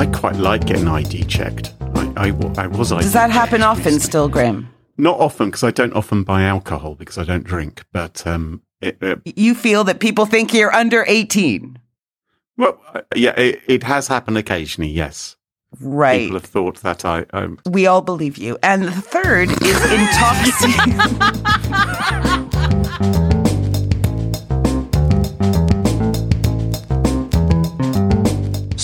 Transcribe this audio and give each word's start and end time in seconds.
I 0.00 0.06
quite 0.06 0.36
like 0.36 0.64
getting 0.64 0.88
ID 0.88 1.24
checked. 1.24 1.74
I, 1.94 2.12
I, 2.16 2.28
I 2.56 2.66
was 2.68 2.90
ID 2.90 3.02
Does 3.02 3.12
that 3.12 3.30
happen 3.30 3.62
often 3.62 3.84
recently. 3.84 4.00
still, 4.00 4.28
Graham? 4.28 4.72
Not 4.96 5.20
often 5.20 5.48
because 5.48 5.62
I 5.62 5.70
don't 5.70 5.92
often 5.92 6.22
buy 6.24 6.42
alcohol 6.44 6.94
because 6.94 7.18
I 7.18 7.24
don't 7.24 7.44
drink. 7.44 7.84
But 7.92 8.26
um, 8.26 8.62
it, 8.80 8.96
uh, 9.02 9.16
You 9.26 9.54
feel 9.54 9.84
that 9.84 10.00
people 10.00 10.24
think 10.24 10.54
you're 10.54 10.74
under 10.74 11.04
18. 11.06 11.78
well, 12.56 12.80
uh, 12.94 13.02
yeah, 13.14 13.32
it, 13.38 13.60
it 13.66 13.82
has 13.82 14.08
happened 14.08 14.38
occasionally. 14.38 14.90
Yes, 14.90 15.36
Right. 15.80 16.20
people 16.22 16.36
have 16.36 16.44
thought 16.46 16.80
that 16.82 17.04
I. 17.04 17.26
Um, 17.34 17.58
we 17.68 17.86
all 17.86 18.00
believe 18.00 18.38
you. 18.38 18.56
And 18.62 18.84
the 18.84 18.92
third 18.92 19.50
is 19.50 19.80
intoxicating. 19.92 20.96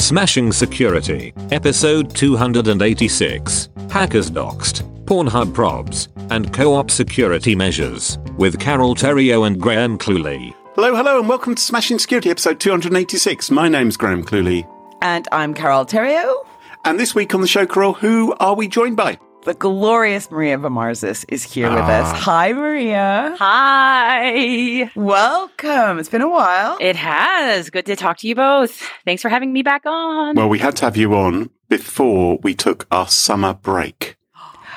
Smashing 0.07 0.53
Security, 0.53 1.35
Episode 1.51 2.15
286 2.15 3.69
Hackers 3.91 4.31
Doxed, 4.31 4.85
Pornhub 5.05 5.53
Probs, 5.53 6.07
and 6.31 6.55
Co 6.55 6.75
op 6.75 6.93
Security 6.93 7.57
Measures, 7.57 8.17
with 8.39 8.61
Carole 8.61 8.95
Theriault 8.95 9.49
and 9.49 9.61
Graham 9.61 9.99
Cluley. 9.99 10.55
hello, 10.77 10.95
hello, 10.95 11.19
and 11.19 11.29
welcome 11.29 11.57
to 11.57 11.61
Smashing 11.61 11.99
Security, 11.99 12.31
episode 12.31 12.61
286. 12.61 13.51
My 13.51 13.69
name's 13.69 13.97
Graham 13.97 14.23
Cluley. 14.23 14.65
and 15.03 15.27
I'm 15.33 15.53
Carole 15.53 15.85
Theriault. 15.85 16.47
And 16.85 17.01
this 17.01 17.17
week 17.17 17.35
on 17.35 17.41
the 17.41 17.49
show, 17.49 17.67
Carole, 17.67 17.95
who 17.95 18.33
are 18.39 18.55
we 18.55 18.69
joined 18.69 18.97
by? 18.97 19.19
The 19.47 19.55
glorious 19.55 20.29
Maria 20.29 20.59
Varmazis 20.59 21.25
is 21.29 21.45
here 21.45 21.71
with 21.71 21.79
Ah. 21.79 22.01
us. 22.03 22.23
Hi, 22.25 22.53
Maria. 22.53 23.37
Hi. 23.39 24.91
Welcome. 24.97 26.01
It's 26.01 26.09
been 26.09 26.21
a 26.23 26.29
while. 26.29 26.77
It 26.81 26.97
has. 26.97 27.71
Good 27.71 27.87
to 27.87 27.95
talk 27.95 28.17
to 28.19 28.27
you 28.27 28.35
both. 28.35 28.83
Thanks 29.05 29.23
for 29.23 29.29
having 29.29 29.53
me 29.53 29.63
back 29.63 29.83
on. 29.87 30.35
Well, 30.35 30.49
we 30.49 30.59
had 30.59 30.75
to 30.79 30.87
have 30.87 30.97
you 30.97 31.15
on 31.15 31.51
before 31.69 32.41
we 32.43 32.55
took 32.55 32.89
our 32.91 33.07
summer 33.07 33.55
break 33.55 34.17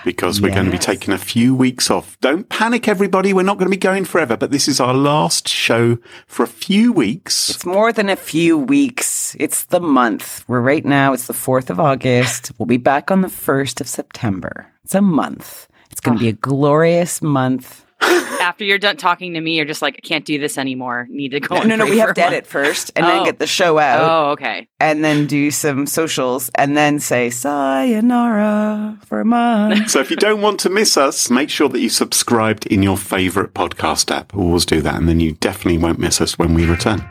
because 0.03 0.41
we're 0.41 0.53
going 0.53 0.65
to 0.65 0.71
be 0.71 0.77
taking 0.77 1.13
a 1.13 1.17
few 1.17 1.55
weeks 1.55 1.89
off. 1.89 2.19
Don't 2.21 2.47
panic, 2.49 2.87
everybody. 2.87 3.33
We're 3.33 3.43
not 3.43 3.57
going 3.57 3.67
to 3.67 3.75
be 3.75 3.77
going 3.77 4.05
forever, 4.05 4.37
but 4.37 4.51
this 4.51 4.67
is 4.67 4.79
our 4.79 4.93
last 4.93 5.47
show 5.47 5.97
for 6.27 6.43
a 6.43 6.47
few 6.47 6.91
weeks. 6.91 7.49
It's 7.49 7.65
more 7.65 7.91
than 7.91 8.09
a 8.09 8.15
few 8.15 8.57
weeks. 8.57 9.35
It's 9.39 9.63
the 9.65 9.79
month. 9.79 10.43
We're 10.47 10.61
right 10.61 10.85
now, 10.85 11.13
it's 11.13 11.27
the 11.27 11.33
4th 11.33 11.69
of 11.69 11.79
August. 11.79 12.51
We'll 12.57 12.65
be 12.65 12.77
back 12.77 13.11
on 13.11 13.21
the 13.21 13.27
1st 13.27 13.81
of 13.81 13.87
September. 13.87 14.71
It's 14.83 14.95
a 14.95 15.01
month. 15.01 15.67
It's 15.91 16.01
going 16.01 16.17
to 16.17 16.21
be 16.21 16.29
ah. 16.29 16.31
a 16.31 16.33
glorious 16.33 17.21
month. 17.21 17.85
After 18.39 18.63
you're 18.63 18.77
done 18.79 18.95
talking 18.97 19.33
to 19.33 19.41
me, 19.41 19.55
you're 19.57 19.65
just 19.65 19.81
like, 19.81 19.95
I 20.03 20.07
can't 20.07 20.23
do 20.25 20.39
this 20.39 20.57
anymore. 20.57 21.07
Need 21.09 21.29
to 21.31 21.39
go. 21.41 21.55
No, 21.55 21.61
on 21.61 21.67
no, 21.67 21.75
no. 21.77 21.85
We 21.85 21.97
have 21.99 22.09
a 22.11 22.13
to 22.13 22.21
month." 22.21 22.33
edit 22.33 22.47
first 22.47 22.91
and 22.95 23.05
then 23.05 23.19
Oh. 23.21 23.25
get 23.25 23.39
the 23.39 23.47
show 23.47 23.77
out 23.77 24.09
Oh, 24.09 24.31
okay. 24.31 24.67
and 24.79 25.03
then 25.03 25.27
do 25.27 25.51
some 25.51 25.85
socials 25.85 26.49
and 26.55 26.77
then 26.77 26.99
say 26.99 27.29
sayonara 27.29 28.97
for 29.05 29.19
a 29.19 29.25
month. 29.25 29.89
So 29.89 29.99
if 29.99 30.09
you 30.09 30.15
don't 30.17 30.41
want 30.41 30.59
to 30.61 30.69
miss 30.69 30.95
us, 30.97 31.29
make 31.29 31.49
sure 31.49 31.67
that 31.69 31.79
you 31.79 31.89
subscribed 31.89 32.65
in 32.67 32.81
your 32.83 32.97
favorite 32.97 33.53
podcast 33.53 34.09
app. 34.15 34.33
Always 34.35 34.65
do 34.65 34.81
that. 34.81 34.95
And 34.95 35.07
then 35.09 35.19
you 35.19 35.33
definitely 35.33 35.77
won't 35.79 35.99
miss 35.99 36.21
us 36.21 36.39
when 36.39 36.53
we 36.53 36.65
return. 36.65 37.05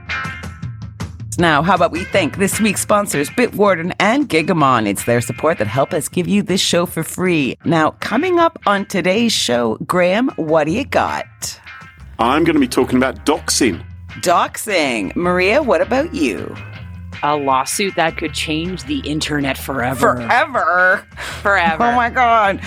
Now, 1.39 1.62
how 1.62 1.77
about 1.77 1.92
we 1.92 2.03
thank 2.03 2.39
this 2.39 2.61
week's 2.61 2.81
sponsors, 2.81 3.31
Bitwarden 3.31 3.94
and 4.00 4.28
Gigamon? 4.28 4.89
It's 4.89 5.05
their 5.05 5.20
support 5.20 5.58
that 5.58 5.69
help 5.69 5.92
us 5.92 6.08
give 6.08 6.27
you 6.27 6.42
this 6.42 6.61
show 6.61 6.84
for 6.84 7.05
free. 7.05 7.56
Now, 7.64 7.92
coming 8.00 8.41
up 8.41 8.58
on 8.67 8.86
today's 8.86 9.33
show, 9.33 9.77
Graham, 9.86 10.31
what 10.31 10.64
do 10.64 10.72
you 10.72 10.84
got? 10.84 11.61
I'm 12.19 12.42
going 12.42 12.55
to 12.55 12.61
be 12.61 12.66
talking 12.66 12.97
about 12.97 13.25
doxing. 13.25 13.84
Doxing. 14.20 15.14
Maria, 15.14 15.62
what 15.62 15.81
about 15.81 16.12
you? 16.12 16.56
A 17.22 17.36
lawsuit 17.36 17.94
that 17.94 18.16
could 18.16 18.34
change 18.34 18.84
the 18.84 18.98
internet 19.00 19.56
forever. 19.56 20.16
Forever. 20.16 21.06
Forever. 21.42 21.84
Oh 21.84 21.94
my 21.94 22.11
God. 22.11 22.61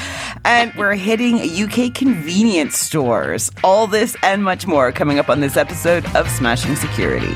And 0.45 0.73
we're 0.75 0.95
hitting 0.95 1.39
UK 1.39 1.93
convenience 1.93 2.77
stores. 2.77 3.51
All 3.65 3.87
this 3.87 4.15
and 4.23 4.45
much 4.45 4.65
more 4.65 4.93
coming 4.93 5.19
up 5.19 5.29
on 5.29 5.41
this 5.41 5.57
episode 5.57 6.05
of 6.15 6.29
Smashing 6.29 6.77
Security. 6.77 7.35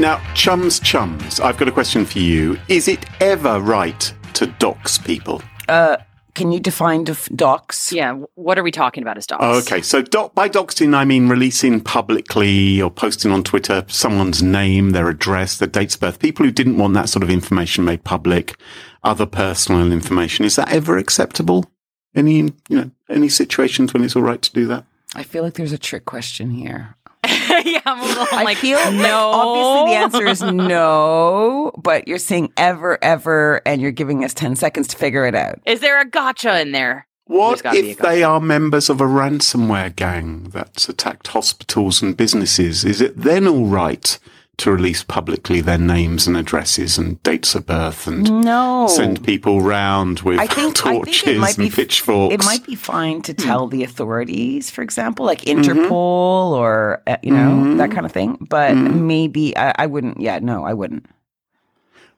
Now, 0.00 0.18
chums, 0.32 0.80
chums, 0.80 1.40
I've 1.40 1.58
got 1.58 1.68
a 1.68 1.70
question 1.70 2.06
for 2.06 2.20
you. 2.20 2.58
Is 2.68 2.88
it 2.88 3.04
ever 3.20 3.60
right 3.60 4.14
to 4.32 4.46
dox 4.46 4.96
people? 4.96 5.42
Uh, 5.68 5.98
can 6.34 6.52
you 6.52 6.58
define 6.58 7.04
def- 7.04 7.28
docs? 7.36 7.92
Yeah. 7.92 8.14
What 8.34 8.58
are 8.58 8.62
we 8.62 8.70
talking 8.70 9.02
about 9.02 9.18
as 9.18 9.26
dogs? 9.26 9.44
Oh, 9.44 9.58
okay, 9.58 9.82
so 9.82 10.00
doc- 10.00 10.34
by 10.34 10.48
doxing, 10.48 10.94
I 10.94 11.04
mean 11.04 11.28
releasing 11.28 11.82
publicly 11.82 12.80
or 12.80 12.90
posting 12.90 13.30
on 13.30 13.44
Twitter 13.44 13.84
someone's 13.88 14.42
name, 14.42 14.92
their 14.92 15.10
address, 15.10 15.58
their 15.58 15.68
dates 15.68 15.96
of 15.96 16.00
birth. 16.00 16.18
People 16.18 16.46
who 16.46 16.50
didn't 16.50 16.78
want 16.78 16.94
that 16.94 17.10
sort 17.10 17.22
of 17.22 17.28
information 17.28 17.84
made 17.84 18.02
public, 18.02 18.56
other 19.04 19.26
personal 19.26 19.92
information. 19.92 20.46
Is 20.46 20.56
that 20.56 20.72
ever 20.72 20.96
acceptable? 20.96 21.70
Any, 22.14 22.36
you 22.36 22.54
know, 22.70 22.90
any 23.10 23.28
situations 23.28 23.92
when 23.92 24.02
it's 24.02 24.16
all 24.16 24.22
right 24.22 24.40
to 24.40 24.52
do 24.54 24.66
that? 24.68 24.86
I 25.14 25.24
feel 25.24 25.42
like 25.42 25.54
there's 25.54 25.72
a 25.72 25.78
trick 25.78 26.06
question 26.06 26.52
here. 26.52 26.96
yeah. 27.64 27.80
I'm 27.86 28.00
a 28.00 28.04
little 28.04 28.26
I 28.32 28.42
like, 28.44 28.58
feel 28.58 28.78
like 28.78 28.94
no. 28.94 29.30
obviously 29.30 29.94
the 29.94 30.00
answer 30.00 30.26
is 30.26 30.42
no, 30.68 31.72
but 31.82 32.08
you're 32.08 32.18
saying 32.18 32.52
ever, 32.56 32.98
ever, 33.02 33.62
and 33.66 33.80
you're 33.80 33.90
giving 33.90 34.24
us 34.24 34.34
10 34.34 34.56
seconds 34.56 34.88
to 34.88 34.96
figure 34.96 35.26
it 35.26 35.34
out. 35.34 35.60
Is 35.66 35.80
there 35.80 36.00
a 36.00 36.04
gotcha 36.04 36.60
in 36.60 36.72
there? 36.72 37.06
What 37.24 37.50
There's 37.50 37.62
gotta 37.62 37.80
be 37.82 37.88
a 37.88 37.90
if 37.92 37.98
they 37.98 38.22
are 38.24 38.40
members 38.40 38.90
of 38.90 39.00
a 39.00 39.04
ransomware 39.04 39.94
gang 39.94 40.50
that's 40.52 40.88
attacked 40.88 41.28
hospitals 41.28 42.02
and 42.02 42.16
businesses? 42.16 42.84
Is 42.84 43.00
it 43.00 43.16
then 43.16 43.46
all 43.46 43.66
right 43.66 44.18
to 44.60 44.70
release 44.72 45.02
publicly 45.02 45.60
their 45.60 45.78
names 45.78 46.26
and 46.26 46.36
addresses 46.36 46.96
and 46.98 47.22
dates 47.22 47.54
of 47.54 47.66
birth 47.66 48.06
and 48.06 48.44
No. 48.44 48.86
send 48.88 49.24
people 49.24 49.60
round 49.60 50.20
with 50.20 50.38
I 50.38 50.46
think, 50.46 50.78
I 50.86 50.94
torches 50.96 51.22
think 51.22 51.36
it 51.36 51.40
might 51.40 51.56
be 51.56 51.64
and 51.64 51.74
pitchforks? 51.74 52.34
It 52.34 52.44
might 52.44 52.64
be 52.64 52.74
fine 52.76 53.22
to 53.22 53.34
tell 53.34 53.66
the 53.66 53.82
authorities, 53.84 54.70
for 54.70 54.82
example, 54.82 55.26
like 55.26 55.40
Mm-hmm. 55.42 55.60
Interpol 55.60 56.52
or 56.52 57.02
uh, 57.06 57.16
you 57.22 57.32
know 57.32 57.76
that 57.76 57.90
kind 57.90 58.06
of 58.06 58.12
thing. 58.12 58.36
But 58.48 58.74
maybe 58.76 59.56
I, 59.56 59.74
I 59.78 59.86
wouldn't. 59.86 60.20
Yeah, 60.20 60.38
no, 60.38 60.64
I 60.64 60.74
wouldn't. 60.74 61.06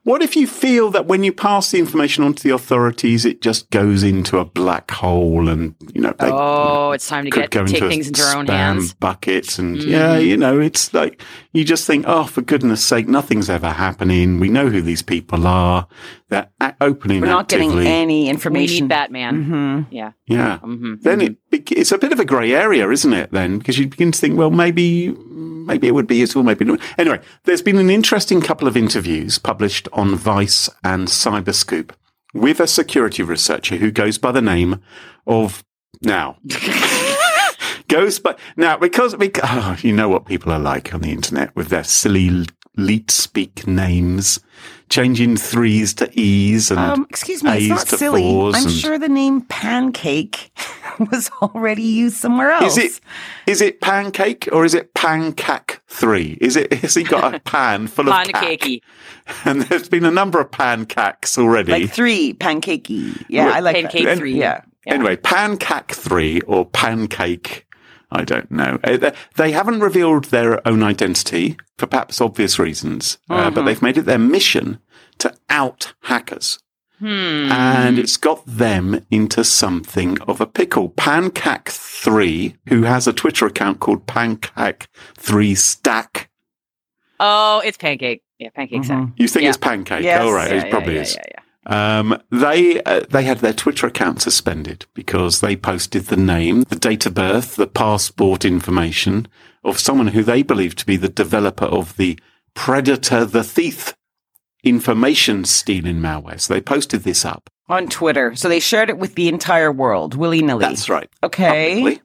What 0.05 0.21
if 0.21 0.35
you 0.35 0.47
feel 0.47 0.89
that 0.91 1.05
when 1.05 1.23
you 1.23 1.31
pass 1.31 1.71
the 1.71 1.79
information 1.79 2.25
on 2.25 2.33
to 2.33 2.43
the 2.43 2.49
authorities, 2.53 3.23
it 3.23 3.41
just 3.41 3.69
goes 3.69 4.03
into 4.03 4.37
a 4.37 4.43
black 4.43 4.91
hole 4.91 5.47
and, 5.47 5.75
you 5.93 6.01
know, 6.01 6.13
they 6.19 6.29
Oh, 6.29 6.91
it's 6.91 7.07
time 7.07 7.23
to 7.23 7.29
get 7.29 7.51
go 7.51 7.65
take 7.65 7.75
into 7.75 7.87
things 7.87 8.07
into 8.07 8.21
own 8.37 8.47
hands. 8.47 8.93
buckets 8.95 9.57
and 9.57 9.77
Mm-hmm. 9.77 9.89
yeah, 9.89 10.17
you 10.17 10.35
know, 10.35 10.59
it's 10.59 10.93
like 10.93 11.21
you 11.53 11.63
just 11.63 11.87
think, 11.87 12.03
oh, 12.05 12.25
for 12.25 12.41
goodness 12.41 12.83
sake, 12.83 13.07
nothing's 13.07 13.49
ever 13.49 13.69
happening. 13.69 14.41
We 14.41 14.49
know 14.49 14.67
who 14.67 14.81
these 14.81 15.01
people 15.01 15.47
are. 15.47 15.87
They're 16.59 16.75
opening 16.81 17.21
We're 17.21 17.27
not 17.27 17.47
getting 17.47 17.69
actively. 17.69 17.87
any 17.87 18.23
We 18.23 18.29
information. 18.29 18.85
need 18.85 18.89
Batman. 18.89 19.43
hmm 19.43 19.81
Yeah. 19.95 20.11
Yeah. 20.27 20.57
hmm 20.59 20.95
Then 21.01 21.21
it 21.21 21.37
it's 21.51 21.91
a 21.91 21.97
bit 21.97 22.11
of 22.11 22.19
a 22.19 22.25
grey 22.25 22.53
area, 22.53 22.89
isn't 22.89 23.13
it? 23.13 23.31
Then 23.31 23.57
because 23.59 23.77
you 23.77 23.87
begin 23.87 24.11
to 24.11 24.19
think, 24.19 24.37
well, 24.37 24.51
maybe 24.51 25.09
maybe 25.11 25.87
it 25.87 25.93
would 25.93 26.07
be 26.07 26.17
useful, 26.17 26.43
maybe 26.43 26.65
not. 26.65 26.79
Anyway, 26.97 27.19
there's 27.45 27.61
been 27.61 27.77
an 27.77 27.89
interesting 27.89 28.41
couple 28.41 28.67
of 28.67 28.75
interviews 28.75 29.37
published 29.39 29.87
on 29.93 30.15
Vice 30.15 30.69
and 30.83 31.07
Cyberscoop 31.07 31.91
with 32.33 32.59
a 32.59 32.67
security 32.67 33.23
researcher 33.23 33.77
who 33.77 33.91
goes 33.91 34.17
by 34.17 34.31
the 34.31 34.41
name 34.41 34.81
of 35.27 35.63
now. 36.01 36.37
goes 37.87 38.19
by 38.19 38.35
now 38.57 38.77
because, 38.77 39.15
because 39.15 39.43
oh, 39.51 39.77
you 39.81 39.93
know 39.93 40.09
what 40.09 40.25
people 40.25 40.51
are 40.51 40.59
like 40.59 40.93
on 40.93 41.01
the 41.01 41.11
internet 41.11 41.55
with 41.55 41.67
their 41.69 41.83
silly 41.83 42.45
leet 42.75 43.11
speak 43.11 43.67
names, 43.67 44.39
changing 44.89 45.37
threes 45.37 45.93
to 45.95 46.09
e's 46.19 46.69
and 46.71 46.79
Um, 46.79 47.07
excuse 47.09 47.43
me, 47.43 47.51
A's 47.51 47.61
it's 47.63 47.69
not 47.69 47.87
to 47.87 47.97
silly. 47.97 48.21
fours 48.21 48.55
I'm 48.55 48.63
and- 48.63 48.71
sure 48.71 48.99
the 48.99 49.09
name 49.09 49.41
pancake 49.41 50.51
was 51.11 51.29
already 51.41 51.83
used 51.83 52.17
somewhere 52.17 52.51
else. 52.51 52.77
Is 52.77 52.85
it 52.95 53.01
is 53.47 53.61
it 53.61 53.81
pancake 53.81 54.47
or 54.51 54.65
is 54.65 54.73
it 54.73 54.93
pancack 54.93 55.79
three? 55.87 56.37
Is 56.41 56.55
it 56.55 56.71
has 56.73 56.93
he 56.95 57.03
got 57.03 57.33
a 57.35 57.39
pan 57.51 57.87
full 57.87 58.09
of? 58.09 58.13
Pancakey. 58.27 58.81
And 59.45 59.61
there's 59.63 59.87
been 59.87 60.03
a 60.03 60.11
number 60.11 60.41
of 60.41 60.51
pancakes 60.51 61.37
already. 61.37 61.71
like 61.71 61.89
three 61.91 62.33
pancakey? 62.33 63.23
Yeah, 63.29 63.51
I 63.53 63.61
like 63.61 63.75
Pancake 63.77 64.03
that. 64.03 64.17
three. 64.17 64.37
Yeah. 64.37 64.61
Yeah. 64.85 64.95
Anyway, 64.95 65.15
pancack 65.15 65.91
three 65.93 66.41
or 66.41 66.65
pancake. 66.65 67.65
I 68.13 68.23
don't 68.23 68.49
know. 68.51 68.79
Uh, 68.83 68.97
they- 68.97 69.13
They 69.35 69.51
haven't 69.51 69.79
revealed 69.81 70.25
their 70.25 70.65
own 70.67 70.83
identity 70.83 71.57
for 71.77 71.87
perhaps 71.87 72.21
obvious 72.21 72.57
reasons, 72.59 73.17
uh, 73.29 73.35
Mm-hmm. 73.45 73.55
but 73.55 73.63
they've 73.65 73.81
made 73.81 73.97
it 73.97 74.05
their 74.05 74.19
mission 74.19 74.79
to 75.19 75.33
out 75.49 75.93
hackers. 76.03 76.59
Hmm. 76.99 77.51
and 77.51 77.99
it's 77.99 78.15
got 78.15 78.45
them 78.45 79.05
into 79.11 79.43
something 79.43 80.17
of 80.21 80.39
a 80.39 80.45
pickle. 80.45 80.89
Pancack3, 80.91 82.55
who 82.69 82.83
has 82.83 83.07
a 83.07 83.13
Twitter 83.13 83.45
account 83.45 83.81
called 83.81 84.07
Pancack3Stack. 84.07 86.27
Oh, 87.19 87.61
it's 87.65 87.77
pancake. 87.77 88.21
Yeah, 88.39 88.49
pancake 88.55 88.83
Mhm. 88.83 88.87
sack. 88.87 89.07
You 89.17 89.27
think 89.27 89.43
Yeah. 89.43 89.49
it's 89.49 89.57
pancake? 89.57 90.03
Yes. 90.03 90.21
Oh, 90.23 90.31
right. 90.31 90.49
Yeah, 90.49 90.55
it 90.57 90.63
yeah, 90.65 90.69
probably 90.69 90.95
yeah, 90.95 91.01
is. 91.01 91.15
Yeah, 91.15 91.23
yeah. 91.31 91.39
Um, 91.65 92.21
they 92.29 92.81
uh, 92.83 93.01
they 93.09 93.23
had 93.23 93.39
their 93.39 93.53
Twitter 93.53 93.87
account 93.87 94.21
suspended 94.21 94.85
because 94.93 95.39
they 95.39 95.55
posted 95.55 96.05
the 96.05 96.17
name, 96.17 96.63
the 96.63 96.75
date 96.75 97.05
of 97.05 97.13
birth, 97.13 97.55
the 97.55 97.67
passport 97.67 98.43
information 98.43 99.27
of 99.63 99.79
someone 99.79 100.07
who 100.07 100.23
they 100.23 100.43
believe 100.43 100.75
to 100.75 100.85
be 100.85 100.97
the 100.97 101.09
developer 101.09 101.65
of 101.65 101.95
the 101.95 102.19
Predator 102.53 103.25
the 103.25 103.43
Thief 103.43 103.95
information 104.63 105.45
stealing 105.45 105.97
malware. 105.97 106.39
So 106.39 106.53
they 106.53 106.61
posted 106.61 107.03
this 107.03 107.25
up. 107.25 107.49
On 107.69 107.87
Twitter. 107.87 108.35
So 108.35 108.49
they 108.49 108.59
shared 108.59 108.89
it 108.89 108.97
with 108.97 109.15
the 109.15 109.27
entire 109.27 109.71
world, 109.71 110.15
willy 110.15 110.41
nilly. 110.41 110.65
That's 110.65 110.89
right. 110.89 111.09
Okay. 111.21 111.75
Publicly. 111.75 112.01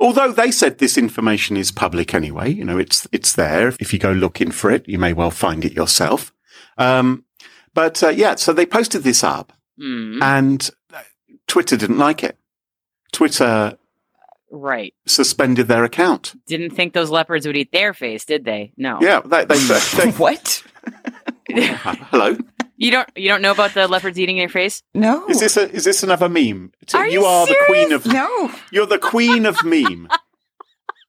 Although 0.00 0.30
they 0.30 0.52
said 0.52 0.78
this 0.78 0.96
information 0.96 1.56
is 1.56 1.72
public 1.72 2.14
anyway, 2.14 2.52
you 2.52 2.64
know, 2.64 2.78
it's, 2.78 3.08
it's 3.10 3.32
there. 3.32 3.68
If 3.80 3.92
you 3.92 3.98
go 3.98 4.12
looking 4.12 4.52
for 4.52 4.70
it, 4.70 4.88
you 4.88 4.98
may 4.98 5.12
well 5.12 5.32
find 5.32 5.64
it 5.64 5.72
yourself. 5.72 6.32
Um, 6.76 7.24
but, 7.78 8.02
uh, 8.02 8.08
yeah, 8.08 8.34
so 8.34 8.52
they 8.52 8.66
posted 8.66 9.04
this 9.04 9.22
up 9.22 9.52
Hmm. 9.78 10.20
and 10.20 10.70
uh, 10.92 11.02
Twitter 11.46 11.76
didn't 11.76 11.98
like 11.98 12.24
it. 12.24 12.36
Twitter 13.12 13.78
right. 14.50 14.92
suspended 15.06 15.68
their 15.68 15.84
account. 15.84 16.34
Didn't 16.48 16.70
think 16.70 16.92
those 16.92 17.10
leopards 17.10 17.46
would 17.46 17.56
eat 17.56 17.70
their 17.70 17.94
face, 17.94 18.24
did 18.24 18.44
they? 18.44 18.72
No. 18.76 18.98
Yeah, 19.00 19.20
they, 19.24 19.44
they, 19.44 19.58
they, 19.58 20.10
what? 20.16 20.64
hello. 21.48 22.36
You 22.76 22.90
don't 22.90 23.08
you 23.16 23.28
don't 23.28 23.42
know 23.42 23.52
about 23.52 23.74
the 23.74 23.86
leopards 23.86 24.18
eating 24.18 24.36
their 24.38 24.48
face? 24.48 24.82
No. 24.94 25.26
Is 25.28 25.38
this 25.38 25.56
a, 25.56 25.70
is 25.70 25.84
this 25.84 26.02
another 26.02 26.28
meme? 26.28 26.72
Are 26.94 27.06
you 27.06 27.20
you 27.20 27.24
are 27.24 27.46
the 27.46 27.56
queen 27.66 27.92
of 27.92 28.06
No. 28.06 28.52
you're 28.72 28.86
the 28.86 28.98
queen 28.98 29.46
of 29.46 29.64
meme. 29.64 30.08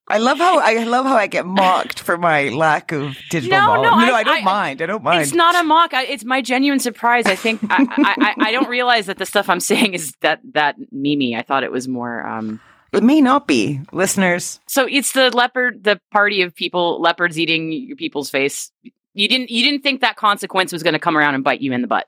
I 0.10 0.18
love 0.18 0.38
how 0.40 0.60
I 0.64 0.84
love 0.86 1.06
how 1.06 1.16
I 1.16 1.28
get 1.28 1.46
mocked 1.46 2.00
for 2.00 2.18
my 2.18 2.50
lack 2.50 2.92
of 2.92 3.16
digital 3.30 3.58
No, 3.60 3.76
no, 3.76 3.82
knowledge. 3.84 4.10
I- 4.10 4.14
I, 4.20 4.24
don't 4.24 4.38
I- 4.38 4.44
mind. 4.44 4.82
I 4.82 4.86
don't 4.88 5.04
mind. 5.04 5.22
It's 5.22 5.34
not 5.34 5.56
a 5.56 5.64
mock. 5.64 5.94
I, 5.94 6.04
it's 6.06 6.26
my 6.26 6.42
genuine 6.42 6.80
surprise. 6.80 7.26
I 7.26 7.36
think 7.36 7.62
I, 7.70 7.78
I, 7.80 8.16
I, 8.18 8.36
I 8.48 8.52
don't 8.52 8.70
realize 8.70 9.06
that 9.06 9.18
the 9.18 9.26
stuff 9.26 9.50
I'm 9.50 9.60
saying 9.60 9.94
is 9.94 10.16
that 10.22 10.42
that 10.54 10.76
mimi. 10.92 11.36
I 11.36 11.42
thought 11.44 11.64
it 11.64 11.72
was 11.72 11.88
more. 11.88 12.26
Um, 12.26 12.60
It 12.92 13.04
may 13.04 13.22
not 13.22 13.46
be, 13.48 13.82
listeners. 13.92 14.60
so 14.68 14.88
it's 14.90 15.12
the 15.12 15.30
leopard, 15.30 15.84
the 15.84 16.02
party 16.12 16.42
of 16.42 16.56
people, 16.56 17.00
leopards 17.00 17.38
eating 17.38 17.72
your 17.72 17.96
people's 17.96 18.32
face. 18.32 18.72
You 19.14 19.28
didn't 19.28 19.50
you 19.52 19.64
didn't 19.64 19.84
think 19.84 20.02
that 20.02 20.16
consequence 20.16 20.72
was 20.74 20.82
going 20.82 20.94
to 20.94 21.00
come 21.00 21.16
around 21.18 21.36
and 21.36 21.44
bite 21.44 21.62
you 21.62 21.72
in 21.74 21.82
the 21.82 21.88
butt. 21.88 22.08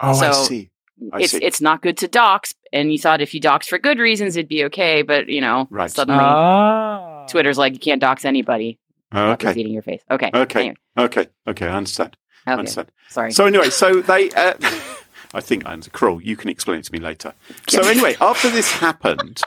Oh, 0.00 0.18
I 0.18 0.32
see. 0.32 0.70
I 1.12 1.20
it's 1.20 1.32
see. 1.32 1.38
it's 1.38 1.60
not 1.60 1.82
good 1.82 1.98
to 1.98 2.08
dox, 2.08 2.54
and 2.72 2.92
you 2.92 2.98
thought 2.98 3.20
if 3.20 3.34
you 3.34 3.40
dox 3.40 3.66
for 3.68 3.78
good 3.78 3.98
reasons 3.98 4.36
it'd 4.36 4.48
be 4.48 4.64
okay, 4.64 5.02
but 5.02 5.28
you 5.28 5.40
know 5.40 5.66
Right. 5.70 5.90
suddenly 5.90 6.22
Oh. 6.24 7.11
Twitter's 7.28 7.58
like 7.58 7.72
you 7.74 7.78
can't 7.78 8.00
dox 8.00 8.24
anybody. 8.24 8.78
Leopards 9.12 9.44
Okay. 9.50 9.60
eating 9.60 9.72
your 9.74 9.82
face. 9.82 10.02
Okay. 10.10 10.30
Okay. 10.34 10.60
Anyway, 10.60 10.76
Okay. 10.98 11.26
Okay. 11.46 11.66
I 11.66 11.76
understand. 11.76 12.16
I 12.46 12.52
understand. 12.54 12.90
Sorry. 13.08 13.30
So 13.32 13.46
anyway, 13.46 13.70
so 13.70 14.00
they, 14.00 14.30
uh, 14.30 14.54
I 15.34 15.40
think 15.40 15.64
I'm 15.66 15.80
cruel. 15.82 16.20
You 16.20 16.36
can 16.36 16.48
explain 16.50 16.78
it 16.80 16.84
to 16.86 16.92
me 16.92 16.98
later. 16.98 17.34
So 17.68 17.82
anyway, 17.86 18.16
after 18.20 18.48
this 18.50 18.72
happened, 18.72 19.42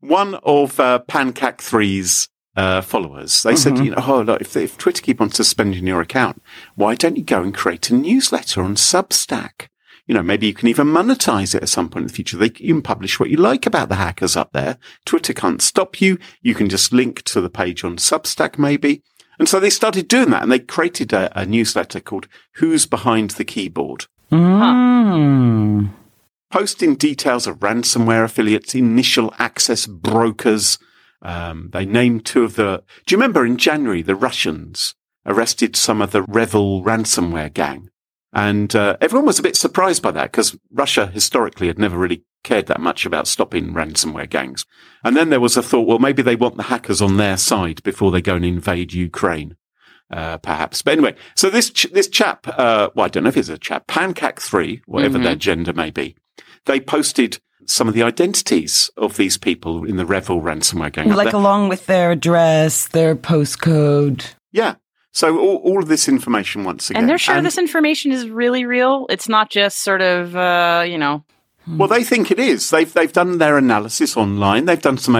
one 0.00 0.34
of 0.42 0.78
uh, 0.78 1.00
Pancac 1.08 1.56
3's 1.58 2.28
uh, 2.54 2.80
followers, 2.82 3.42
they 3.42 3.56
said, 3.56 3.74
Mhm. 3.74 3.84
you 3.84 3.90
know, 3.92 4.04
oh, 4.06 4.20
look, 4.22 4.40
if, 4.42 4.56
if 4.56 4.76
Twitter 4.78 5.00
keep 5.02 5.20
on 5.20 5.30
suspending 5.30 5.86
your 5.86 6.00
account, 6.02 6.42
why 6.74 6.94
don't 6.94 7.16
you 7.16 7.24
go 7.24 7.42
and 7.42 7.54
create 7.54 7.88
a 7.90 7.94
newsletter 7.94 8.62
on 8.62 8.74
Substack? 8.76 9.68
You 10.06 10.14
know, 10.14 10.22
maybe 10.22 10.46
you 10.48 10.54
can 10.54 10.68
even 10.68 10.88
monetize 10.88 11.54
it 11.54 11.62
at 11.62 11.68
some 11.68 11.88
point 11.88 12.02
in 12.02 12.06
the 12.08 12.12
future. 12.14 12.36
They 12.36 12.50
you 12.58 12.74
can 12.74 12.82
publish 12.82 13.20
what 13.20 13.30
you 13.30 13.36
like 13.36 13.66
about 13.66 13.88
the 13.88 13.94
hackers 13.96 14.36
up 14.36 14.52
there. 14.52 14.78
Twitter 15.04 15.32
can't 15.32 15.62
stop 15.62 16.00
you. 16.00 16.18
You 16.40 16.54
can 16.54 16.68
just 16.68 16.92
link 16.92 17.22
to 17.22 17.40
the 17.40 17.48
page 17.50 17.84
on 17.84 17.96
Substack, 17.96 18.58
maybe. 18.58 19.02
And 19.38 19.48
so 19.48 19.58
they 19.60 19.70
started 19.70 20.08
doing 20.08 20.30
that 20.30 20.42
and 20.42 20.52
they 20.52 20.58
created 20.58 21.12
a, 21.12 21.32
a 21.40 21.46
newsletter 21.46 22.00
called 22.00 22.28
Who's 22.56 22.86
Behind 22.86 23.30
the 23.30 23.44
Keyboard, 23.44 24.06
Mm. 24.30 25.90
posting 26.50 26.94
details 26.96 27.46
of 27.46 27.58
ransomware 27.60 28.24
affiliates, 28.24 28.74
initial 28.74 29.32
access 29.38 29.86
brokers. 29.86 30.78
Um, 31.22 31.70
they 31.72 31.84
named 31.86 32.24
two 32.26 32.44
of 32.44 32.56
the, 32.56 32.82
do 33.06 33.14
you 33.14 33.18
remember 33.18 33.46
in 33.46 33.56
January, 33.56 34.02
the 34.02 34.16
Russians 34.16 34.94
arrested 35.24 35.76
some 35.76 36.02
of 36.02 36.10
the 36.10 36.22
REvil 36.22 36.82
ransomware 36.82 37.52
gang? 37.52 37.90
And 38.32 38.74
uh, 38.74 38.96
everyone 39.00 39.26
was 39.26 39.38
a 39.38 39.42
bit 39.42 39.56
surprised 39.56 40.02
by 40.02 40.10
that 40.12 40.32
because 40.32 40.56
Russia 40.72 41.06
historically 41.06 41.66
had 41.66 41.78
never 41.78 41.98
really 41.98 42.24
cared 42.44 42.66
that 42.66 42.80
much 42.80 43.04
about 43.06 43.26
stopping 43.28 43.72
ransomware 43.74 44.28
gangs. 44.28 44.64
And 45.04 45.16
then 45.16 45.30
there 45.30 45.40
was 45.40 45.56
a 45.56 45.62
thought, 45.62 45.86
well, 45.86 45.98
maybe 45.98 46.22
they 46.22 46.34
want 46.36 46.56
the 46.56 46.64
hackers 46.64 47.02
on 47.02 47.16
their 47.18 47.36
side 47.36 47.82
before 47.82 48.10
they 48.10 48.22
go 48.22 48.34
and 48.36 48.44
invade 48.44 48.92
Ukraine. 48.92 49.56
Uh, 50.10 50.36
perhaps. 50.38 50.82
But 50.82 50.92
anyway, 50.92 51.14
so 51.34 51.48
this, 51.48 51.70
ch- 51.70 51.90
this 51.92 52.08
chap, 52.08 52.46
uh, 52.46 52.90
well, 52.94 53.06
I 53.06 53.08
don't 53.08 53.22
know 53.22 53.30
if 53.30 53.34
he's 53.34 53.48
a 53.48 53.56
chap, 53.56 53.86
Pancac 53.86 54.40
3, 54.40 54.82
whatever 54.86 55.18
Mhm. 55.18 55.22
their 55.22 55.36
gender 55.36 55.72
may 55.72 55.90
be, 55.90 56.16
they 56.66 56.80
posted 56.80 57.38
some 57.66 57.88
of 57.88 57.94
the 57.94 58.02
identities 58.02 58.90
of 58.98 59.16
these 59.16 59.38
people 59.38 59.84
in 59.86 59.96
the 59.96 60.04
REvil 60.04 60.42
ransomware 60.42 60.92
gang. 60.92 61.08
Like 61.10 61.32
along 61.32 61.68
with 61.70 61.86
their 61.86 62.10
address, 62.10 62.88
their 62.88 63.14
postcode. 63.16 64.34
yeah. 64.50 64.74
So 65.12 65.38
all, 65.38 65.56
all 65.56 65.78
of 65.82 65.88
this 65.88 66.08
information 66.08 66.64
once 66.64 66.88
again. 66.90 67.02
and 67.02 67.08
they're 67.08 67.18
sure 67.18 67.36
And- 67.36 67.46
this 67.46 67.58
information 67.58 68.12
is 68.12 68.28
really 68.28 68.64
real. 68.64 69.06
It's 69.10 69.28
not 69.28 69.50
just 69.50 69.78
sort 69.80 70.00
of 70.02 70.34
uh, 70.36 70.84
you 70.86 70.98
know. 70.98 71.24
Well, 71.64 71.86
they 71.86 72.02
think 72.02 72.32
it 72.32 72.40
is. 72.40 72.70
They've 72.70 72.92
they've 72.92 73.12
done 73.12 73.38
their 73.38 73.56
analysis 73.56 74.16
online. 74.16 74.64
They've 74.64 74.82
done 74.82 74.98
some 74.98 75.14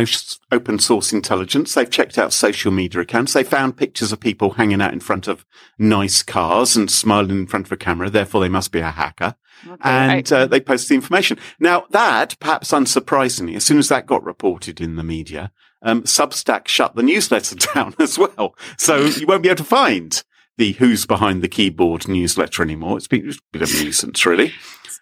open 0.51 0.81
source 0.81 1.13
intelligence. 1.13 1.73
They've 1.75 1.89
checked 1.89 2.19
out 2.19 2.33
social 2.33 2.73
media 2.73 3.01
accounts. 3.03 3.33
They 3.33 3.45
found 3.45 3.77
pictures 3.77 4.11
of 4.11 4.19
people 4.19 4.51
hanging 4.51 4.83
out 4.83 4.93
in 4.93 4.99
front 4.99 5.29
of 5.29 5.45
nice 5.79 6.25
cars 6.25 6.75
and 6.75 6.91
smiling 6.91 7.31
in 7.39 7.47
front 7.47 7.67
of 7.67 7.73
a 7.73 7.77
camera. 7.77 8.11
Therefore, 8.11 8.41
they 8.41 8.49
must 8.49 8.73
be 8.73 8.81
a 8.81 8.91
hacker. 8.91 9.37
And 9.83 10.33
uh, 10.33 10.47
they 10.47 10.61
posted 10.61 10.89
the 10.89 10.95
information. 10.97 11.39
Now, 11.61 11.85
that 11.91 12.37
perhaps 12.41 12.73
unsurprisingly, 12.73 13.55
as 13.55 13.63
soon 13.65 13.79
as 13.79 13.89
that 13.91 14.07
got 14.07 14.25
reported 14.25 14.81
in 14.81 14.97
the 14.97 15.05
media, 15.05 15.53
um, 15.83 16.03
Substack 16.03 16.69
shut 16.69 16.95
the 16.97 17.03
newsletter 17.03 17.55
down 17.75 17.95
as 17.99 18.19
well. 18.19 18.55
So 18.79 19.05
you 19.07 19.27
won't 19.27 19.43
be 19.43 19.49
able 19.49 19.57
to 19.59 19.65
find 19.65 20.23
the 20.59 20.73
"Who's 20.73 21.07
Behind 21.07 21.43
the 21.43 21.49
Keyboard" 21.49 22.09
newsletter 22.09 22.63
anymore. 22.63 22.97
It's 22.99 23.09
been 23.09 23.29
it's 23.29 23.39
a 23.39 23.41
bit 23.53 23.63
of 23.63 23.71
a 23.75 23.85
nuisance, 23.85 24.25
really. 24.27 24.53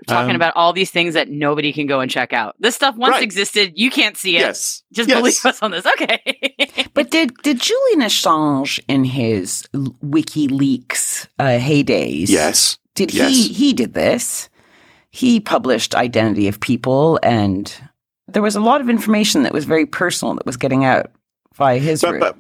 talking 0.06 0.30
um, 0.30 0.36
about 0.36 0.54
all 0.56 0.72
these 0.72 0.90
things 0.90 1.12
that 1.14 1.28
nobody 1.28 1.72
can 1.72 1.86
go 1.86 2.00
and 2.00 2.10
check 2.10 2.32
out. 2.32 2.54
This 2.58 2.74
stuff 2.76 2.96
once 2.96 3.12
Right. 3.12 3.22
existed. 3.22 3.72
You 3.74 3.90
can't 3.90 4.16
see 4.16 4.36
it. 4.36 4.40
Yes, 4.40 4.82
Just 4.92 5.08
yes. 5.10 5.18
believe 5.18 5.44
us 5.44 5.60
on 5.62 5.70
this. 5.72 5.84
Okay. 5.86 6.18
But 6.94 7.10
did 7.10 7.36
did 7.42 7.60
Julian 7.60 8.00
Assange 8.00 8.80
in 8.88 9.04
his 9.04 9.64
WikiLeaks 9.74 11.26
uh, 11.38 11.58
heydays? 11.58 12.28
Yes. 12.28 12.78
Did 12.94 13.12
Yes. 13.14 13.30
he 13.30 13.48
he 13.52 13.72
did 13.72 13.94
this? 13.94 14.48
He 15.10 15.40
published 15.40 15.94
identity 15.94 16.46
of 16.48 16.60
people, 16.60 17.18
and 17.22 17.74
there 18.32 18.42
was 18.42 18.56
a 18.56 18.60
lot 18.60 18.80
of 18.80 18.88
information 18.90 19.42
that 19.44 19.52
was 19.52 19.64
very 19.64 19.86
personal 19.86 20.34
that 20.34 20.46
was 20.46 20.56
getting 20.56 20.84
out 20.84 21.10
via 21.54 21.78
his 21.78 22.00
But, 22.02 22.12
route. 22.12 22.20
but, 22.20 22.36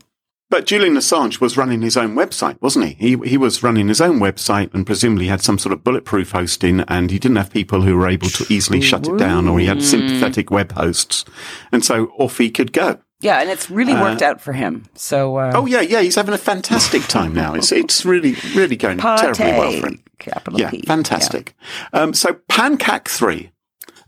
but 0.50 0.66
Julian 0.66 0.94
Assange 0.94 1.40
was 1.40 1.56
running 1.56 1.82
his 1.82 1.96
own 1.96 2.14
website, 2.16 2.60
wasn't 2.60 2.86
he? 2.86 2.94
He 3.16 3.28
he 3.28 3.36
was 3.36 3.62
running 3.62 3.88
his 3.88 4.00
own 4.00 4.18
website 4.18 4.72
and 4.74 4.84
presumably 4.86 5.26
had 5.28 5.40
some 5.40 5.58
sort 5.58 5.72
of 5.72 5.84
bulletproof 5.84 6.32
hosting, 6.32 6.80
and 6.88 7.10
he 7.10 7.18
didn't 7.18 7.36
have 7.36 7.50
people 7.50 7.82
who 7.82 7.96
were 7.96 8.08
able 8.08 8.28
to 8.30 8.46
easily 8.52 8.80
shut 8.80 9.06
it 9.06 9.16
down, 9.18 9.46
or 9.48 9.58
he 9.60 9.66
had 9.66 9.82
sympathetic 9.82 10.50
web 10.50 10.72
hosts, 10.72 11.24
and 11.70 11.84
so 11.84 12.06
off 12.18 12.38
he 12.38 12.50
could 12.50 12.72
go. 12.72 12.98
yeah, 13.20 13.40
and 13.40 13.50
it's 13.50 13.70
really 13.70 13.92
worked 13.94 14.22
out 14.22 14.40
for 14.40 14.52
him. 14.54 14.86
So, 14.94 15.36
uh, 15.36 15.52
Oh 15.54 15.66
yeah, 15.66 15.82
yeah, 15.82 16.00
he's 16.00 16.14
having 16.16 16.34
a 16.34 16.38
fantastic 16.38 17.02
time 17.06 17.32
now. 17.34 17.54
It's 17.54 17.70
it's 17.70 18.04
really 18.04 18.34
really 18.54 18.76
going 18.76 18.98
terribly 18.98 19.44
well 19.52 19.80
for 19.80 19.86
him. 19.88 20.02
Capital 20.18 20.58
Yeah, 20.58 20.70
P. 20.70 20.82
fantastic. 20.86 21.54
Um, 21.92 22.12
so 22.12 22.34
Pancac 22.48 23.08
3, 23.08 23.50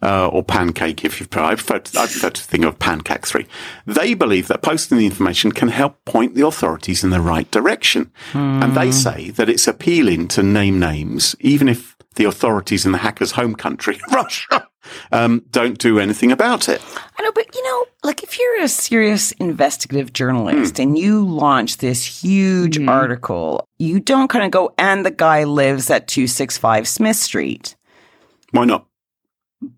uh, 0.02 0.28
or 0.28 0.42
Pancake 0.42 1.04
if 1.04 1.20
you 1.20 1.26
prefer, 1.26 1.44
I 1.44 1.54
prefer, 1.54 1.78
to, 1.78 1.98
I 1.98 2.06
prefer 2.06 2.30
to 2.30 2.42
think 2.42 2.64
of 2.64 2.78
Pancake 2.78 3.26
3. 3.26 3.46
They 3.86 4.14
believe 4.14 4.48
that 4.48 4.62
posting 4.62 4.98
the 4.98 5.06
information 5.06 5.52
can 5.52 5.68
help 5.68 6.04
point 6.04 6.34
the 6.34 6.46
authorities 6.46 7.04
in 7.04 7.10
the 7.10 7.20
right 7.20 7.50
direction. 7.50 8.10
And 8.62 8.74
they 8.74 8.90
say 8.90 9.30
that 9.30 9.48
it's 9.48 9.68
appealing 9.68 10.28
to 10.28 10.42
name 10.42 10.78
names, 10.78 11.36
even 11.40 11.68
if 11.68 11.96
the 12.16 12.24
authorities 12.24 12.84
in 12.84 12.92
the 12.92 12.98
hacker's 12.98 13.32
home 13.32 13.54
country, 13.54 13.98
Russia, 14.12 14.68
um, 15.12 15.44
don't 15.50 15.78
do 15.78 15.98
anything 15.98 16.32
about 16.32 16.68
it. 16.68 16.82
I 17.18 17.22
know, 17.22 17.32
but 17.32 17.54
you 17.54 17.62
know, 17.62 17.84
like 18.02 18.22
if 18.22 18.38
you're 18.38 18.62
a 18.62 18.68
serious 18.68 19.32
investigative 19.32 20.12
journalist 20.12 20.78
and 20.78 20.98
you 20.98 21.26
launch 21.26 21.78
this 21.78 22.04
huge 22.04 22.78
article, 22.86 23.66
you 23.78 24.00
don't 24.00 24.28
kind 24.28 24.44
of 24.44 24.50
go, 24.50 24.74
and 24.76 25.06
the 25.06 25.10
guy 25.10 25.44
lives 25.44 25.90
at 25.90 26.08
265 26.08 26.88
Smith 26.88 27.16
Street 27.16 27.76
Why 28.50 28.64
not? 28.64 28.86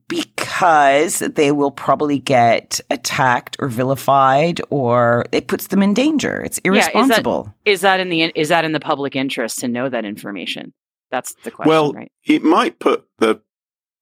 Because 0.08 1.18
they 1.18 1.52
will 1.52 1.70
probably 1.70 2.18
get 2.18 2.80
attacked 2.90 3.56
or 3.58 3.68
vilified 3.68 4.60
or 4.70 5.24
it 5.32 5.48
puts 5.48 5.68
them 5.68 5.82
in 5.82 5.94
danger. 5.94 6.40
It's 6.40 6.60
Yeah, 6.64 6.72
is 6.72 6.84
that- 6.86 6.94
irresponsible. 6.94 7.54
Is 7.64 7.80
that 7.82 8.00
in 8.00 8.08
the 8.08 8.22
is 8.34 8.48
that 8.48 8.64
in 8.64 8.72
the 8.72 8.80
public 8.80 9.16
interest 9.16 9.58
to 9.60 9.68
know 9.68 9.88
that 9.88 10.04
information? 10.04 10.72
That's 11.10 11.34
the 11.44 11.50
question, 11.50 11.68
well, 11.70 11.92
right? 11.92 12.10
it 12.24 12.42
might 12.42 12.78
put 12.78 13.04
the 13.18 13.40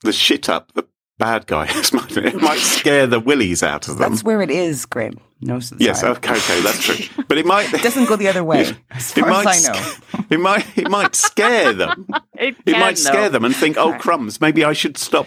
the 0.02 0.12
shit 0.12 0.48
up 0.48 0.72
the 0.74 0.86
bad 1.18 1.46
guys. 1.46 1.92
it 1.94 2.34
might 2.40 2.58
scare 2.78 3.06
the 3.06 3.20
willies 3.20 3.62
out 3.62 3.88
of 3.88 3.98
them. 3.98 4.10
That's 4.10 4.24
where 4.24 4.42
it 4.42 4.50
is, 4.50 4.86
Graham. 4.86 5.14
Most 5.44 5.72
of 5.72 5.78
the 5.78 5.84
Yes, 5.84 6.00
time. 6.02 6.12
okay, 6.12 6.34
okay, 6.36 6.60
that's 6.60 6.82
true. 6.84 7.24
But 7.28 7.36
it 7.38 7.46
might 7.46 7.72
It 7.74 7.82
doesn't 7.82 8.04
go 8.06 8.14
the 8.16 8.28
other 8.28 8.44
way, 8.44 8.60
as 8.90 9.16
it 9.16 9.20
far 9.22 9.30
might 9.30 9.46
as 9.48 9.68
I 9.68 9.72
know. 9.72 9.78
sc- 9.80 10.02
it 10.30 10.40
might 10.40 10.78
it 10.78 10.88
might 10.90 11.14
scare 11.16 11.72
them. 11.72 12.06
It, 12.38 12.56
It 12.66 12.72
can, 12.72 12.80
might 12.80 12.98
scare 12.98 13.22
though. 13.22 13.28
them 13.30 13.44
and 13.46 13.54
think, 13.56 13.76
"Oh 13.76 13.90
Right. 13.90 14.00
crumbs, 14.00 14.40
maybe 14.40 14.64
I 14.64 14.72
should 14.72 14.96
stop 14.96 15.26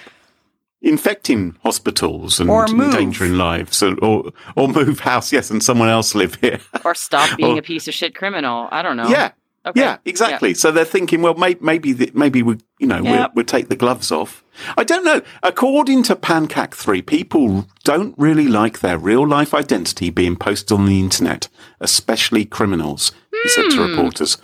infecting 0.86 1.56
hospitals 1.63 2.39
and 2.39 2.50
Or 2.50 2.68
move. 2.68 2.94
endangering 2.94 3.38
lives, 3.38 3.84
or, 3.84 3.96
or 4.01 4.32
or 4.56 4.68
move 4.70 5.01
house, 5.01 5.34
yes, 5.34 5.51
and 5.51 5.62
someone 5.62 5.89
else 5.89 6.15
live 6.15 6.36
here." 6.36 6.60
or 6.86 6.96
stop 6.96 7.36
being 7.38 7.58
Or- 7.58 7.60
a 7.60 7.63
piece 7.63 7.88
of 7.89 7.94
shit 7.94 8.15
criminal. 8.15 8.70
I 8.72 8.82
don't 8.82 8.96
know. 8.96 9.10
Yeah, 9.10 9.32
Okay. 9.68 9.80
Yeah, 9.80 9.98
exactly. 10.06 10.54
So 10.54 10.72
they're 10.72 10.86
thinking, 10.86 11.24
well, 11.24 11.34
may- 11.34 11.58
maybe, 11.60 11.92
the, 11.92 12.12
maybe 12.13 12.44
we, 12.44 12.58
you 12.77 12.86
know, 12.86 13.01
Yeah. 13.01 13.12
we'll, 13.12 13.30
we'll 13.36 13.46
take 13.46 13.68
the 13.68 13.75
gloves 13.75 14.12
off. 14.12 14.44
I 14.77 14.84
don't 14.84 15.04
know. 15.04 15.22
According 15.42 16.04
to 16.04 16.15
Pancac 16.15 16.75
3, 16.75 17.01
people 17.01 17.68
don't 17.84 18.13
really 18.15 18.48
like 18.48 18.80
their 18.82 19.00
real 19.00 19.27
life 19.27 19.56
identity 19.56 20.12
being 20.12 20.36
posted 20.36 20.72
on 20.77 20.86
the 20.86 21.00
internet, 21.00 21.48
especially 21.82 22.46
criminals, 22.46 23.12
he 23.44 23.50
said 23.50 23.70
to 23.72 23.77
hmm. 23.77 23.89
reporters. 23.89 24.38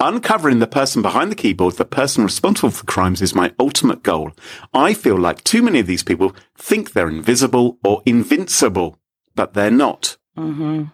Uncovering 0.00 0.60
the 0.60 0.66
person 0.68 1.02
behind 1.02 1.30
the 1.30 1.36
keyboard, 1.36 1.74
the 1.74 1.84
person 1.84 2.22
responsible 2.22 2.70
for 2.70 2.86
crimes 2.86 3.20
is 3.20 3.34
my 3.34 3.52
ultimate 3.58 4.04
goal. 4.04 4.30
I 4.72 4.94
feel 4.94 5.18
like 5.18 5.42
too 5.42 5.60
many 5.62 5.80
of 5.80 5.88
these 5.88 6.04
people 6.04 6.36
think 6.56 6.92
they're 6.92 7.08
invisible 7.08 7.78
or 7.82 8.02
invincible, 8.06 8.98
but 9.34 9.54
they're 9.54 9.70
not. 9.72 10.16
hmm 10.36 10.84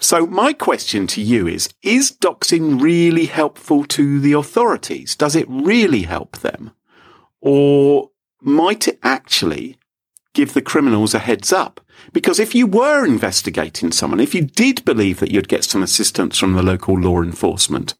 So 0.00 0.26
my 0.26 0.54
question 0.54 1.06
to 1.08 1.20
you 1.20 1.46
is, 1.46 1.68
is 1.82 2.10
doxing 2.10 2.80
really 2.80 3.26
helpful 3.26 3.84
to 3.84 4.20
the 4.20 4.32
authorities? 4.32 5.14
Does 5.14 5.36
it 5.36 5.46
really 5.48 6.02
help 6.02 6.38
them? 6.38 6.72
Or 7.42 8.10
might 8.40 8.88
it 8.88 8.98
actually 9.02 9.77
give 10.38 10.54
the 10.54 10.62
criminals 10.62 11.14
a 11.14 11.18
heads 11.18 11.52
up? 11.52 11.80
Because 12.12 12.38
if 12.38 12.54
you 12.54 12.64
were 12.64 13.04
investigating 13.04 13.90
someone, 13.90 14.20
if 14.20 14.36
you 14.36 14.42
did 14.42 14.84
believe 14.84 15.18
that 15.18 15.32
you'd 15.32 15.48
get 15.48 15.64
some 15.64 15.82
assistance 15.82 16.38
from 16.38 16.52
the 16.52 16.62
local 16.62 16.96
law 16.96 17.20
enforcement, 17.22 17.94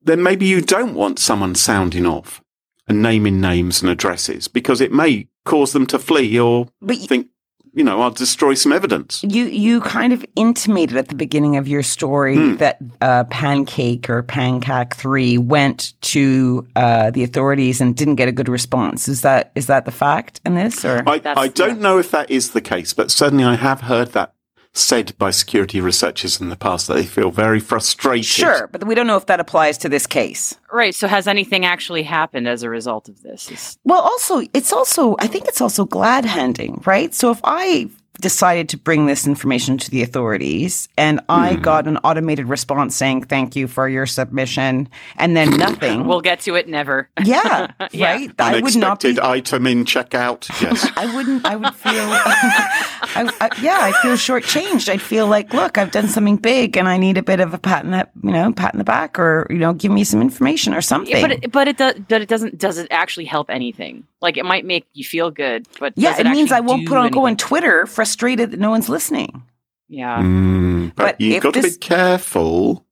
then 0.00 0.22
maybe 0.22 0.46
you 0.46 0.60
don't 0.60 0.94
want 0.94 1.18
someone 1.18 1.56
sounding 1.56 2.06
off 2.06 2.40
and 2.86 3.02
naming 3.02 3.40
names 3.40 3.82
and 3.82 3.90
addresses 3.90 4.46
because 4.46 4.80
it 4.80 4.92
may 4.92 5.26
cause 5.44 5.72
them 5.72 5.86
to 5.86 5.98
flee 5.98 6.38
or 6.38 6.68
But 6.80 6.98
think, 6.98 7.30
you 7.76 7.84
know, 7.84 8.00
I'll 8.00 8.10
destroy 8.10 8.54
some 8.54 8.72
evidence. 8.72 9.22
You 9.22 9.44
you 9.44 9.82
kind 9.82 10.12
of 10.14 10.24
intimated 10.34 10.96
at 10.96 11.08
the 11.08 11.14
beginning 11.14 11.56
of 11.58 11.68
your 11.68 11.82
story 11.82 12.34
Hmm. 12.34 12.56
that 12.56 12.78
uh, 13.02 13.24
Pancake 13.24 14.08
or 14.08 14.22
Pancake 14.22 14.94
Three 14.94 15.36
went 15.36 15.92
to 16.00 16.66
uh, 16.74 17.10
the 17.10 17.22
authorities 17.22 17.80
and 17.82 17.94
didn't 17.94 18.16
get 18.16 18.28
a 18.28 18.32
good 18.32 18.48
response. 18.48 19.08
Is 19.08 19.20
that 19.20 19.52
is 19.54 19.66
that 19.66 19.84
the 19.84 19.90
fact 19.92 20.40
in 20.46 20.54
this 20.54 20.84
or? 20.84 21.02
I, 21.06 21.20
I 21.24 21.48
don't 21.48 21.76
yeah. 21.76 21.82
know 21.82 21.98
if 21.98 22.10
that 22.12 22.30
is 22.30 22.50
the 22.52 22.62
case, 22.62 22.94
but 22.94 23.10
certainly 23.10 23.44
I 23.44 23.56
have 23.56 23.82
heard 23.82 24.12
that 24.12 24.32
said 24.76 25.16
by 25.18 25.30
security 25.30 25.80
researchers 25.80 26.40
in 26.40 26.48
the 26.48 26.56
past 26.56 26.86
that 26.88 26.94
they 26.94 27.04
feel 27.06 27.30
very 27.30 27.60
frustrated. 27.60 28.24
Sure, 28.26 28.68
but 28.72 28.84
we 28.86 28.94
don't 28.94 29.06
know 29.06 29.16
if 29.16 29.26
that 29.26 29.40
applies 29.40 29.78
to 29.78 29.88
this 29.88 30.06
case. 30.06 30.54
Right. 30.72 30.94
So 30.94 31.08
has 31.08 31.26
anything 31.26 31.64
actually 31.64 32.02
happened 32.02 32.46
as 32.48 32.62
a 32.62 32.70
result 32.70 33.08
of 33.08 33.22
this? 33.22 33.50
Is- 33.50 33.78
Well, 33.84 34.00
also, 34.00 34.42
it's 34.52 34.72
also, 34.72 35.16
I 35.18 35.26
think 35.26 35.46
it's 35.48 35.60
also 35.60 35.84
glad 35.84 36.24
handing, 36.24 36.82
right? 36.86 37.14
So 37.14 37.30
if 37.30 37.40
I 37.44 37.88
decided 38.18 38.66
to 38.70 38.78
bring 38.78 39.04
this 39.04 39.26
information 39.26 39.76
to 39.76 39.90
the 39.90 40.02
authorities 40.02 40.88
and 40.96 41.20
I 41.28 41.52
Hmm. 41.54 41.60
got 41.60 41.86
an 41.86 41.98
automated 41.98 42.48
response 42.48 42.96
saying, 42.96 43.24
thank 43.24 43.54
you 43.54 43.68
for 43.68 43.90
your 43.90 44.06
submission, 44.06 44.88
and 45.18 45.36
then 45.36 45.50
nothing. 45.50 46.06
We'll 46.06 46.22
get 46.22 46.40
to 46.40 46.54
it 46.54 46.66
never. 46.66 47.10
yeah, 47.22 47.66
Yeah. 47.92 48.12
right? 48.12 48.30
I 48.38 48.60
would 48.60 48.74
not 48.76 49.02
be. 49.02 49.18
Item 49.20 49.66
in 49.66 49.84
checkout. 49.84 50.48
Yes. 50.62 50.90
I 50.96 51.14
wouldn't. 51.14 51.44
I 51.44 51.56
would 51.56 51.74
feel. 51.74 51.92
I, 53.16 53.32
I, 53.40 53.60
yeah, 53.62 53.78
I 53.80 53.92
feel 54.02 54.12
shortchanged. 54.12 54.88
I'd 54.88 55.00
feel 55.02 55.26
like, 55.26 55.52
look, 55.52 55.78
I've 55.78 55.90
done 55.90 56.08
something 56.08 56.36
big, 56.36 56.76
and 56.76 56.88
I 56.88 56.96
need 56.98 57.18
a 57.18 57.22
bit 57.22 57.40
of 57.40 57.54
a 57.54 57.58
pat 57.58 57.84
in 57.84 57.92
the, 57.92 58.08
you 58.22 58.30
know, 58.30 58.52
pat 58.52 58.74
in 58.74 58.78
the 58.78 58.84
back, 58.84 59.18
or 59.18 59.46
you 59.50 59.58
know, 59.58 59.72
give 59.72 59.92
me 59.92 60.04
some 60.04 60.20
information 60.20 60.74
or 60.74 60.80
something. 60.80 61.14
Yeah, 61.14 61.22
but 61.22 61.30
it, 61.32 61.52
but 61.52 61.68
it 61.68 61.76
does 61.76 61.94
but 62.08 62.22
it 62.22 62.28
doesn't 62.28 62.58
does 62.58 62.78
it 62.78 62.88
actually 62.90 63.26
help 63.26 63.50
anything? 63.50 64.06
Like 64.20 64.36
it 64.36 64.44
might 64.44 64.64
make 64.64 64.86
you 64.92 65.04
feel 65.04 65.30
good, 65.30 65.66
but 65.78 65.92
yeah, 65.96 66.12
does 66.12 66.20
it, 66.20 66.30
means 66.30 66.52
I 66.52 66.60
won't 66.60 66.86
put 66.86 66.96
on 66.96 67.10
go 67.10 67.26
on? 67.26 67.36
Twitter 67.36 67.86
frustrated 67.86 68.50
that 68.50 68.60
no 68.60 68.70
one's 68.70 68.88
listening. 68.88 69.42
Yeah. 69.88 70.18
Mm, 70.20 70.94
but, 70.94 71.04
But 71.04 71.20
you've 71.20 71.36
if 71.36 71.42
got 71.42 71.54
to 71.54 71.62
be 71.62 71.70
careful. 71.72 72.84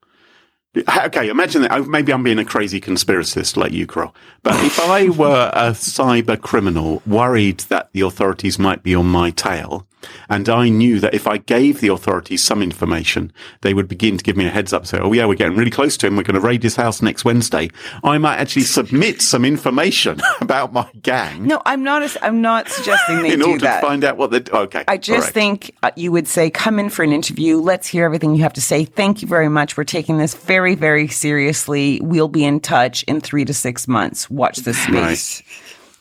Okay, 0.77 1.29
imagine 1.29 1.63
that. 1.63 1.73
oh, 1.73 1.85
Maybe 1.85 2.13
I'm 2.13 2.25
being 2.25 2.41
a 2.41 2.45
crazy 2.45 2.81
conspiracist 2.81 3.57
like 3.57 3.71
you, 3.73 3.87
Carole. 3.87 4.15
But 4.43 4.63
if 4.65 4.81
I 4.81 5.09
were 5.09 5.51
a 5.55 5.71
cyber 5.71 6.41
criminal 6.41 7.01
worried 7.07 7.61
that 7.61 7.93
the 7.93 8.01
authorities 8.01 8.59
might 8.59 8.83
be 8.83 8.95
on 8.95 9.07
my 9.07 9.31
tail, 9.31 9.87
and 10.29 10.49
I 10.49 10.69
knew 10.69 11.01
that 11.01 11.15
if 11.15 11.27
I 11.27 11.39
gave 11.39 11.81
the 11.81 11.89
authorities 11.89 12.43
some 12.43 12.63
information, 12.63 13.33
they 13.63 13.75
would 13.75 13.89
begin 13.89 14.17
to 14.19 14.25
give 14.25 14.37
me 14.37 14.47
a 14.47 14.51
heads 14.51 14.73
up, 14.73 14.87
say, 14.87 14.99
oh 14.99 15.13
yeah, 15.13 15.27
we're 15.27 15.35
getting 15.35 15.57
really 15.57 15.71
close 15.71 15.97
to 15.99 16.07
him. 16.07 16.17
We're 16.17 16.23
going 16.23 16.41
to 16.41 16.47
raid 16.47 16.63
his 16.63 16.77
house 16.77 17.03
next 17.03 17.25
Wednesday. 17.25 17.71
I 18.03 18.19
might 18.19 18.37
actually 18.37 18.63
submit 18.63 19.23
some 19.23 19.45
information 19.45 20.21
about 20.41 20.73
my 20.73 20.89
gang 21.03 21.47
No, 21.47 21.61
I'm 21.65 21.83
not. 21.83 22.03
A, 22.03 22.25
I'm 22.25 22.41
not 22.41 22.69
suggesting 22.69 23.23
they 23.23 23.33
in 23.33 23.39
do 23.39 23.45
that. 23.45 23.45
In 23.45 23.51
order 23.53 23.65
that. 23.65 23.81
to 23.81 23.87
find 23.87 24.05
out 24.05 24.17
what 24.17 24.31
the, 24.31 24.57
okay. 24.57 24.85
I 24.89 24.97
just 24.97 25.11
all 25.17 25.25
right. 25.25 25.33
think 25.33 25.75
uh, 25.83 25.91
you 25.97 26.13
would 26.13 26.29
say, 26.29 26.51
come 26.51 26.79
in 26.79 26.91
for 26.91 27.03
an 27.03 27.13
interview. 27.13 27.59
Let's 27.59 27.87
hear 27.87 28.05
everything 28.05 28.35
you 28.35 28.43
have 28.43 28.53
to 28.55 28.61
say. 28.61 28.85
Thank 28.85 29.23
you 29.23 29.29
very 29.29 29.49
much. 29.49 29.77
We're 29.77 29.85
taking 29.85 30.19
this 30.19 30.35
very, 30.35 30.75
very 30.75 31.09
seriously. 31.09 32.01
We'll 32.03 32.29
be 32.29 32.45
in 32.45 32.61
touch 32.61 33.03
in 33.05 33.21
three 33.21 33.45
to 33.45 33.55
six 33.55 33.87
months. 33.89 34.29
Watch 34.31 34.59
this 34.59 34.83
space. 34.83 35.43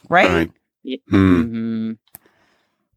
Right? 0.08 0.28
Right. 0.30 0.50
Yeah. 0.82 0.96
Hmm. 1.08 1.42
Mhm. 1.42 1.98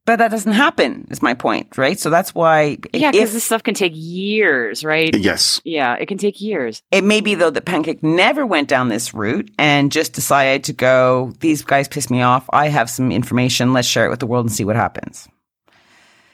But 0.07 0.19
that 0.19 0.31
doesn't 0.31 0.53
happen, 0.53 1.05
is 1.11 1.21
my 1.21 1.33
point, 1.33 1.77
right? 1.77 1.99
So 1.99 2.09
that's 2.09 2.33
why 2.33 2.77
Yeah, 2.93 3.11
because 3.11 3.33
this 3.33 3.43
stuff 3.43 3.61
can 3.61 3.73
take 3.73 3.91
years, 3.93 4.85
right? 4.85 5.13
Yes. 5.13 5.59
Yeah, 5.65 5.95
it 5.95 6.07
can 6.07 6.17
take 6.17 6.39
years. 6.39 6.81
it 6.91 7.03
may 7.03 7.19
be 7.19 7.35
though 7.35 7.49
that 7.49 7.65
Pancake 7.65 8.01
never 8.01 8.45
went 8.45 8.69
down 8.69 8.87
this 8.87 9.13
route 9.13 9.51
and 9.59 9.91
just 9.91 10.13
decided 10.13 10.63
to 10.63 10.71
go, 10.73 11.33
these 11.41 11.61
guys 11.61 11.89
piss 11.89 12.09
me 12.09 12.21
off. 12.21 12.49
I 12.53 12.69
have 12.69 12.89
some 12.89 13.11
information. 13.11 13.73
Let's 13.73 13.85
share 13.85 14.05
it 14.05 14.09
with 14.09 14.21
the 14.21 14.27
world 14.27 14.45
and 14.45 14.51
see 14.51 14.63
what 14.63 14.77
happens. 14.77 15.27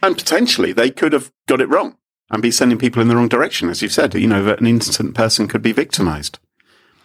And 0.03 0.15
potentially 0.15 0.71
they 0.71 0.91
could 0.91 1.13
have 1.13 1.31
got 1.47 1.59
it 1.59 1.67
wrong 1.67 1.97
and 2.29 2.43
be 2.43 2.51
sending 2.51 2.77
people 2.77 3.01
in 3.01 3.07
the 3.07 3.15
wrong 3.15 3.27
direction, 3.27 3.69
as 3.69 3.81
you've 3.81 3.91
said. 3.91 4.13
You 4.13 4.27
know, 4.27 4.43
that 4.43 4.61
an 4.61 4.67
innocent 4.67 5.15
person 5.15 5.47
could 5.47 5.63
be 5.63 5.71
victimized. 5.71 6.37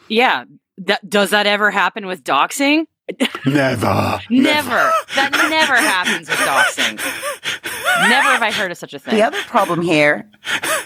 Yeah. 0.09 0.45
That, 0.77 1.09
does 1.09 1.31
that 1.31 1.47
ever 1.47 1.71
happen 1.71 2.05
with 2.07 2.25
doxing? 2.25 2.85
Never. 3.47 4.21
Never. 4.31 4.91
that 5.17 5.31
never 5.51 5.77
happens 5.77 6.29
with 6.29 6.39
doxing. 6.39 6.97
Never 8.09 8.29
have 8.29 8.43
I 8.43 8.51
heard 8.53 8.71
of 8.71 8.79
such 8.79 8.95
a 8.95 8.99
thing. 8.99 9.15
The 9.17 9.23
other 9.23 9.39
problem 9.47 9.83
here 9.83 10.29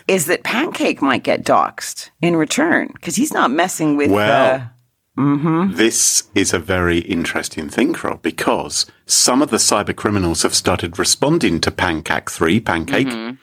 is 0.09 0.27
that 0.27 0.43
Pancake 0.45 1.03
might 1.03 1.23
get 1.25 1.45
doxed 1.45 2.11
in 2.21 2.37
return 2.37 2.91
because 2.95 3.17
he's 3.17 3.33
not 3.33 3.51
messing 3.51 3.97
with. 3.97 4.11
Well. 4.11 4.55
uh, 4.57 5.21
mhm. 5.21 5.77
This 5.77 6.25
is 6.35 6.53
a 6.55 6.59
very 6.59 6.99
interesting 7.01 7.69
thing, 7.69 7.93
Carole, 7.93 8.19
because 8.23 8.87
some 9.07 9.43
of 9.43 9.51
the 9.51 9.59
cyber 9.59 9.95
criminals 9.95 10.43
have 10.43 10.55
started 10.55 10.99
responding 10.99 11.61
to 11.61 11.71
Pancake 11.71 12.31
3, 12.31 12.61
Pancake, 12.61 13.09
Mm-hmm. 13.09 13.35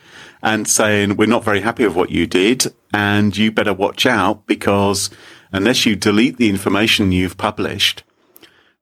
and 0.41 0.67
saying, 0.67 1.15
we're 1.17 1.27
not 1.27 1.43
very 1.43 1.61
happy 1.61 1.85
with 1.85 1.95
what 1.95 2.09
you 2.11 2.25
did, 2.25 2.73
and 2.93 3.35
you 3.37 3.51
better 3.51 3.73
watch 3.73 4.05
out 4.05 4.47
because 4.47 5.09
unless 5.51 5.85
you 5.85 5.95
delete 5.95 6.37
the 6.37 6.49
information 6.49 7.11
you've 7.11 7.37
published, 7.37 8.03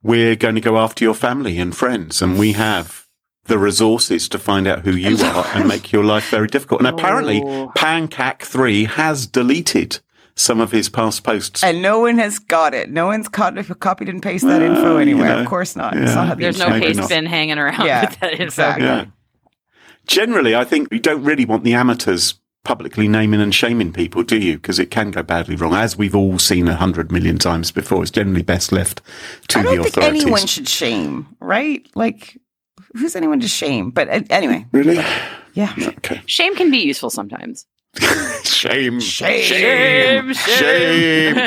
we're 0.07 0.35
going 0.35 0.55
to 0.55 0.61
go 0.61 0.77
after 0.77 1.03
your 1.03 1.13
family 1.13 1.59
and 1.59 1.75
friends, 1.75 2.21
and 2.21 2.39
we 2.39 2.53
have 2.53 3.05
the 3.45 3.57
resources 3.59 4.27
to 4.29 4.39
find 4.39 4.67
out 4.67 4.79
who 4.85 4.91
you 4.95 5.17
are 5.23 5.45
and 5.53 5.67
make 5.73 5.91
your 5.91 6.03
life 6.03 6.29
very 6.29 6.47
difficult. 6.47 6.81
And 6.81 6.87
apparently, 6.87 7.41
Oh. 7.45 7.71
Pancac 7.77 8.41
3 8.41 8.85
has 8.85 9.27
deleted 9.27 9.99
some 10.35 10.59
of 10.59 10.71
his 10.71 10.87
past 10.89 11.23
posts. 11.23 11.63
And 11.63 11.81
no 11.81 11.99
one 11.99 12.17
has 12.19 12.39
got 12.39 12.73
it. 12.73 12.89
No 12.89 13.07
one's 13.07 13.27
caught, 13.27 13.55
copied 13.79 14.09
and 14.09 14.21
pasted 14.21 14.49
that 14.51 14.61
info 14.61 14.97
anywhere. 14.97 15.27
you 15.29 15.33
know, 15.35 15.39
of 15.41 15.47
course 15.47 15.75
not. 15.75 15.95
yeah. 15.95 16.13
Not 16.13 16.37
There's 16.37 16.59
no 16.59 16.69
paste 16.79 16.99
not. 16.99 17.09
bin 17.09 17.25
hanging 17.25 17.57
around 17.57 17.85
Yeah, 17.85 18.09
with 18.09 18.19
that 18.19 18.31
info. 18.33 18.43
exactly. 18.43 18.85
Yeah. 18.85 19.05
Generally, 20.05 20.55
I 20.55 20.63
think 20.63 20.89
you 20.91 20.99
don't 20.99 21.23
really 21.23 21.45
want 21.45 21.63
the 21.63 21.73
amateurs 21.73 22.35
publicly 22.63 23.07
naming 23.07 23.41
and 23.41 23.53
shaming 23.55 23.93
people, 23.93 24.23
do 24.23 24.37
you? 24.37 24.55
Because 24.55 24.79
it 24.79 24.91
can 24.91 25.11
go 25.11 25.23
badly 25.23 25.55
wrong. 25.55 25.73
As 25.73 25.97
we've 25.97 26.15
all 26.15 26.37
seen 26.39 26.67
a 26.67 26.75
hundred 26.75 27.11
million 27.11 27.37
times 27.37 27.71
before, 27.71 28.01
it's 28.01 28.11
generally 28.11 28.43
best 28.43 28.71
left 28.71 29.01
to 29.49 29.59
I 29.59 29.61
the 29.63 29.67
don't 29.69 29.83
think 29.83 29.87
authorities. 29.97 30.23
anyone 30.23 30.47
should 30.47 30.67
shame, 30.67 31.27
right? 31.39 31.87
Like, 31.95 32.37
who's 32.93 33.15
anyone 33.15 33.39
to 33.39 33.47
shame? 33.47 33.91
But 33.91 34.09
uh, 34.09 34.21
anyway, 34.29 34.65
really? 34.71 34.95
yeah. 35.53 35.73
Okay. 35.77 36.21
Shame 36.25 36.55
can 36.55 36.69
be 36.71 36.79
useful 36.79 37.09
sometimes. 37.09 37.65
Shame. 38.43 38.99
Shame. 38.99 39.41
Shame. 39.43 40.33
Shame. 40.33 41.37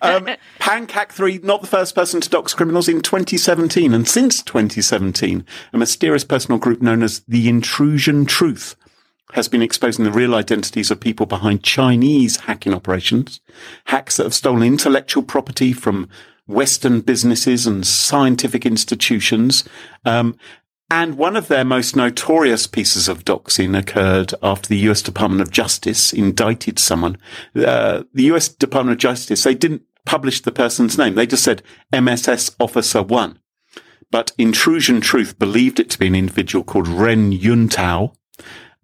um, 0.00 0.28
Pancac 0.58 1.10
3, 1.10 1.38
not 1.42 1.60
the 1.60 1.66
first 1.66 1.94
person 1.94 2.20
to 2.22 2.30
dox 2.30 2.54
criminals 2.54 2.88
in 2.88 3.02
2017. 3.02 3.92
And 3.92 4.08
since 4.08 4.42
2017, 4.42 5.44
a 5.74 5.78
mysterious 5.78 6.24
personal 6.24 6.58
group 6.58 6.80
known 6.80 7.02
as 7.02 7.20
the 7.28 7.48
Intrusion 7.48 8.24
Truth 8.24 8.74
has 9.32 9.48
been 9.48 9.62
exposing 9.62 10.04
the 10.04 10.12
real 10.12 10.34
identities 10.34 10.90
of 10.90 11.00
people 11.00 11.26
behind 11.26 11.62
Chinese 11.62 12.36
hacking 12.36 12.72
operations, 12.74 13.40
hacks 13.86 14.16
that 14.16 14.24
have 14.24 14.34
stolen 14.34 14.62
intellectual 14.62 15.22
property 15.22 15.72
from 15.72 16.08
Western 16.46 17.02
businesses 17.02 17.66
and 17.66 17.86
scientific 17.86 18.64
institutions. 18.64 19.64
Um, 20.04 20.36
and 20.90 21.18
one 21.18 21.36
of 21.36 21.48
their 21.48 21.64
most 21.64 21.94
notorious 21.94 22.66
pieces 22.66 23.08
of 23.08 23.24
doxing 23.24 23.78
occurred 23.78 24.32
after 24.42 24.68
the 24.68 24.78
US 24.88 25.02
Department 25.02 25.42
of 25.42 25.50
Justice 25.50 26.14
indicted 26.14 26.78
someone. 26.78 27.18
Uh, 27.54 28.04
the 28.14 28.24
US 28.24 28.48
Department 28.48 28.94
of 28.94 28.98
Justice, 28.98 29.44
they 29.44 29.54
didn't 29.54 29.82
publish 30.06 30.40
the 30.40 30.52
person's 30.52 30.96
name. 30.96 31.14
They 31.14 31.26
just 31.26 31.44
said 31.44 31.62
MSS 31.92 32.56
Officer 32.58 33.02
1. 33.02 33.38
But 34.10 34.32
Intrusion 34.38 35.02
Truth 35.02 35.38
believed 35.38 35.78
it 35.78 35.90
to 35.90 35.98
be 35.98 36.06
an 36.06 36.14
individual 36.14 36.64
called 36.64 36.88
Ren 36.88 37.30
Yuntao. 37.30 38.14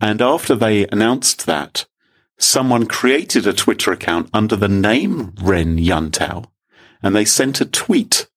And 0.04 0.20
after 0.20 0.54
they 0.54 0.86
announced 0.88 1.46
that, 1.46 1.86
someone 2.36 2.84
created 2.86 3.46
a 3.46 3.54
Twitter 3.54 3.90
account 3.90 4.28
under 4.34 4.54
the 4.54 4.68
name 4.68 5.32
Ren 5.40 5.78
Yuntao 5.78 6.44
and 7.02 7.16
they 7.16 7.24
sent 7.24 7.62
a 7.62 7.64
tweet 7.64 8.28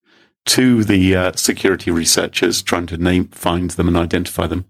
to 0.45 0.85
the 0.85 1.13
uh, 1.13 1.31
security 1.33 1.91
researchers 1.91 2.61
trying 2.61 2.87
to 2.87 2.95
name, 2.95 3.27
find 3.27 3.71
them 3.71 3.89
and 3.89 3.97
identify 3.97 4.47
them. 4.47 4.63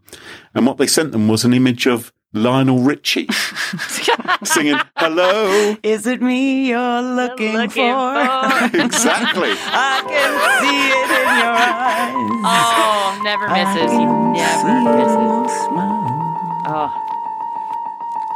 And 0.56 0.66
what 0.66 0.78
they 0.78 0.88
sent 0.88 1.12
them 1.12 1.28
was 1.28 1.46
an 1.46 1.54
image 1.54 1.86
of 1.86 2.12
Lionel 2.34 2.80
Richie 2.80 3.28
singing, 4.44 4.80
hello. 4.98 5.78
Is 5.84 6.08
it 6.08 6.20
me 6.20 6.70
you're 6.70 7.02
looking, 7.04 7.54
Looking 7.54 7.94
for? 7.94 8.26
for. 8.26 8.78
exactly. 8.86 9.52
I 9.54 10.02
can 10.02 10.34
see 10.64 10.82
it 10.98 11.10
in 11.14 11.30
your 11.38 11.54
eyes. 11.54 12.18
Oh, 12.44 13.22
never 13.24 13.48
misses. 13.50 13.92
He 13.92 14.06
never 14.42 14.82
misses. 14.98 15.97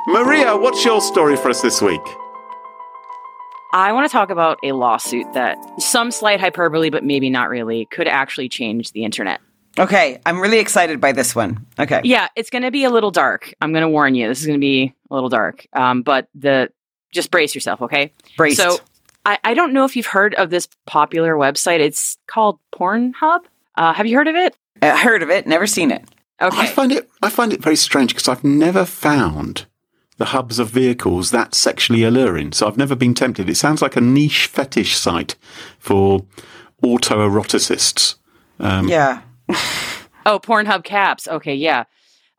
Maria, 0.08 0.58
what's 0.58 0.84
your 0.84 1.02
story 1.02 1.36
for 1.36 1.50
us 1.50 1.62
this 1.62 1.82
week? 1.82 2.02
I 3.74 3.94
want 3.94 4.10
to 4.10 4.12
talk 4.12 4.30
about 4.30 4.60
a 4.64 4.74
lawsuit 4.74 5.32
that 5.34 5.58
some 5.80 6.12
slight 6.12 6.42
hyperbole, 6.42 6.90
but 6.90 7.04
maybe 7.04 7.30
not 7.30 7.50
really, 7.50 7.86
could 7.86 8.08
actually 8.08 8.50
change 8.50 8.92
the 8.92 9.06
internet. 9.06 9.40
Okay, 9.80 10.20
I'm 10.26 10.42
really 10.42 10.60
excited 10.60 11.00
by 11.00 11.14
this 11.14 11.34
one. 11.34 11.66
Okay. 11.80 12.02
Yeah, 12.04 12.28
it's 12.36 12.50
going 12.50 12.64
to 12.64 12.72
be 12.72 12.84
a 12.84 12.90
little 12.90 13.12
dark. 13.12 13.54
I'm 13.62 13.72
going 13.72 13.84
to 13.84 13.90
warn 13.90 14.16
you. 14.16 14.28
This 14.28 14.42
is 14.42 14.46
going 14.46 14.60
to 14.60 14.62
be 14.62 14.94
a 15.10 15.14
little 15.14 15.30
dark. 15.30 15.66
Um, 15.72 16.02
but 16.02 16.28
the 16.36 16.70
just 17.14 17.32
brace 17.32 17.56
yourself, 17.56 17.82
okay? 17.82 18.12
Braced. 18.36 18.58
So 18.58 18.80
I, 19.26 19.38
I 19.44 19.54
don't 19.54 19.72
know 19.72 19.86
if 19.86 19.96
you've 19.96 20.08
heard 20.08 20.34
of 20.36 20.50
this 20.50 20.68
popular 20.86 21.36
website. 21.36 21.80
It's 21.80 22.18
called 22.28 22.60
Pornhub. 22.74 23.40
Uh, 23.76 23.94
have 23.94 24.06
you 24.06 24.18
heard 24.18 24.28
of 24.28 24.36
it? 24.36 24.56
I 24.82 24.98
heard 24.98 25.24
of 25.24 25.30
it, 25.30 25.48
never 25.48 25.68
seen 25.68 25.92
it. 25.92 26.04
I 26.42 26.66
find 26.68 26.92
it 26.92 27.10
I 27.22 27.30
find 27.30 27.54
it 27.54 27.62
very 27.62 27.76
strange 27.76 28.14
because 28.14 28.28
I've 28.28 28.44
never 28.44 28.86
found 28.86 29.66
the 30.18 30.26
hubs 30.26 30.60
of 30.60 30.70
vehicles 30.70 31.32
that 31.32 31.56
sexually 31.56 32.04
alluring. 32.04 32.52
So 32.54 32.68
I've 32.68 32.78
never 32.78 32.96
been 32.96 33.14
tempted. 33.14 33.50
It 33.50 33.56
sounds 33.58 33.82
like 33.82 33.96
a 33.96 34.02
niche 34.02 34.48
fetish 34.48 34.96
site 34.96 35.36
for 35.80 36.26
autoeroticists. 36.84 38.16
Um, 38.60 38.88
Yeah. 38.88 39.22
Oh, 40.24 40.38
Pornhub 40.40 40.84
caps. 40.84 41.28
Okay, 41.28 41.56
yeah. 41.56 41.86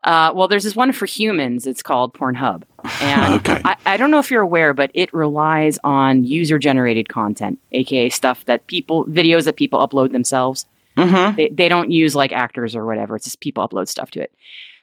Uh, 0.05 0.31
well, 0.33 0.47
there's 0.47 0.63
this 0.63 0.73
one 0.73 0.93
for 0.93 1.05
humans. 1.05 1.67
It's 1.67 1.83
called 1.83 2.13
Pornhub, 2.13 2.63
and 3.01 3.33
Okay. 3.45 3.61
I, 3.65 3.75
I 3.85 3.97
don't 3.97 4.09
know 4.09 4.19
if 4.19 4.31
you're 4.31 4.41
aware, 4.41 4.73
but 4.73 4.89
it 4.93 5.13
relies 5.13 5.79
on 5.83 6.23
user-generated 6.23 7.09
content, 7.09 7.59
aka 7.73 8.07
stuff 8.09 8.45
that 8.45 8.67
people, 8.67 9.03
videos 9.07 9.43
that 9.43 9.57
people 9.57 9.85
upload 9.85 10.13
themselves. 10.13 10.65
Mm-hmm. 10.97 11.35
They 11.35 11.49
they 11.49 11.69
don't 11.69 11.91
use 11.91 12.15
like 12.15 12.31
actors 12.31 12.75
or 12.75 12.85
whatever. 12.85 13.15
It's 13.15 13.25
just 13.25 13.39
people 13.39 13.67
upload 13.67 13.87
stuff 13.87 14.11
to 14.11 14.21
it. 14.21 14.33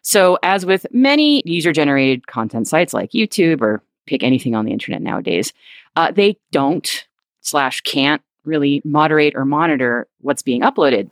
So, 0.02 0.38
as 0.43 0.64
with 0.64 0.87
many 0.93 1.43
user-generated 1.45 2.26
content 2.26 2.67
sites 2.67 2.95
like 2.95 3.11
YouTube 3.11 3.61
or 3.61 3.83
pick 4.07 4.23
anything 4.23 4.55
on 4.55 4.64
the 4.64 4.73
internet 4.73 5.02
nowadays, 5.02 5.52
uh, 5.97 6.11
they 6.11 6.38
don't 6.52 7.07
slash 7.43 7.81
can't 7.83 8.23
really 8.45 8.81
moderate 8.85 9.35
or 9.37 9.45
monitor 9.45 10.09
what's 10.21 10.43
being 10.43 10.62
uploaded. 10.62 11.11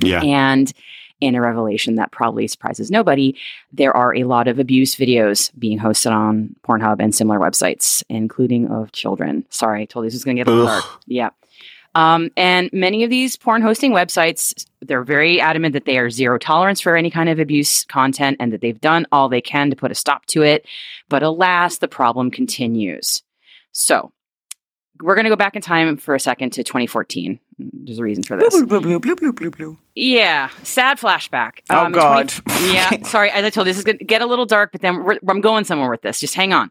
yeah. 0.00 0.20
And 0.22 0.72
in 1.20 1.34
a 1.34 1.40
revelation 1.40 1.94
that 1.94 2.10
probably 2.10 2.46
surprises 2.46 2.90
nobody, 2.90 3.36
there 3.72 3.96
are 3.96 4.14
a 4.14 4.24
lot 4.24 4.48
of 4.48 4.58
abuse 4.58 4.94
videos 4.96 5.56
being 5.58 5.78
hosted 5.78 6.10
on 6.10 6.54
Pornhub 6.66 7.00
and 7.00 7.14
similar 7.14 7.38
websites, 7.38 8.02
including 8.08 8.68
of 8.68 8.92
children. 8.92 9.46
Sorry, 9.48 9.82
I 9.82 9.84
told 9.84 10.04
you 10.04 10.08
this 10.08 10.16
was 10.16 10.24
going 10.24 10.36
to 10.36 10.40
get 10.40 10.48
a 10.48 10.50
little 10.50 10.66
dark. 10.66 10.84
Yeah. 11.06 11.30
Um, 11.94 12.30
and 12.36 12.70
many 12.72 13.04
of 13.04 13.10
these 13.10 13.36
porn 13.36 13.62
hosting 13.62 13.92
websites, 13.92 14.66
they're 14.80 15.04
very 15.04 15.40
adamant 15.40 15.74
that 15.74 15.84
they 15.84 15.98
are 15.98 16.10
zero 16.10 16.38
tolerance 16.38 16.80
for 16.80 16.96
any 16.96 17.10
kind 17.10 17.28
of 17.28 17.38
abuse 17.38 17.84
content 17.84 18.36
and 18.40 18.52
that 18.52 18.60
they've 18.60 18.80
done 18.80 19.06
all 19.12 19.28
they 19.28 19.40
can 19.40 19.70
to 19.70 19.76
put 19.76 19.92
a 19.92 19.94
stop 19.94 20.26
to 20.26 20.42
it. 20.42 20.66
But 21.08 21.22
alas, 21.22 21.78
the 21.78 21.88
problem 21.88 22.30
continues. 22.30 23.22
So 23.72 24.12
we're 25.00 25.14
going 25.14 25.24
to 25.24 25.30
go 25.30 25.36
back 25.36 25.56
in 25.56 25.62
time 25.62 25.96
for 25.96 26.14
a 26.14 26.20
second 26.20 26.50
to 26.54 26.64
2014. 26.64 27.38
There's 27.58 27.98
a 27.98 28.02
reason 28.02 28.24
for 28.24 28.36
this. 28.36 28.50
Blue, 28.50 28.66
blue, 28.66 28.80
blue, 28.80 29.00
blue, 29.00 29.16
blue, 29.16 29.32
blue, 29.32 29.50
blue. 29.50 29.78
Yeah, 29.94 30.50
sad 30.62 30.98
flashback. 30.98 31.60
Oh, 31.70 31.86
in 31.86 31.92
God. 31.92 32.28
20 32.28 32.72
yeah, 32.72 33.02
sorry. 33.02 33.30
As 33.30 33.44
I 33.44 33.50
told 33.50 33.66
you, 33.66 33.72
this 33.72 33.78
is 33.78 33.84
going 33.84 33.98
to 33.98 34.04
get 34.04 34.22
a 34.22 34.26
little 34.26 34.46
dark, 34.46 34.72
but 34.72 34.80
then 34.80 35.04
we're, 35.04 35.18
I'm 35.28 35.40
going 35.40 35.64
somewhere 35.64 35.90
with 35.90 36.02
this. 36.02 36.20
Just 36.20 36.34
hang 36.34 36.52
on. 36.52 36.70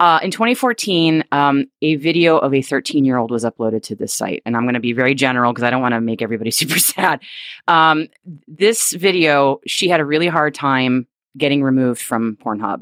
Uh, 0.00 0.18
in 0.22 0.30
2014, 0.30 1.22
um, 1.30 1.66
a 1.82 1.96
video 1.96 2.38
of 2.38 2.54
a 2.54 2.62
13 2.62 3.04
year 3.04 3.18
old 3.18 3.30
was 3.30 3.44
uploaded 3.44 3.82
to 3.82 3.94
this 3.94 4.14
site, 4.14 4.42
and 4.46 4.56
I'm 4.56 4.62
going 4.62 4.74
to 4.74 4.80
be 4.80 4.94
very 4.94 5.14
general 5.14 5.52
because 5.52 5.62
I 5.62 5.68
don't 5.68 5.82
want 5.82 5.92
to 5.92 6.00
make 6.00 6.22
everybody 6.22 6.50
super 6.62 6.78
sad. 6.78 7.20
Um, 7.68 8.08
this 8.48 8.92
video, 8.92 9.60
she 9.66 9.88
had 9.90 10.00
a 10.00 10.04
really 10.06 10.26
hard 10.26 10.54
time 10.54 11.06
getting 11.36 11.62
removed 11.62 12.00
from 12.00 12.38
Pornhub. 12.42 12.80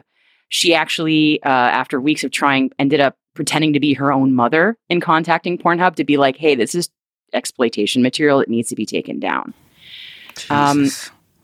She 0.48 0.74
actually, 0.74 1.42
uh, 1.42 1.48
after 1.48 2.00
weeks 2.00 2.22
of 2.22 2.30
trying, 2.30 2.70
ended 2.78 3.00
up 3.00 3.16
pretending 3.34 3.72
to 3.72 3.80
be 3.80 3.94
her 3.94 4.12
own 4.12 4.32
mother 4.32 4.78
and 4.88 5.02
contacting 5.02 5.58
Pornhub 5.58 5.96
to 5.96 6.04
be 6.04 6.16
like, 6.16 6.36
"Hey, 6.36 6.54
this 6.54 6.72
is 6.72 6.88
exploitation 7.32 8.00
material. 8.00 8.38
It 8.40 8.48
needs 8.48 8.68
to 8.68 8.76
be 8.76 8.86
taken 8.86 9.18
down." 9.18 9.54
Um, 10.50 10.88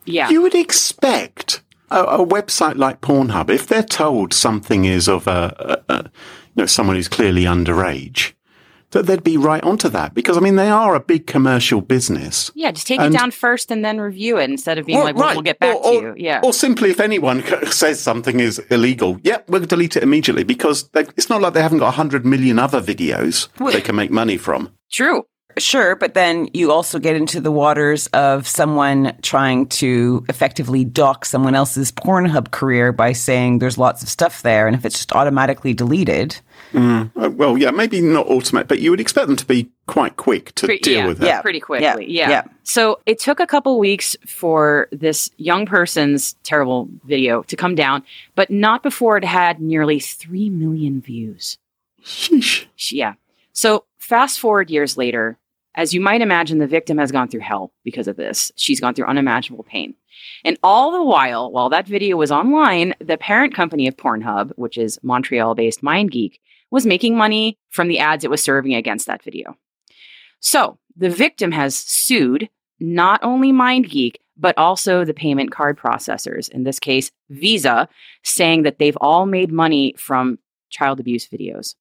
Yeah. 0.06 0.28
You 0.28 0.42
would 0.42 0.54
expect 0.54 1.62
a, 1.90 2.02
a 2.04 2.26
website 2.26 2.76
like 2.76 3.00
Pornhub, 3.00 3.50
if 3.50 3.66
they're 3.66 3.82
told 3.82 4.32
something 4.32 4.84
is 4.84 5.08
of 5.08 5.26
a, 5.26 5.82
a, 5.88 5.94
a 5.94 5.96
you 6.56 6.62
know 6.62 6.66
someone 6.66 6.96
who's 6.96 7.08
clearly 7.08 7.44
underage, 7.44 8.32
that 8.90 9.06
they'd 9.06 9.24
be 9.24 9.36
right 9.36 9.62
onto 9.64 9.88
that 9.88 10.14
because 10.14 10.36
I 10.36 10.40
mean 10.40 10.56
they 10.56 10.68
are 10.70 10.94
a 10.94 11.00
big 11.00 11.26
commercial 11.26 11.80
business. 11.80 12.50
Yeah, 12.54 12.70
just 12.70 12.86
take 12.86 13.00
And- 13.00 13.14
it 13.14 13.18
down 13.18 13.30
first 13.32 13.70
and 13.72 13.84
then 13.84 14.00
review 14.00 14.38
it 14.38 14.48
instead 14.50 14.78
of 14.78 14.86
being 14.86 14.98
Well, 14.98 15.06
like, 15.06 15.16
well, 15.16 15.24
right. 15.26 15.36
we'll 15.36 15.42
get 15.42 15.58
back 15.58 15.74
Or- 15.76 15.82
to 15.82 15.88
or- 15.98 16.16
you. 16.16 16.24
Yeah. 16.24 16.40
Or 16.44 16.52
simply, 16.52 16.90
if 16.90 17.00
anyone 17.00 17.42
says 17.66 18.00
something 18.00 18.38
is 18.40 18.60
illegal, 18.70 19.18
yep, 19.24 19.48
we'll 19.50 19.62
delete 19.66 19.96
it 19.96 20.02
immediately 20.04 20.44
because 20.44 20.88
they, 20.90 21.00
it's 21.16 21.28
not 21.28 21.40
like 21.42 21.54
they 21.54 21.62
haven't 21.62 21.78
got 21.78 21.86
100 21.86 22.24
million 22.24 22.58
other 22.58 22.80
videos 22.80 23.48
they 23.72 23.80
can 23.80 23.96
make 23.96 24.10
money 24.12 24.36
from. 24.36 24.70
True. 24.92 25.24
Sure, 25.58 25.94
but 25.96 26.14
then 26.14 26.48
you 26.52 26.72
also 26.72 26.98
get 26.98 27.16
into 27.16 27.40
the 27.40 27.50
waters 27.52 28.06
of 28.08 28.46
someone 28.46 29.16
trying 29.22 29.66
to 29.68 30.24
effectively 30.28 30.84
dock 30.84 31.24
someone 31.24 31.54
else's 31.54 31.92
Pornhub 31.92 32.50
career 32.50 32.92
by 32.92 33.12
saying 33.12 33.58
there's 33.58 33.78
lots 33.78 34.02
of 34.02 34.08
stuff 34.08 34.42
there, 34.42 34.66
and 34.66 34.74
if 34.76 34.84
it's 34.84 34.96
just 34.96 35.12
automatically 35.12 35.72
deleted, 35.74 36.40
Uh, 36.74 37.06
well, 37.30 37.56
yeah, 37.56 37.70
maybe 37.70 38.00
not 38.00 38.26
automatic, 38.26 38.66
but 38.66 38.80
you 38.80 38.90
would 38.90 38.98
expect 39.00 39.28
them 39.28 39.36
to 39.36 39.46
be 39.46 39.70
quite 39.86 40.16
quick 40.16 40.52
to 40.56 40.66
Pre- 40.66 40.78
deal 40.80 40.94
yeah, 40.94 41.06
with 41.06 41.22
it. 41.22 41.26
Yeah. 41.26 41.40
Pretty 41.40 41.60
quickly. 41.60 41.84
Yeah, 41.84 42.28
Yeah. 42.28 42.30
yeah. 42.30 42.42
So 42.64 42.98
it 43.06 43.20
took 43.20 43.38
a 43.38 43.46
couple 43.46 43.78
weeks 43.78 44.16
for 44.26 44.88
this 44.90 45.30
young 45.36 45.66
person's 45.66 46.34
terrible 46.42 46.88
video 47.04 47.42
to 47.44 47.54
come 47.56 47.74
down, 47.76 48.02
but 48.34 48.50
not 48.50 48.82
before 48.82 49.16
it 49.16 49.24
had 49.24 49.60
nearly 49.60 50.00
3 50.00 50.50
million 50.50 51.00
views. 51.00 51.58
Sheesh. 52.04 52.66
Yeah. 52.90 53.14
So 53.52 53.84
fast 53.98 54.40
forward 54.40 54.68
years 54.70 54.96
later, 54.96 55.38
as 55.74 55.92
you 55.92 56.00
might 56.00 56.20
imagine, 56.20 56.58
the 56.58 56.66
victim 56.66 56.98
has 56.98 57.12
gone 57.12 57.28
through 57.28 57.40
hell 57.40 57.72
because 57.84 58.08
of 58.08 58.16
this. 58.16 58.52
She's 58.56 58.80
gone 58.80 58.94
through 58.94 59.06
unimaginable 59.06 59.64
pain. 59.64 59.94
And 60.44 60.58
all 60.62 60.92
the 60.92 61.02
while, 61.02 61.50
while 61.50 61.68
that 61.70 61.88
video 61.88 62.16
was 62.16 62.30
online, 62.30 62.94
the 63.00 63.18
parent 63.18 63.54
company 63.54 63.88
of 63.88 63.96
Pornhub, 63.96 64.52
which 64.56 64.78
is 64.78 64.98
Montreal 65.02 65.54
based 65.54 65.82
MindGeek, 65.82 66.38
was 66.70 66.86
making 66.86 67.16
money 67.16 67.58
from 67.70 67.88
the 67.88 67.98
ads 67.98 68.24
it 68.24 68.30
was 68.30 68.42
serving 68.42 68.74
against 68.74 69.06
that 69.06 69.22
video. 69.22 69.56
So 70.40 70.78
the 70.96 71.10
victim 71.10 71.52
has 71.52 71.76
sued 71.76 72.48
not 72.78 73.20
only 73.22 73.52
MindGeek, 73.52 74.16
but 74.36 74.56
also 74.58 75.04
the 75.04 75.14
payment 75.14 75.52
card 75.52 75.78
processors, 75.78 76.48
in 76.48 76.64
this 76.64 76.78
case, 76.78 77.10
Visa, 77.30 77.88
saying 78.22 78.62
that 78.64 78.78
they've 78.78 78.98
all 79.00 79.26
made 79.26 79.52
money 79.52 79.94
from 79.96 80.38
child 80.70 81.00
abuse 81.00 81.28
videos. 81.28 81.74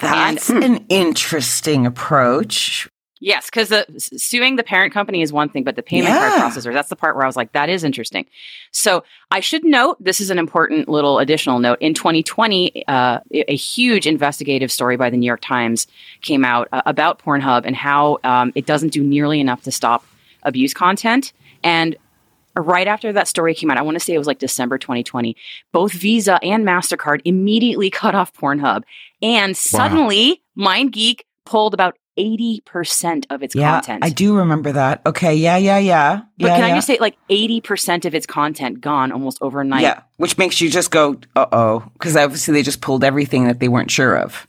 that's 0.00 0.50
an 0.50 0.86
interesting 0.88 1.86
approach. 1.86 2.88
Yes, 3.22 3.50
because 3.50 3.68
the 3.68 3.84
suing 3.98 4.56
the 4.56 4.62
parent 4.62 4.94
company 4.94 5.20
is 5.20 5.30
one 5.30 5.50
thing, 5.50 5.62
but 5.62 5.76
the 5.76 5.82
payment 5.82 6.14
Yeah. 6.14 6.30
card 6.30 6.40
processor, 6.52 6.72
that's 6.72 6.88
the 6.88 6.96
part 6.96 7.14
where 7.16 7.24
I 7.24 7.26
was 7.26 7.36
like, 7.36 7.52
that 7.52 7.68
is 7.68 7.84
interesting. 7.84 8.24
So 8.70 9.04
I 9.30 9.40
should 9.40 9.62
note, 9.62 9.98
this 10.00 10.22
is 10.22 10.30
an 10.30 10.38
important 10.38 10.88
little 10.88 11.18
additional 11.18 11.58
note. 11.58 11.76
In 11.82 11.92
2020, 11.92 12.86
uh, 12.88 13.20
a 13.32 13.54
huge 13.56 14.06
investigative 14.06 14.72
story 14.72 14.96
by 14.96 15.10
the 15.10 15.18
New 15.18 15.26
York 15.26 15.42
Times 15.42 15.86
came 16.22 16.46
out 16.46 16.68
uh, 16.72 16.80
about 16.86 17.18
Pornhub 17.22 17.66
and 17.66 17.76
how 17.76 18.18
um, 18.24 18.52
it 18.54 18.64
doesn't 18.64 18.92
do 18.94 19.02
nearly 19.02 19.38
enough 19.38 19.62
to 19.64 19.70
stop 19.70 20.02
abuse 20.42 20.72
content. 20.72 21.34
And 21.62 21.96
right 22.56 22.88
after 22.88 23.12
that 23.12 23.28
story 23.28 23.54
came 23.54 23.70
out, 23.70 23.76
I 23.76 23.82
want 23.82 23.96
to 23.96 24.00
say 24.00 24.14
it 24.14 24.18
was 24.18 24.26
like 24.26 24.38
December 24.38 24.78
2020, 24.78 25.36
both 25.72 25.92
Visa 25.92 26.38
and 26.42 26.64
MasterCard 26.64 27.20
immediately 27.26 27.90
cut 27.90 28.14
off 28.14 28.32
Pornhub. 28.32 28.82
And 29.20 29.54
suddenly, 29.56 30.42
MindGeek 30.58 31.20
pulled 31.44 31.74
about 31.74 31.96
80% 32.18 33.26
of 33.30 33.42
its 33.42 33.54
Yeah, 33.54 33.72
content. 33.80 34.04
I 34.04 34.10
do 34.10 34.36
remember 34.36 34.72
that. 34.72 35.00
Okay, 35.06 35.34
yeah, 35.34 35.56
yeah, 35.56 35.78
yeah. 35.78 36.20
But 36.38 36.46
yeah, 36.48 36.56
can 36.56 36.64
I 36.64 36.74
just 36.74 36.86
say, 36.86 36.98
like, 37.00 37.16
80% 37.30 38.04
of 38.04 38.14
its 38.14 38.26
content 38.26 38.80
gone 38.80 39.12
almost 39.12 39.38
overnight? 39.40 39.82
Yeah, 39.82 40.02
which 40.16 40.36
makes 40.38 40.60
you 40.60 40.68
just 40.70 40.90
go, 40.90 41.16
uh 41.36 41.46
oh, 41.52 41.84
because 41.94 42.16
obviously 42.16 42.54
they 42.54 42.62
just 42.62 42.80
pulled 42.80 43.04
everything 43.04 43.44
that 43.46 43.60
they 43.60 43.68
weren't 43.68 43.90
sure 43.90 44.16
of. 44.16 44.46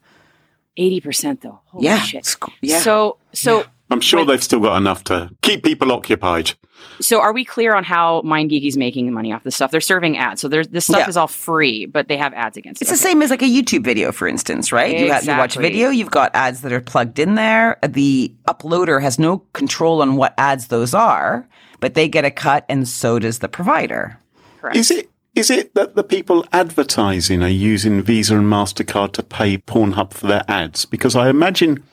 80% 0.78 1.42
though. 1.42 1.60
Holy 1.66 1.86
yeah, 1.86 2.00
shit. 2.00 2.36
yeah. 2.62 2.80
So, 2.80 3.18
so 3.34 3.66
I'm 3.90 4.02
sure 4.02 4.20
When- 4.22 4.28
they've 4.28 4.44
still 4.44 4.60
got 4.62 4.78
enough 4.78 5.04
to 5.06 5.30
keep 5.42 5.64
people 5.64 5.92
occupied. 5.92 6.54
So 7.00 7.20
are 7.20 7.34
we 7.34 7.44
clear 7.44 7.74
on 7.74 7.84
how 7.84 8.22
MindGeek 8.22 8.66
is 8.66 8.78
making 8.78 9.12
money 9.12 9.34
off 9.34 9.44
this 9.44 9.56
stuff? 9.56 9.72
They're 9.72 9.82
serving 9.82 10.18
ads. 10.18 10.42
So 10.42 10.48
there's 10.48 10.68
this 10.68 10.86
stuff 10.86 11.00
Yeah. 11.00 11.10
is 11.10 11.18
all 11.18 11.28
free, 11.28 11.86
but 11.86 12.08
they 12.08 12.18
have 12.18 12.34
ads 12.34 12.58
against 12.58 12.82
it. 12.82 12.86
It's 12.86 12.92
it. 12.92 12.96
the 12.96 12.98
same 12.98 13.22
as 13.22 13.30
like 13.30 13.42
a 13.42 13.46
YouTube 13.46 13.84
video, 13.84 14.12
for 14.12 14.28
instance, 14.28 14.72
right? 14.72 14.98
You, 14.98 15.12
have, 15.12 15.24
you 15.26 15.36
watch 15.38 15.56
a 15.56 15.60
video, 15.60 15.90
you've 15.90 16.12
got 16.12 16.32
ads 16.36 16.62
that 16.62 16.72
are 16.72 16.82
plugged 16.82 17.18
in 17.20 17.36
there. 17.36 17.78
The 17.88 18.34
uploader 18.48 19.02
has 19.02 19.18
no 19.18 19.40
control 19.54 20.02
on 20.02 20.16
what 20.16 20.34
ads 20.38 20.68
those 20.68 20.94
are, 20.94 21.48
but 21.80 21.94
they 21.96 22.08
get 22.08 22.26
a 22.26 22.32
cut, 22.32 22.66
and 22.70 22.88
so 22.88 23.20
does 23.20 23.40
the 23.40 23.50
provider. 23.50 24.18
Correct. 24.60 24.76
Is 24.78 24.92
it 24.92 25.10
is 25.34 25.50
it 25.50 25.74
that 25.76 25.96
the 25.96 26.04
people 26.04 26.46
advertising 26.52 27.42
are 27.42 27.48
using 27.48 28.02
Visa 28.02 28.36
and 28.38 28.46
Mastercard 28.46 29.14
to 29.14 29.24
pay 29.24 29.58
Pornhub 29.58 30.14
for 30.14 30.28
their 30.28 30.44
ads? 30.48 30.84
Because 30.86 31.16
I 31.16 31.30
imagine 31.30 31.84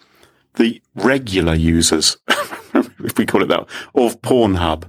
the 0.54 0.82
regular 0.96 1.54
users, 1.54 2.16
if 3.04 3.18
we 3.18 3.26
call 3.26 3.42
it 3.42 3.46
that, 3.48 3.60
of 3.94 4.20
Pornhub, 4.22 4.84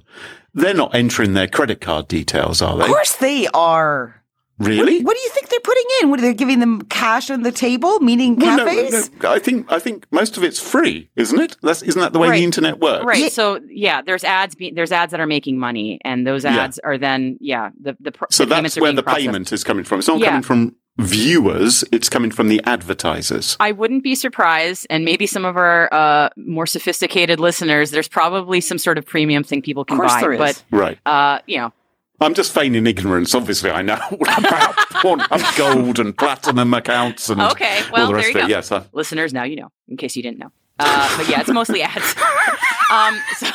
they're 0.53 0.73
not 0.73 0.93
entering 0.95 1.33
their 1.33 1.47
credit 1.47 1.81
card 1.81 2.07
details, 2.07 2.61
are 2.61 2.75
they? 2.77 2.83
Of 2.83 2.89
course, 2.89 3.15
they 3.17 3.47
are. 3.53 4.15
Really? 4.57 5.01
What 5.03 5.15
do 5.15 5.21
you 5.23 5.29
think 5.29 5.47
they're 5.47 5.59
putting 5.61 5.85
in? 6.01 6.09
What 6.09 6.19
are 6.19 6.23
they 6.23 6.33
giving 6.33 6.59
them 6.59 6.81
cash 6.81 7.29
on 7.29 7.43
the 7.43 7.51
table, 7.51 8.01
meaning 8.01 8.35
Well, 8.35 8.57
no, 8.57 8.65
cafes? 8.65 9.09
no, 9.23 9.31
I 9.31 9.39
think 9.39 9.71
I 9.71 9.79
think 9.79 10.05
most 10.11 10.35
of 10.35 10.43
it's 10.43 10.59
free, 10.59 11.09
isn't 11.15 11.39
it? 11.39 11.55
That's 11.61 11.81
isn't 11.81 12.01
that 12.01 12.11
the 12.11 12.19
way 12.19 12.27
Right. 12.27 12.37
the 12.39 12.43
internet 12.43 12.77
works? 12.79 13.05
Right. 13.05 13.19
Yeah. 13.19 13.29
So 13.29 13.61
yeah, 13.69 14.01
there's 14.01 14.25
ads. 14.25 14.55
Be- 14.55 14.71
there's 14.71 14.91
ads 14.91 15.11
that 15.11 15.21
are 15.21 15.27
making 15.27 15.59
money, 15.59 16.01
and 16.03 16.27
those 16.27 16.43
Yeah. 16.43 16.57
ads 16.57 16.77
are 16.79 16.97
then 16.97 17.37
yeah 17.39 17.69
the 17.81 17.95
the, 18.01 18.11
pro- 18.11 18.27
So 18.31 18.43
the 18.43 18.53
payments 18.55 18.73
that's 18.75 18.79
are 18.79 18.81
where 18.81 18.89
being 18.91 18.95
the 18.97 19.03
processed. 19.03 19.25
payment 19.27 19.51
is 19.53 19.63
coming 19.63 19.85
from. 19.85 19.99
It's 19.99 20.09
not 20.09 20.19
Yeah. 20.19 20.25
coming 20.27 20.41
from 20.41 20.75
viewers; 20.99 21.83
it's 21.91 22.09
coming 22.09 22.29
from 22.31 22.47
the 22.49 22.61
advertisers. 22.65 23.57
I 23.59 23.71
wouldn't 23.71 24.03
be 24.03 24.15
surprised, 24.15 24.85
and 24.89 25.03
maybe 25.05 25.25
some 25.25 25.45
of 25.45 25.57
our 25.57 25.91
uh, 25.93 26.29
more 26.35 26.65
sophisticated 26.67 27.39
listeners. 27.39 27.91
There's 27.91 28.07
probably 28.07 28.61
some 28.61 28.77
sort 28.77 28.97
of 28.97 29.05
premium 29.05 29.43
thing 29.43 29.61
people 29.61 29.81
Of 29.81 29.87
can 29.87 29.97
course 29.97 30.13
buy, 30.13 30.21
there 30.21 30.33
is. 30.33 30.39
but 30.39 30.63
Right. 30.71 30.97
uh, 31.05 31.39
you 31.47 31.57
know, 31.57 31.73
I'm 32.21 32.33
just 32.33 32.53
feigning 32.53 32.85
ignorance. 32.85 33.33
Obviously, 33.33 33.71
I 33.71 33.81
know 33.81 33.95
about 34.37 34.75
Pornhub 35.01 35.57
gold 35.57 35.99
and 35.99 36.15
platinum 36.17 36.73
accounts 36.73 37.29
and 37.29 37.41
Okay, 37.41 37.81
all 37.85 37.91
well, 37.93 38.07
the 38.09 38.13
rest 38.15 38.25
there 38.25 38.31
you 38.33 38.39
of 38.39 38.43
it. 38.45 38.47
go. 38.49 38.55
Yes, 38.57 38.71
I, 38.71 38.83
listeners, 38.93 39.33
now 39.33 39.43
you 39.43 39.55
know, 39.55 39.69
in 39.87 39.97
case 39.97 40.15
you 40.15 40.23
didn't 40.23 40.39
know. 40.39 40.51
Uh, 40.81 41.17
but 41.17 41.27
yeah, 41.29 41.41
it's 41.41 41.49
mostly 41.49 41.81
ads. 41.81 42.15
um, 42.91 43.17
so 43.37 43.47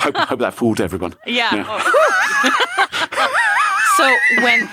hope, 0.00 0.16
hope 0.16 0.38
that 0.40 0.52
fooled 0.54 0.80
everyone. 0.80 1.14
yeah. 1.26 1.54
Yeah. 1.54 1.64
Oh. 1.68 3.54
so 3.98 4.16
when 4.44 4.68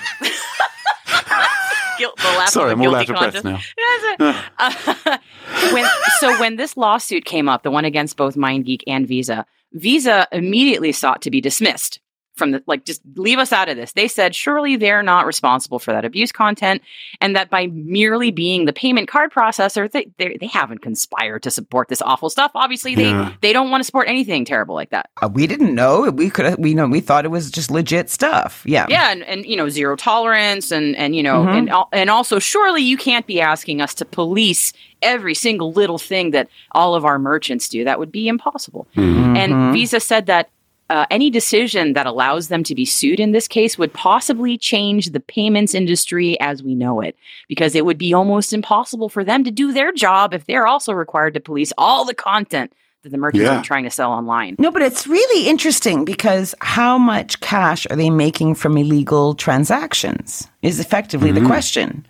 Guilt- 1.98 2.18
the 2.18 2.24
laugh 2.38 2.50
Sorry, 2.50 2.72
of 2.74 2.80
I'm 2.80 2.88
all 2.88 2.96
out 2.96 3.06
guilty 3.08 3.26
of 3.26 3.32
breath 3.32 3.44
conscience. 3.44 3.74
now. 4.20 4.44
Uh, 4.60 5.18
when 5.74 5.86
so 6.20 6.40
when 6.40 6.56
this 6.58 6.76
lawsuit 6.78 7.26
came 7.26 7.48
up, 7.50 7.64
the 7.64 7.72
one 7.72 7.86
against 7.86 8.18
both 8.18 8.36
MindGeek 8.36 8.82
and 8.88 9.08
Visa, 9.08 9.46
Visa 9.74 10.28
immediately 10.32 10.92
sought 10.92 11.22
to 11.24 11.32
be 11.32 11.42
dismissed 11.42 12.00
from 12.36 12.52
the 12.52 12.63
like 12.67 12.86
just 12.86 13.02
leave 13.15 13.39
us 13.39 13.52
out 13.54 13.69
of 13.69 13.78
this. 13.78 13.93
They 13.93 14.08
said 14.08 14.36
surely 14.36 14.76
they're 14.76 15.04
not 15.04 15.26
responsible 15.26 15.80
for 15.80 15.91
that 15.93 16.06
abuse 16.06 16.32
content, 16.32 16.82
and 17.21 17.36
that 17.36 17.50
by 17.50 17.67
merely 17.67 18.32
being 18.32 18.65
the 18.65 18.74
payment 18.74 19.08
card 19.08 19.32
processor, 19.32 19.89
they 19.89 20.08
they, 20.17 20.38
they 20.39 20.48
haven't 20.48 20.80
conspired 20.80 21.43
to 21.43 21.52
support 21.52 21.88
this 21.88 22.02
awful 22.02 22.30
stuff. 22.30 22.52
Obviously, 22.56 22.95
they 22.95 23.06
Yeah. 23.10 23.34
they 23.41 23.54
don't 23.54 23.69
want 23.71 23.82
to 23.82 23.86
support 23.86 24.08
anything 24.10 24.45
terrible 24.45 24.76
like 24.76 24.89
that. 24.89 25.10
Uh, 25.21 25.30
we 25.32 25.48
didn't 25.48 25.74
know. 25.74 26.10
We 26.12 26.30
could. 26.30 26.58
We 26.58 26.74
know. 26.74 26.88
We 26.88 27.00
thought 27.00 27.26
it 27.26 27.30
was 27.32 27.50
just 27.50 27.71
legit 27.71 28.10
stuff. 28.10 28.63
Yeah. 28.65 28.86
Yeah, 28.89 29.12
and, 29.12 29.24
and 29.24 29.45
you 29.45 29.56
know 29.56 29.69
zero 29.69 29.95
tolerance, 29.95 30.71
and 30.71 30.95
and 30.98 31.15
you 31.15 31.24
know, 31.24 31.43
Mhm. 31.45 31.58
and 31.58 31.71
and 31.93 32.10
also 32.10 32.39
surely 32.39 32.82
you 32.82 32.98
can't 32.98 33.26
be 33.26 33.39
asking 33.41 33.82
us 33.82 33.93
to 33.95 34.06
police 34.06 34.74
every 35.02 35.36
single 35.36 35.71
little 35.71 35.98
thing 36.00 36.32
that 36.32 36.48
all 36.71 36.95
of 36.95 37.06
our 37.06 37.19
merchants 37.19 37.69
do. 37.69 37.84
That 37.84 38.00
would 38.00 38.12
be 38.12 38.28
impossible. 38.28 38.88
Mm-hmm. 38.95 39.36
And 39.38 39.74
Visa 39.74 40.00
said 40.00 40.26
that. 40.28 40.50
Uh, 40.89 41.06
any 41.10 41.32
decision 41.32 41.93
that 41.93 42.06
allows 42.06 42.48
them 42.48 42.63
to 42.63 42.76
be 42.76 42.86
sued 42.86 43.19
in 43.19 43.32
this 43.32 43.48
case 43.48 43.76
would 43.78 43.91
possibly 43.91 44.56
change 44.56 45.08
the 45.12 45.19
payments 45.19 45.74
industry 45.74 46.39
as 46.39 46.62
we 46.62 46.76
know 46.76 47.02
it, 47.02 47.15
because 47.48 47.74
it 47.74 47.86
would 47.86 47.98
be 47.98 48.13
almost 48.13 48.54
impossible 48.54 49.10
for 49.10 49.24
them 49.24 49.43
to 49.43 49.50
do 49.50 49.71
their 49.74 49.91
job 49.91 50.32
if 50.34 50.45
they're 50.45 50.67
also 50.67 50.93
required 50.93 51.34
to 51.34 51.39
police 51.39 51.74
all 51.78 52.06
the 52.06 52.13
content 52.13 52.71
that 53.02 53.10
the 53.10 53.17
merchants 53.17 53.45
Yeah. 53.45 53.60
are 53.60 53.63
trying 53.63 53.84
to 53.86 53.89
sell 53.89 54.12
online. 54.12 54.56
No, 54.60 54.69
but 54.69 54.84
it's 54.84 55.08
really 55.08 55.48
interesting 55.50 56.06
because 56.06 56.54
how 56.62 57.00
much 57.00 57.39
cash 57.39 57.88
are 57.89 57.95
they 57.95 58.12
making 58.12 58.54
from 58.54 58.78
illegal 58.78 59.34
transactions 59.34 60.48
is 60.62 60.80
effectively 60.80 61.32
Mm-hmm. 61.32 61.43
the 61.43 61.48
question, 61.50 62.06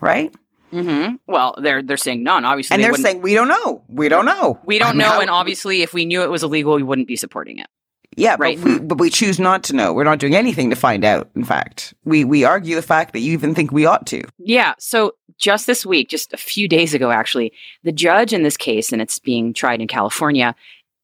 right? 0.00 0.34
hmm 0.72 1.14
Well, 1.28 1.54
they're 1.62 1.80
they're 1.82 1.96
saying 1.96 2.24
none. 2.24 2.44
Obviously, 2.44 2.74
And 2.74 2.80
they 2.80 2.84
they're 2.86 2.92
wouldn't- 2.92 3.06
saying 3.06 3.22
we 3.22 3.34
don't 3.34 3.48
know. 3.48 3.82
We 3.88 4.08
don't 4.08 4.26
know. 4.26 4.58
We 4.64 4.78
don't 4.80 4.90
And 4.90 4.98
know, 4.98 5.04
how- 5.06 5.20
and 5.20 5.30
obviously, 5.30 5.82
if 5.82 5.94
we 5.94 6.04
knew 6.04 6.22
it 6.22 6.30
was 6.30 6.42
illegal, 6.42 6.74
we 6.74 6.82
wouldn't 6.82 7.06
be 7.06 7.14
supporting 7.16 7.58
it. 7.60 7.68
Yeah, 8.16 8.36
right. 8.38 8.58
But 8.60 8.72
we, 8.72 8.78
but 8.80 8.98
we 8.98 9.10
choose 9.10 9.38
not 9.38 9.62
to 9.64 9.74
know. 9.74 9.92
We're 9.92 10.04
not 10.04 10.18
doing 10.18 10.34
anything 10.34 10.70
to 10.70 10.76
find 10.76 11.04
out. 11.04 11.30
In 11.36 11.44
fact, 11.44 11.94
we 12.04 12.24
we 12.24 12.44
argue 12.44 12.74
the 12.74 12.82
fact 12.82 13.12
that 13.12 13.20
you 13.20 13.32
even 13.32 13.54
think 13.54 13.70
we 13.70 13.86
ought 13.86 14.06
to. 14.08 14.22
Yeah. 14.38 14.74
So 14.78 15.12
just 15.36 15.66
this 15.66 15.84
week, 15.84 16.08
just 16.08 16.32
a 16.32 16.38
few 16.38 16.66
days 16.66 16.94
ago, 16.94 17.10
actually, 17.10 17.52
the 17.84 17.92
judge 17.92 18.32
in 18.32 18.42
this 18.42 18.56
case, 18.56 18.90
and 18.90 19.02
it's 19.02 19.18
being 19.18 19.52
tried 19.52 19.80
in 19.80 19.86
California, 19.86 20.54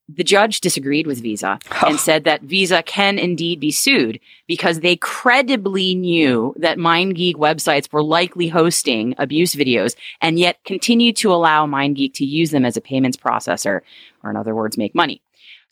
the 0.09 0.23
judge 0.23 0.59
disagreed 0.59 1.07
with 1.07 1.21
Visa 1.21 1.59
and 1.85 1.99
said 1.99 2.23
that 2.23 2.41
Visa 2.41 2.81
can 2.83 3.19
indeed 3.19 3.59
be 3.59 3.71
sued 3.71 4.19
because 4.47 4.79
they 4.79 4.95
credibly 4.95 5.95
knew 5.95 6.53
that 6.57 6.77
MindGeek 6.77 7.35
websites 7.35 7.91
were 7.91 8.03
likely 8.03 8.47
hosting 8.47 9.15
abuse 9.17 9.55
videos 9.55 9.95
and 10.19 10.39
yet 10.39 10.63
continued 10.65 11.15
to 11.17 11.31
allow 11.31 11.65
MindGeek 11.65 12.13
to 12.15 12.25
use 12.25 12.51
them 12.51 12.65
as 12.65 12.75
a 12.75 12.81
payments 12.81 13.17
processor, 13.17 13.81
or 14.23 14.29
in 14.29 14.35
other 14.35 14.55
words, 14.55 14.77
make 14.77 14.95
money. 14.95 15.21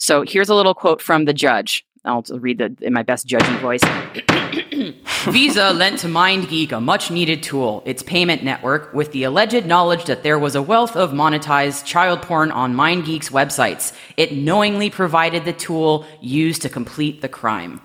So 0.01 0.23
here's 0.27 0.49
a 0.49 0.55
little 0.55 0.73
quote 0.73 0.99
from 0.99 1.25
the 1.25 1.33
judge. 1.33 1.85
I'll 2.03 2.23
read 2.31 2.57
the 2.57 2.75
in 2.81 2.91
my 2.91 3.03
best 3.03 3.27
judging 3.27 3.55
voice. 3.57 3.81
Visa 5.29 5.71
lent 5.73 5.99
to 5.99 6.07
MindGeek 6.07 6.71
a 6.71 6.81
much 6.81 7.11
needed 7.11 7.43
tool, 7.43 7.83
its 7.85 8.01
payment 8.01 8.43
network, 8.43 8.91
with 8.95 9.11
the 9.11 9.23
alleged 9.25 9.67
knowledge 9.67 10.05
that 10.05 10.23
there 10.23 10.39
was 10.39 10.55
a 10.55 10.61
wealth 10.63 10.95
of 10.95 11.11
monetized 11.11 11.85
child 11.85 12.23
porn 12.23 12.49
on 12.49 12.73
MindGeek's 12.73 13.29
websites. 13.29 13.95
It 14.17 14.33
knowingly 14.33 14.89
provided 14.89 15.45
the 15.45 15.53
tool 15.53 16.07
used 16.19 16.63
to 16.63 16.69
complete 16.69 17.21
the 17.21 17.29
crime. 17.29 17.79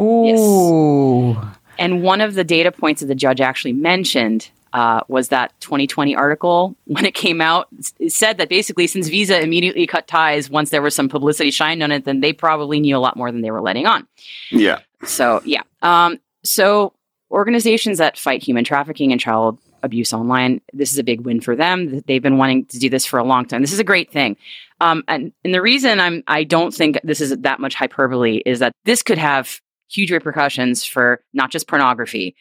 Ooh. 0.00 1.36
And 1.78 2.02
one 2.02 2.22
of 2.22 2.32
the 2.32 2.44
data 2.44 2.72
points 2.72 3.02
that 3.02 3.06
the 3.08 3.14
judge 3.14 3.42
actually 3.42 3.74
mentioned 3.74 4.48
uh, 4.72 5.00
was 5.08 5.28
that 5.28 5.52
2020 5.60 6.14
article 6.14 6.76
when 6.86 7.04
it 7.04 7.14
came 7.14 7.40
out. 7.40 7.68
It 7.98 8.12
said 8.12 8.38
that 8.38 8.48
basically, 8.48 8.86
since 8.86 9.08
Visa 9.08 9.40
immediately 9.40 9.86
cut 9.86 10.06
ties 10.06 10.50
once 10.50 10.70
there 10.70 10.82
was 10.82 10.94
some 10.94 11.08
publicity 11.08 11.50
shined 11.50 11.82
on 11.82 11.92
it, 11.92 12.04
then 12.04 12.20
they 12.20 12.32
probably 12.32 12.80
knew 12.80 12.96
a 12.96 12.98
lot 12.98 13.16
more 13.16 13.30
than 13.30 13.42
they 13.42 13.50
were 13.50 13.62
letting 13.62 13.86
on. 13.86 14.06
Yeah. 14.50 14.80
So 15.04 15.40
yeah. 15.44 15.62
Um, 15.82 16.18
so 16.44 16.92
organizations 17.30 17.98
that 17.98 18.18
fight 18.18 18.42
human 18.42 18.64
trafficking 18.64 19.12
and 19.12 19.20
child 19.20 19.58
abuse 19.82 20.12
online, 20.12 20.60
this 20.72 20.92
is 20.92 20.98
a 20.98 21.04
big 21.04 21.22
win 21.22 21.40
for 21.40 21.56
them. 21.56 22.00
They've 22.06 22.22
been 22.22 22.38
wanting 22.38 22.66
to 22.66 22.78
do 22.78 22.90
this 22.90 23.06
for 23.06 23.18
a 23.18 23.24
long 23.24 23.46
time. 23.46 23.60
This 23.60 23.72
is 23.72 23.78
a 23.78 23.84
great 23.84 24.10
thing. 24.12 24.36
Um, 24.80 25.04
and, 25.08 25.32
and 25.44 25.54
the 25.54 25.62
reason 25.62 26.00
I'm 26.00 26.22
I 26.26 26.44
don't 26.44 26.74
think 26.74 26.98
this 27.04 27.20
is 27.20 27.36
that 27.36 27.60
much 27.60 27.74
hyperbole 27.74 28.42
is 28.46 28.58
that 28.60 28.72
this 28.84 29.02
could 29.02 29.18
have 29.18 29.60
huge 29.88 30.10
repercussions 30.10 30.84
for 30.84 31.22
not 31.32 31.50
just 31.50 31.66
pornography, 31.66 32.36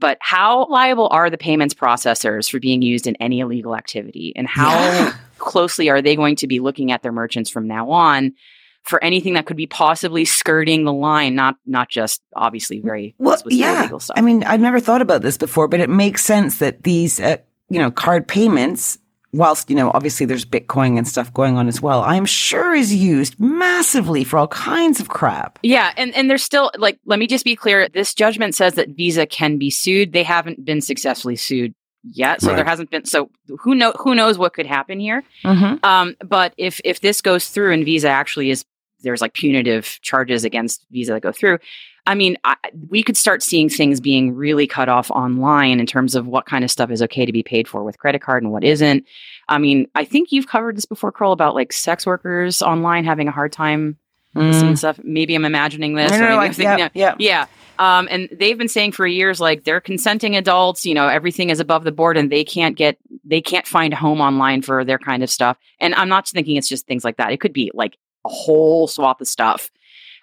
but 0.00 0.18
how 0.20 0.66
liable 0.68 1.08
are 1.12 1.30
the 1.30 1.38
payments 1.38 1.74
processors 1.74 2.50
for 2.50 2.58
being 2.58 2.82
used 2.82 3.06
in 3.06 3.14
any 3.16 3.40
illegal 3.40 3.76
activity, 3.76 4.32
and 4.34 4.48
how 4.48 4.70
Yeah. 4.72 5.14
closely 5.38 5.88
are 5.88 6.02
they 6.02 6.16
going 6.16 6.36
to 6.36 6.46
be 6.46 6.58
looking 6.60 6.90
at 6.92 7.02
their 7.02 7.12
merchants 7.12 7.50
from 7.50 7.66
now 7.68 7.90
on? 7.90 8.32
For 8.84 9.02
anything 9.04 9.34
that 9.34 9.44
could 9.44 9.58
be 9.58 9.66
possibly 9.66 10.24
skirting 10.24 10.84
the 10.84 10.92
line, 10.92 11.34
not 11.34 11.56
not 11.66 11.90
just 11.90 12.22
obviously 12.34 12.80
very 12.80 13.14
Well, 13.18 13.36
yeah. 13.50 13.80
illegal 13.80 14.00
stuff. 14.00 14.16
I 14.18 14.22
mean, 14.22 14.42
I've 14.44 14.60
never 14.60 14.80
thought 14.80 15.02
about 15.02 15.20
this 15.20 15.36
before, 15.36 15.68
but 15.68 15.80
it 15.80 15.90
makes 15.90 16.24
sense 16.24 16.58
that 16.60 16.82
these, 16.82 17.20
uh, 17.20 17.36
you 17.68 17.78
know, 17.78 17.90
card 17.90 18.26
payments, 18.26 18.98
whilst, 19.32 19.70
you 19.70 19.76
know, 19.76 19.90
obviously 19.94 20.26
there's 20.26 20.44
Bitcoin 20.44 20.98
and 20.98 21.06
stuff 21.06 21.32
going 21.32 21.56
on 21.56 21.68
as 21.68 21.80
well, 21.80 22.00
I'm 22.02 22.26
sure 22.26 22.74
is 22.74 22.94
used 22.94 23.38
massively 23.38 24.24
for 24.24 24.38
all 24.38 24.48
kinds 24.48 25.00
of 25.00 25.08
crap. 25.08 25.58
Yeah, 25.62 25.92
and 25.96 26.14
and 26.14 26.28
there's 26.28 26.42
still 26.42 26.70
like 26.78 26.98
let 27.04 27.18
me 27.18 27.26
just 27.26 27.44
be 27.44 27.56
clear. 27.56 27.88
This 27.88 28.14
judgment 28.14 28.54
says 28.54 28.74
that 28.74 28.90
Visa 28.90 29.26
can 29.26 29.58
be 29.58 29.70
sued. 29.70 30.12
They 30.12 30.22
haven't 30.22 30.64
been 30.64 30.80
successfully 30.80 31.36
sued 31.36 31.74
yet, 32.02 32.40
so 32.40 32.48
Right. 32.48 32.56
there 32.56 32.64
hasn't 32.64 32.90
been. 32.90 33.04
So 33.04 33.30
who 33.60 33.74
know 33.74 33.92
who 33.98 34.14
knows 34.14 34.38
what 34.38 34.52
could 34.54 34.66
happen 34.66 35.00
here? 35.00 35.22
Mm-hmm. 35.44 35.84
Um, 35.84 36.16
but 36.24 36.54
if 36.56 36.80
if 36.84 37.00
this 37.00 37.20
goes 37.20 37.48
through 37.48 37.72
and 37.72 37.84
Visa 37.84 38.08
actually 38.08 38.50
is 38.50 38.64
there's 39.02 39.20
like 39.22 39.32
punitive 39.32 39.98
charges 40.02 40.44
against 40.44 40.84
Visa 40.90 41.12
that 41.12 41.22
go 41.22 41.32
through. 41.32 41.58
I 42.06 42.14
mean, 42.14 42.36
I, 42.44 42.56
we 42.88 43.02
could 43.02 43.16
start 43.16 43.42
seeing 43.42 43.68
things 43.68 44.00
being 44.00 44.34
really 44.34 44.66
cut 44.66 44.88
off 44.88 45.10
online 45.10 45.80
in 45.80 45.86
terms 45.86 46.14
of 46.14 46.26
what 46.26 46.46
kind 46.46 46.64
of 46.64 46.70
stuff 46.70 46.90
is 46.90 47.02
okay 47.02 47.26
to 47.26 47.32
be 47.32 47.42
paid 47.42 47.68
for 47.68 47.84
with 47.84 47.98
credit 47.98 48.22
card 48.22 48.42
and 48.42 48.52
what 48.52 48.64
isn't. 48.64 49.04
I 49.48 49.58
mean, 49.58 49.86
I 49.94 50.04
think 50.04 50.32
you've 50.32 50.46
covered 50.48 50.76
this 50.76 50.86
before, 50.86 51.12
Carole, 51.12 51.32
about 51.32 51.54
like 51.54 51.72
sex 51.72 52.06
workers 52.06 52.62
online 52.62 53.04
having 53.04 53.28
a 53.28 53.32
hard 53.32 53.52
time 53.52 53.96
with 54.34 54.54
some 54.54 54.76
stuff. 54.76 55.00
Maybe 55.02 55.34
I'm 55.34 55.44
imagining 55.44 55.94
this. 55.94 56.10
No, 56.12 56.18
no, 56.20 56.28
no, 56.28 56.38
I'm 56.38 56.52
thinking- 56.52 56.78
yeah, 56.78 56.88
yeah. 56.94 57.14
yeah. 57.18 57.46
Um, 57.80 58.08
and 58.10 58.28
they've 58.30 58.58
been 58.58 58.68
saying 58.68 58.92
for 58.92 59.06
years, 59.06 59.40
like 59.40 59.64
they're 59.64 59.80
consenting 59.80 60.36
adults, 60.36 60.84
you 60.84 60.94
know, 60.94 61.08
everything 61.08 61.48
is 61.50 61.60
above 61.60 61.82
the 61.84 61.90
board 61.92 62.16
and 62.18 62.30
they 62.30 62.44
can't 62.44 62.76
get, 62.76 62.98
they 63.24 63.40
can't 63.40 63.66
find 63.66 63.92
a 63.94 63.96
home 63.96 64.20
online 64.20 64.60
for 64.60 64.84
their 64.84 64.98
kind 64.98 65.22
of 65.22 65.30
stuff. 65.30 65.56
And 65.80 65.94
I'm 65.94 66.08
not 66.10 66.28
thinking 66.28 66.56
it's 66.56 66.68
just 66.68 66.86
things 66.86 67.04
like 67.04 67.16
that. 67.16 67.32
It 67.32 67.40
could 67.40 67.54
be 67.54 67.70
like 67.72 67.96
a 68.26 68.28
whole 68.28 68.86
swath 68.86 69.20
of 69.22 69.28
stuff 69.28 69.70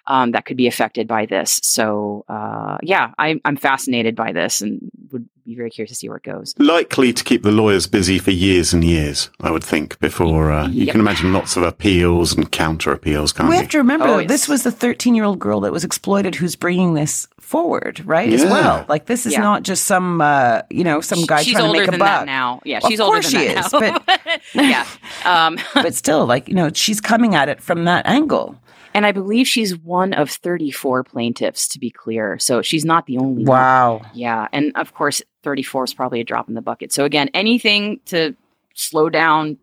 um, 0.08 0.32
that 0.32 0.44
could 0.46 0.56
be 0.56 0.66
affected 0.66 1.06
by 1.06 1.26
this. 1.26 1.60
So, 1.62 2.24
uh, 2.28 2.78
yeah, 2.82 3.12
I, 3.18 3.40
I'm 3.44 3.56
fascinated 3.56 4.16
by 4.16 4.32
this 4.32 4.60
and 4.60 4.90
would 5.12 5.28
be 5.44 5.54
very 5.54 5.70
curious 5.70 5.90
to 5.90 5.94
see 5.94 6.08
where 6.08 6.16
it 6.18 6.24
goes. 6.24 6.54
Likely 6.58 7.12
to 7.12 7.22
keep 7.24 7.42
the 7.42 7.50
lawyers 7.52 7.86
busy 7.86 8.18
for 8.18 8.30
years 8.30 8.72
and 8.74 8.82
years, 8.84 9.30
I 9.40 9.50
would 9.50 9.62
think, 9.64 9.98
before 10.00 10.50
uh, 10.52 10.68
you 10.68 10.84
Yep. 10.86 10.92
can 10.92 11.00
imagine 11.00 11.32
lots 11.32 11.56
of 11.56 11.62
appeals 11.62 12.34
and 12.36 12.50
counter 12.50 12.92
appeals, 12.92 13.32
can't 13.32 13.48
We 13.48 13.54
you? 13.54 13.60
have 13.62 13.70
to 13.70 13.78
remember 13.78 14.06
Oh, 14.08 14.16
though, 14.18 14.24
this 14.26 14.48
was 14.48 14.62
the 14.64 14.70
13 14.72 15.14
year 15.14 15.24
old 15.24 15.38
girl 15.38 15.60
that 15.60 15.72
was 15.72 15.84
exploited 15.84 16.34
who's 16.34 16.56
bringing 16.56 16.94
this 16.94 17.26
forward, 17.40 18.02
right? 18.04 18.30
As 18.30 18.44
well. 18.44 18.84
Like 18.88 19.06
this 19.06 19.24
is 19.24 19.32
Yeah. 19.32 19.40
not 19.40 19.62
just 19.62 19.84
some, 19.86 20.20
uh, 20.20 20.62
you 20.70 20.84
know, 20.84 21.00
some 21.00 21.24
guy 21.24 21.42
she's 21.42 21.52
trying 21.52 21.64
to 21.64 21.68
older 21.68 21.80
make 21.80 21.88
a 21.88 21.90
than 21.92 22.00
buck. 22.00 22.08
that 22.20 22.26
now. 22.26 22.60
Yeah, 22.64 22.78
Of 22.78 22.84
she's 22.88 23.00
older 23.00 23.16
course 23.22 23.32
than 23.32 23.40
she 23.40 23.54
that 23.54 23.66
is, 23.66 24.54
now. 24.54 24.62
yeah. 24.62 24.86
Um, 25.24 25.58
but 25.74 25.94
still, 25.94 26.26
like, 26.26 26.48
you 26.48 26.54
know, 26.54 26.70
she's 26.74 27.00
coming 27.00 27.34
at 27.34 27.48
it 27.48 27.62
from 27.62 27.84
that 27.84 28.06
angle. 28.06 28.58
And 28.98 29.06
I 29.06 29.12
believe 29.12 29.46
she's 29.46 29.76
one 29.78 30.12
of 30.12 30.28
34 30.28 31.04
plaintiffs, 31.04 31.68
to 31.68 31.78
be 31.78 31.88
clear. 31.88 32.36
So 32.40 32.62
she's 32.62 32.84
not 32.84 33.06
the 33.06 33.18
only 33.18 33.44
one. 33.44 33.56
Wow. 33.56 34.02
Yeah. 34.12 34.48
And 34.52 34.72
of 34.74 34.92
course, 34.92 35.22
34 35.44 35.84
is 35.84 35.94
probably 35.94 36.20
a 36.20 36.24
drop 36.24 36.48
in 36.48 36.54
the 36.54 36.60
bucket. 36.60 36.92
So 36.92 37.04
again, 37.04 37.30
anything 37.32 38.00
to 38.06 38.34
slow 38.74 39.08
down 39.08 39.56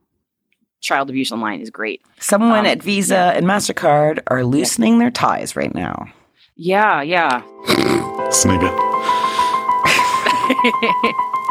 child 0.80 1.10
abuse 1.10 1.34
online 1.34 1.60
is 1.60 1.70
great. 1.70 2.02
Someone 2.20 2.60
Um, 2.60 2.66
at 2.66 2.82
Visa 2.82 3.34
and 3.36 3.46
MasterCard 3.46 4.20
are 4.28 4.46
loosening 4.46 5.00
their 5.00 5.12
ties 5.12 5.58
right 5.58 5.76
now. 5.76 6.06
Yeah, 6.56 7.02
yeah. 7.02 7.42
Snigger. 8.32 8.72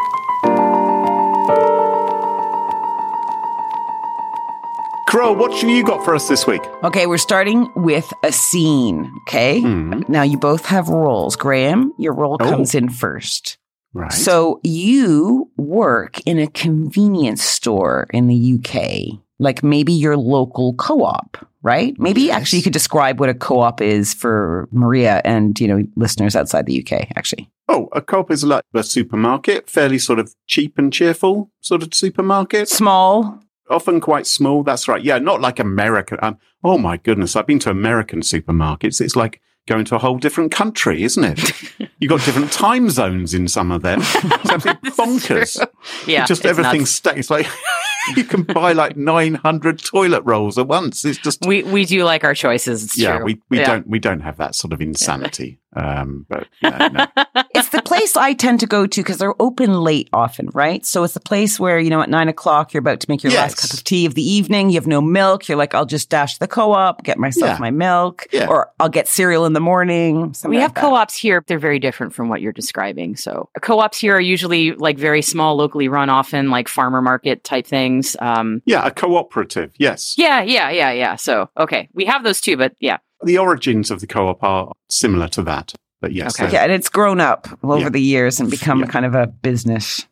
Carole, 5.15 5.33
what 5.37 5.53
have 5.53 5.69
you 5.69 5.81
got 5.81 6.03
for 6.03 6.13
us 6.13 6.27
this 6.27 6.45
week? 6.45 6.61
Okay, 6.83 7.05
we're 7.07 7.17
starting 7.17 7.71
with 7.77 8.11
a 8.23 8.33
scene. 8.33 9.09
Okay. 9.21 9.61
Hmm, 9.61 10.01
Now 10.09 10.23
you 10.23 10.37
both 10.37 10.65
have 10.65 10.89
roles. 10.89 11.37
Graham, 11.37 11.93
your 11.97 12.11
role 12.13 12.35
Oh. 12.41 12.49
comes 12.49 12.75
in 12.75 12.89
first. 12.89 13.57
right. 13.93 14.11
So 14.11 14.59
you 14.63 15.49
work 15.55 16.19
in 16.25 16.37
a 16.37 16.47
convenience 16.47 17.41
store 17.45 18.07
in 18.11 18.27
the 18.27 18.35
UK, 18.35 19.21
like 19.39 19.63
maybe 19.63 19.93
your 19.93 20.17
local 20.17 20.73
co-op, 20.73 21.37
right? 21.63 21.95
Maybe 21.97 22.23
Yes. 22.23 22.35
actually 22.35 22.59
you 22.59 22.63
could 22.63 22.73
describe 22.73 23.17
what 23.21 23.29
a 23.29 23.33
co-op 23.33 23.79
is 23.79 24.13
for 24.13 24.67
Maria 24.73 25.21
and 25.23 25.57
you 25.61 25.67
know 25.69 25.81
listeners 25.95 26.35
outside 26.35 26.65
the 26.65 26.77
UK. 26.83 27.07
Actually, 27.15 27.49
oh, 27.69 27.87
a 27.93 28.01
co-op 28.01 28.31
is 28.31 28.43
like 28.43 28.63
a 28.73 28.83
supermarket, 28.83 29.69
fairly 29.69 29.97
sort 29.97 30.19
of 30.19 30.35
cheap 30.45 30.77
and 30.77 30.91
cheerful 30.91 31.49
sort 31.61 31.81
of 31.81 31.93
supermarket. 31.93 32.67
small. 32.67 33.39
Often 33.69 33.99
quite 34.01 34.27
small. 34.27 34.63
That's 34.63 34.87
right. 34.87 35.03
Yeah, 35.03 35.19
not 35.19 35.41
like 35.41 35.59
American. 35.59 36.17
Um, 36.21 36.37
oh 36.63 36.77
my 36.77 36.97
goodness, 36.97 37.35
I've 37.35 37.47
been 37.47 37.59
to 37.59 37.69
American 37.69 38.21
supermarkets. 38.21 39.01
It's 39.01 39.15
like 39.15 39.41
going 39.67 39.83
to 39.85 39.95
a 39.95 39.99
whole 39.99 40.17
different 40.17 40.51
country, 40.51 41.03
isn't 41.03 41.23
it? 41.23 41.89
You've 41.99 42.09
got 42.09 42.23
different 42.23 42.51
time 42.51 42.89
zones 42.89 43.33
in 43.33 43.47
some 43.47 43.71
of 43.71 43.81
them. 43.81 44.01
Something 44.01 44.75
bonkers. 44.97 45.65
Yeah. 46.07 46.25
just 46.25 46.45
everything 46.45 46.85
stacked. 46.85 47.17
It's 47.17 47.29
like 47.31 47.47
you 48.15 48.23
can 48.25 48.43
buy 48.43 48.73
like 48.73 48.95
900 48.95 49.79
toilet 49.79 50.21
rolls 50.23 50.57
at 50.59 50.67
once. 50.67 51.03
It's 51.05 51.17
just. 51.17 51.45
We 51.45 51.63
we 51.63 51.85
do 51.85 52.03
like 52.03 52.23
our 52.23 52.35
choices. 52.35 52.95
Yeah, 52.97 53.17
true. 53.17 53.25
we, 53.25 53.41
we 53.49 53.59
Yeah. 53.59 53.65
don't 53.65 53.87
we 53.87 53.97
don't 53.99 54.19
have 54.19 54.37
that 54.37 54.53
sort 54.55 54.73
of 54.73 54.81
insanity. 54.81 55.59
Um, 55.75 56.25
but 56.29 56.47
yeah, 56.61 56.87
no. 56.89 57.43
It's 57.53 57.69
the 57.69 57.81
place 57.81 58.15
I 58.17 58.33
tend 58.33 58.59
to 58.61 58.67
go 58.67 58.87
to 58.87 59.01
because 59.01 59.17
they're 59.17 59.39
open 59.41 59.73
late 59.81 60.09
often, 60.13 60.49
right? 60.53 60.85
So 60.85 61.03
it's 61.03 61.13
the 61.13 61.19
place 61.19 61.59
where, 61.59 61.79
you 61.79 61.89
know, 61.89 62.01
at 62.01 62.09
nine 62.09 62.27
o'clock, 62.29 62.73
you're 62.73 62.79
about 62.79 62.99
to 63.01 63.09
make 63.09 63.23
your 63.23 63.33
last 63.33 63.57
cup 63.57 63.73
of 63.73 63.83
tea 63.83 64.05
of 64.05 64.13
the 64.15 64.23
evening. 64.27 64.69
You 64.69 64.75
have 64.75 64.87
no 64.87 65.01
milk. 65.01 65.47
You're 65.47 65.57
like, 65.57 65.73
I'll 65.73 65.85
just 65.85 66.09
dash 66.09 66.37
the 66.37 66.47
co 66.47 66.71
op, 66.73 67.03
get 67.03 67.17
myself 67.17 67.51
Yeah. 67.51 67.57
my 67.59 67.71
milk, 67.71 68.25
Yeah. 68.31 68.47
or 68.47 68.71
I'll 68.79 68.89
get 68.89 69.07
cereal 69.07 69.45
in 69.45 69.53
the 69.53 69.59
morning. 69.59 70.33
We 70.45 70.57
have 70.57 70.73
that. 70.73 70.79
co-ops 70.81 71.15
here. 71.15 71.41
But 71.41 71.47
they're 71.47 71.59
very 71.59 71.79
different 71.79 72.13
from 72.13 72.29
what 72.29 72.41
you're 72.41 72.51
describing. 72.53 73.15
So 73.15 73.49
co-ops 73.61 73.99
here 73.99 74.15
are 74.15 74.21
usually 74.21 74.71
like 74.73 74.97
very 74.97 75.21
small, 75.21 75.55
locally 75.55 75.87
run, 75.87 76.09
often 76.09 76.49
like 76.49 76.67
farmer 76.67 77.01
market 77.01 77.43
type 77.43 77.67
things. 77.67 78.15
Um, 78.19 78.61
yeah, 78.65 78.85
a 78.85 78.91
cooperative. 78.91 79.71
Yes, 79.77 80.15
yeah, 80.17 80.41
yeah, 80.41 80.69
yeah, 80.69 80.91
yeah. 80.91 81.15
So 81.15 81.49
okay, 81.57 81.89
we 81.93 82.05
have 82.05 82.23
those 82.23 82.41
too, 82.41 82.57
but 82.57 82.73
yeah, 82.79 82.97
the 83.25 83.37
origins 83.37 83.91
of 83.91 83.99
the 83.99 84.07
co-op 84.07 84.43
are 84.43 84.71
similar 84.89 85.27
to 85.29 85.41
that. 85.43 85.73
But 86.01 86.13
yes, 86.13 86.39
Okay. 86.39 86.51
Yeah, 86.53 86.63
and 86.63 86.71
it's 86.71 86.89
grown 86.89 87.19
up 87.19 87.47
over 87.63 87.83
Yeah. 87.83 87.89
the 87.89 88.01
years 88.01 88.39
and 88.39 88.49
become 88.49 88.81
Yeah. 88.81 88.85
kind 88.87 89.05
of 89.05 89.15
a 89.15 89.27
business. 89.27 90.05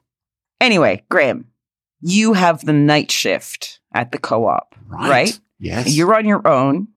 Anyway, 0.59 1.03
Graham, 1.09 1.45
you 2.01 2.33
have 2.33 2.65
the 2.65 2.73
night 2.73 3.11
shift 3.11 3.79
at 3.93 4.11
the 4.11 4.17
co 4.17 4.45
op, 4.47 4.75
right? 4.87 5.37
Yes, 5.59 5.95
You're 5.95 6.15
on 6.15 6.25
your 6.25 6.45
own. 6.47 6.87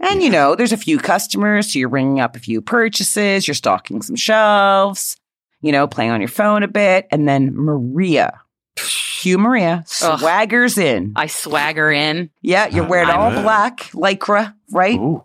And, 0.00 0.22
you 0.22 0.28
know, 0.30 0.54
there's 0.54 0.72
a 0.72 0.76
few 0.76 0.98
customers, 0.98 1.72
so 1.72 1.78
you're 1.78 1.88
ringing 1.88 2.20
up 2.20 2.36
a 2.36 2.40
few 2.40 2.60
purchases, 2.60 3.46
you're 3.48 3.54
stocking 3.54 4.02
some 4.02 4.16
shelves, 4.16 5.16
you 5.62 5.72
know, 5.72 5.86
playing 5.86 6.10
on 6.10 6.20
your 6.20 6.28
phone 6.28 6.62
a 6.62 6.68
bit. 6.68 7.06
And 7.10 7.26
then 7.26 7.54
Maria, 7.54 8.40
Hugh 8.76 9.38
Maria, 9.38 9.84
Ugh. 10.02 10.20
swaggers 10.20 10.76
in. 10.76 11.12
I 11.16 11.26
swagger 11.28 11.90
in. 11.90 12.30
yeah, 12.42 12.66
you're 12.66 12.86
wearing 12.86 13.08
all 13.08 13.30
black, 13.30 13.78
lycra, 13.94 14.54
right? 14.72 14.98
Ooh. 14.98 15.24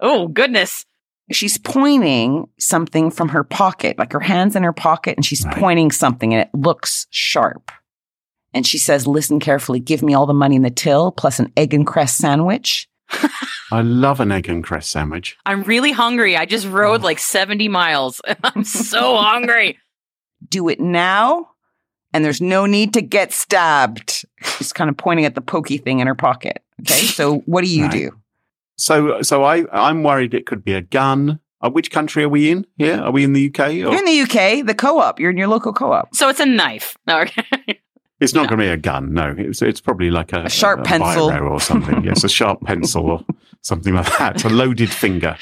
Oh 0.00 0.28
goodness! 0.28 0.84
she's 1.32 1.58
pointing 1.58 2.46
something 2.58 3.10
from 3.10 3.30
her 3.30 3.42
pocket, 3.44 3.98
like 3.98 4.12
her 4.12 4.20
hands 4.20 4.54
in 4.56 4.62
her 4.62 4.72
pocket, 4.72 5.16
and 5.16 5.24
she's 5.26 5.44
Right. 5.44 5.56
pointing 5.56 5.90
something 5.90 6.32
and 6.32 6.42
it 6.42 6.50
looks 6.56 7.06
sharp. 7.10 7.70
And 8.54 8.66
she 8.66 8.78
says, 8.78 9.06
Listen 9.06 9.40
carefully, 9.40 9.80
give 9.80 10.02
me 10.02 10.14
all 10.14 10.26
the 10.26 10.32
money 10.34 10.56
in 10.56 10.62
the 10.62 10.70
till 10.70 11.10
plus 11.12 11.38
an 11.40 11.52
egg 11.56 11.74
and 11.74 11.86
cress 11.86 12.14
sandwich. 12.16 12.88
I 13.72 13.82
love 13.82 14.20
an 14.20 14.30
egg 14.32 14.48
and 14.48 14.62
cress 14.64 14.86
sandwich. 14.88 15.36
I'm 15.44 15.62
really 15.64 15.92
hungry. 15.92 16.36
I 16.36 16.46
just 16.46 16.66
rode 16.66 17.00
Oh. 17.00 17.04
like 17.04 17.18
70 17.18 17.68
miles. 17.68 18.20
I'm 18.44 18.64
so 18.64 19.16
hungry. 19.16 19.78
Do 20.48 20.68
it 20.68 20.78
now, 20.80 21.48
and 22.12 22.24
there's 22.24 22.40
no 22.40 22.66
need 22.66 22.94
to 22.94 23.02
get 23.02 23.32
stabbed. 23.32 24.24
She's 24.58 24.72
kind 24.72 24.88
of 24.90 24.96
pointing 24.96 25.24
at 25.26 25.34
the 25.34 25.40
pokey 25.40 25.78
thing 25.78 25.98
in 26.00 26.06
her 26.06 26.14
pocket. 26.14 26.62
Okay, 26.80 27.06
so 27.06 27.38
what 27.46 27.64
do 27.64 27.70
you 27.70 27.84
Right. 27.84 27.92
do? 27.92 28.10
So, 28.76 29.22
so 29.22 29.44
I, 29.44 29.64
I'm 29.72 30.02
worried 30.02 30.34
it 30.34 30.46
could 30.46 30.64
be 30.64 30.74
a 30.74 30.80
gun. 30.82 31.40
Uh, 31.62 31.70
which 31.70 31.90
country 31.90 32.22
are 32.22 32.28
we 32.28 32.50
in? 32.50 32.66
Here, 32.76 33.00
are 33.00 33.10
we 33.10 33.24
in 33.24 33.32
the 33.32 33.48
UK? 33.48 33.68
Or 33.68 33.72
You're 33.72 33.98
in 33.98 34.04
the 34.04 34.20
UK, 34.20 34.66
the 34.66 34.74
co 34.74 34.98
op, 35.00 35.18
you're 35.18 35.30
in 35.30 35.38
your 35.38 35.48
local 35.48 35.72
co 35.72 35.92
op. 35.92 36.14
So 36.14 36.28
it's 36.28 36.40
a 36.40 36.44
knife. 36.46 36.98
No, 37.06 37.20
okay. 37.22 37.80
it's 38.20 38.34
not 38.34 38.48
going 38.48 38.58
to 38.58 38.64
be 38.66 38.68
a 38.70 38.76
gun. 38.76 39.14
No, 39.14 39.34
it's 39.36 39.62
it's 39.62 39.80
probably 39.80 40.10
like 40.10 40.34
a, 40.34 40.44
A 40.44 40.50
sharp 40.50 40.84
pencil. 40.84 41.30
biro 41.30 41.50
or 41.52 41.60
something. 41.60 42.04
yes, 42.04 42.24
a 42.24 42.28
sharp 42.28 42.60
pencil 42.60 43.06
or 43.10 43.24
something 43.62 43.94
like 43.94 44.18
that. 44.18 44.44
A 44.44 44.50
loaded 44.50 44.90
finger, 44.90 45.38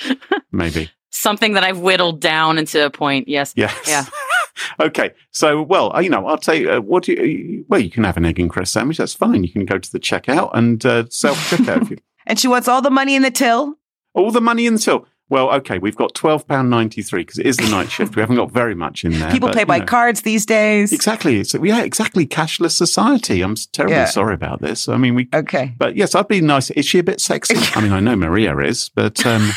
maybe. 0.53 0.89
Something 1.11 1.55
that 1.55 1.65
I've 1.65 1.81
whittled 1.81 2.21
down 2.21 2.59
into 2.59 2.85
a 2.85 2.91
point. 2.91 3.27
Yes. 3.29 3.53
Yes. 3.57 3.77
Yeah. 3.89 4.05
okay. 4.87 5.11
So, 5.33 5.63
well, 5.63 5.95
uh, 5.97 6.01
you 6.01 6.11
know, 6.11 6.27
I'll 6.27 6.39
tell 6.39 6.55
you. 6.55 6.71
Uh, 6.71 6.81
what 6.81 7.03
do 7.05 7.13
you? 7.13 7.65
Well, 7.69 7.81
you 7.81 7.91
can 7.91 8.05
have 8.05 8.17
an 8.17 8.25
egg 8.25 8.39
and 8.39 8.49
cress 8.49 8.71
sandwich. 8.71 8.99
That's 8.99 9.15
fine. 9.15 9.43
You 9.43 9.51
can 9.51 9.65
go 9.65 9.79
to 9.79 9.93
the 9.93 10.01
checkout 10.01 10.51
and 10.55 10.85
uh, 10.87 11.07
self 11.11 11.39
checkout. 11.51 11.83
if 11.83 11.91
you 11.91 11.97
And 12.27 12.39
she 12.39 12.49
wants 12.49 12.69
all 12.69 12.83
the 12.83 12.91
money 12.91 13.15
in 13.15 13.23
the 13.23 13.31
till. 13.31 13.75
all 14.15 14.31
the 14.31 14.41
money 14.41 14.67
in 14.67 14.75
the 14.75 14.81
till. 14.81 15.07
Well, 15.31 15.51
okay, 15.55 15.79
we've 15.79 15.97
got 15.97 16.15
twelve 16.15 16.47
pound 16.47 16.69
ninety 16.69 17.01
three 17.01 17.23
because 17.23 17.39
it 17.39 17.47
is 17.47 17.57
the 17.57 17.69
night 17.71 17.91
shift. 17.91 18.15
We 18.15 18.21
haven't 18.21 18.37
got 18.37 18.51
very 18.53 18.75
much 18.75 19.05
in 19.07 19.13
there. 19.19 19.31
People 19.33 19.49
but, 19.49 19.57
pay 19.57 19.65
by 19.65 19.79
know. 19.79 19.87
cards 19.87 20.21
these 20.21 20.45
days. 20.45 20.93
Exactly. 20.93 21.43
So 21.45 21.65
yeah, 21.65 21.83
exactly. 21.83 22.27
Cashless 22.27 22.73
society. 22.73 23.41
I'm 23.41 23.55
terribly 23.73 23.97
Yeah. 23.97 24.05
sorry 24.05 24.35
about 24.35 24.61
this. 24.61 24.87
I 24.87 24.99
mean, 24.99 25.15
we. 25.15 25.29
Okay. 25.35 25.75
But 25.79 25.97
yes, 25.97 26.15
I'd 26.15 26.29
be 26.29 26.43
nice. 26.43 26.71
Is 26.73 26.85
she 26.85 26.99
a 26.99 27.03
bit 27.03 27.23
sexy? 27.23 27.57
I 27.75 27.81
mean, 27.81 27.93
I 27.93 28.01
know 28.01 28.17
Maria 28.17 28.57
is, 28.59 28.91
but 28.95 29.25
um, 29.27 29.51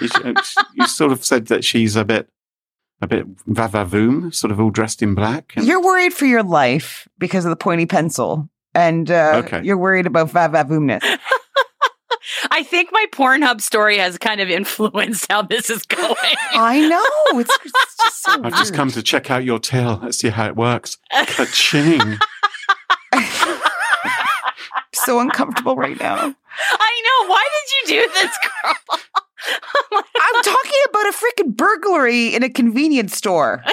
you, 0.00 0.08
you 0.74 0.86
sort 0.88 1.12
of 1.12 1.24
said 1.24 1.46
that 1.46 1.64
she's 1.64 1.94
a 1.94 2.04
bit, 2.04 2.28
a 3.00 3.06
bit 3.06 3.24
vavavoom, 3.46 4.34
sort 4.34 4.50
of 4.50 4.60
all 4.60 4.70
dressed 4.70 5.02
in 5.02 5.14
black. 5.14 5.52
and- 5.56 5.64
You're 5.66 5.82
worried 5.82 6.12
for 6.12 6.26
your 6.26 6.42
life 6.42 7.06
because 7.18 7.44
of 7.44 7.50
the 7.50 7.56
pointy 7.56 7.86
pencil, 7.86 8.48
and 8.74 9.08
uh, 9.08 9.42
Okay. 9.44 9.62
you're 9.62 9.78
worried 9.78 10.06
about 10.06 10.30
vavavoomness. 10.30 11.00
I 12.50 12.62
think 12.62 12.90
my 12.92 13.06
Pornhub 13.12 13.60
story 13.60 13.98
has 13.98 14.18
kind 14.18 14.40
of 14.40 14.48
influenced 14.48 15.26
how 15.30 15.42
this 15.42 15.70
is 15.70 15.84
going. 15.84 16.14
I 16.52 16.80
know 16.88 17.40
it's, 17.40 17.58
it's 17.64 17.96
just 17.96 18.22
so. 18.22 18.40
I've 18.44 18.54
just 18.54 18.74
come 18.74 18.90
to 18.90 19.02
check 19.02 19.30
out 19.30 19.44
your 19.44 19.58
tail. 19.58 20.00
Let's 20.02 20.18
see 20.18 20.28
how 20.28 20.46
it 20.46 20.56
works. 20.56 20.98
Ka-ching. 21.10 22.18
so 24.94 25.20
uncomfortable 25.20 25.76
right 25.76 25.98
now. 25.98 26.16
I 26.16 27.02
know. 27.04 27.28
Why 27.28 27.48
did 27.54 27.70
you 27.72 28.02
do 28.02 28.12
this, 28.14 28.38
girl? 28.42 28.74
I'm 30.20 30.42
talking 30.42 30.80
about 30.88 31.06
a 31.06 31.12
freaking 31.12 31.56
burglary 31.56 32.34
in 32.34 32.42
a 32.42 32.48
convenience 32.48 33.16
store. 33.16 33.62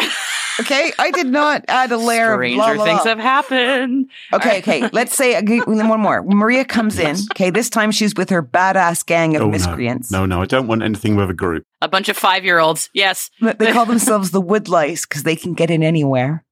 Okay, 0.60 0.92
I 1.00 1.12
did 1.12 1.28
not 1.28 1.64
add 1.68 1.92
a 1.92 1.98
layer 1.98 2.36
Stranger 2.36 2.62
of 2.62 2.66
blah, 2.68 2.74
blah, 2.76 2.86
things 2.86 3.02
blah. 3.04 3.10
have 3.12 3.20
happened. 3.20 4.10
Okay, 4.34 4.60
okay. 4.60 4.90
Let's 4.94 5.16
say 5.16 5.36
uh, 5.36 5.42
one 5.66 6.00
more. 6.00 6.24
Maria 6.24 6.66
comes 6.66 7.00
in. 7.00 7.16
Okay, 7.32 7.50
this 7.50 7.70
time 7.70 7.92
she's 7.92 8.14
with 8.16 8.30
her 8.30 8.44
badass 8.44 9.06
gang 9.06 9.36
of 9.36 9.42
Oh, 9.44 9.50
miscreants. 9.50 10.12
No, 10.12 10.26
no, 10.26 10.42
I 10.42 10.46
don't 10.46 10.68
want 10.68 10.84
anything 10.84 11.16
with 11.16 11.30
a 11.30 11.34
group. 11.34 11.66
A 11.82 11.88
bunch 11.88 12.10
of 12.10 12.18
five 12.18 12.44
year 12.44 12.60
olds. 12.60 12.90
Yes. 12.94 13.30
They 13.42 13.72
call 13.72 13.86
themselves 13.86 14.32
the 14.32 14.42
Woodlice 14.42 15.08
because 15.08 15.24
they 15.24 15.36
can 15.36 15.54
get 15.54 15.72
in 15.72 15.82
anywhere. 15.84 16.44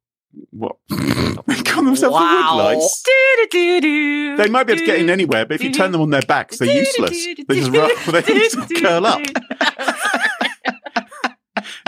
what? 0.51 0.75
they 0.89 1.61
call 1.63 1.83
themselves 1.83 2.13
Wow. 2.13 2.55
the 2.57 2.63
woodlice. 2.75 3.03
Do-do-do-do. 3.03 4.37
They 4.37 4.47
might 4.49 4.63
be 4.67 4.73
able 4.73 4.79
to 4.81 4.85
get 4.85 4.99
in 4.99 5.09
anywhere, 5.09 5.45
but 5.45 5.55
if 5.55 5.63
you 5.63 5.71
turn 5.73 5.91
them 5.91 6.01
on 6.01 6.09
their 6.11 6.21
backs, 6.21 6.59
they're 6.59 6.73
useless. 6.73 7.25
They 7.47 7.59
just, 7.59 7.71
they 8.11 8.21
just 8.21 8.75
curl 8.81 9.05
up. 9.05 9.21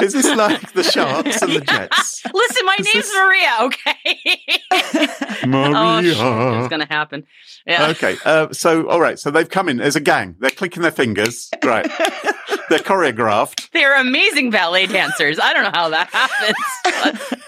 Is 0.01 0.13
this 0.13 0.25
like 0.35 0.73
the 0.73 0.83
sharks 0.93 1.41
and 1.41 1.53
the 1.53 1.61
jets? 1.61 2.23
Listen, 2.33 2.65
my 2.65 2.75
Is 2.79 2.85
name's 2.85 3.05
this- 3.05 3.15
Maria, 3.15 3.57
okay? 3.61 5.45
Maria. 5.47 5.73
oh, 5.75 6.01
shit, 6.01 6.59
it's 6.59 6.67
going 6.69 6.81
to 6.81 6.87
happen. 6.87 7.25
Yeah. 7.65 7.87
Okay, 7.89 8.15
uh, 8.25 8.51
so 8.51 8.87
all 8.89 8.99
right, 9.01 9.19
so 9.19 9.29
they've 9.31 9.49
come 9.49 9.69
in 9.69 9.79
as 9.79 9.95
a 9.95 9.99
gang. 9.99 10.35
They're 10.39 10.49
clicking 10.49 10.81
their 10.81 10.91
fingers. 10.91 11.49
Right, 11.63 11.85
they're 12.69 12.79
choreographed. 12.79 13.69
They're 13.71 13.99
amazing 13.99 14.49
ballet 14.51 14.87
dancers. 14.87 15.39
I 15.39 15.53
don't 15.53 15.63
know 15.63 15.71
how 15.73 15.89
that 15.89 16.09
happens. 16.11 17.43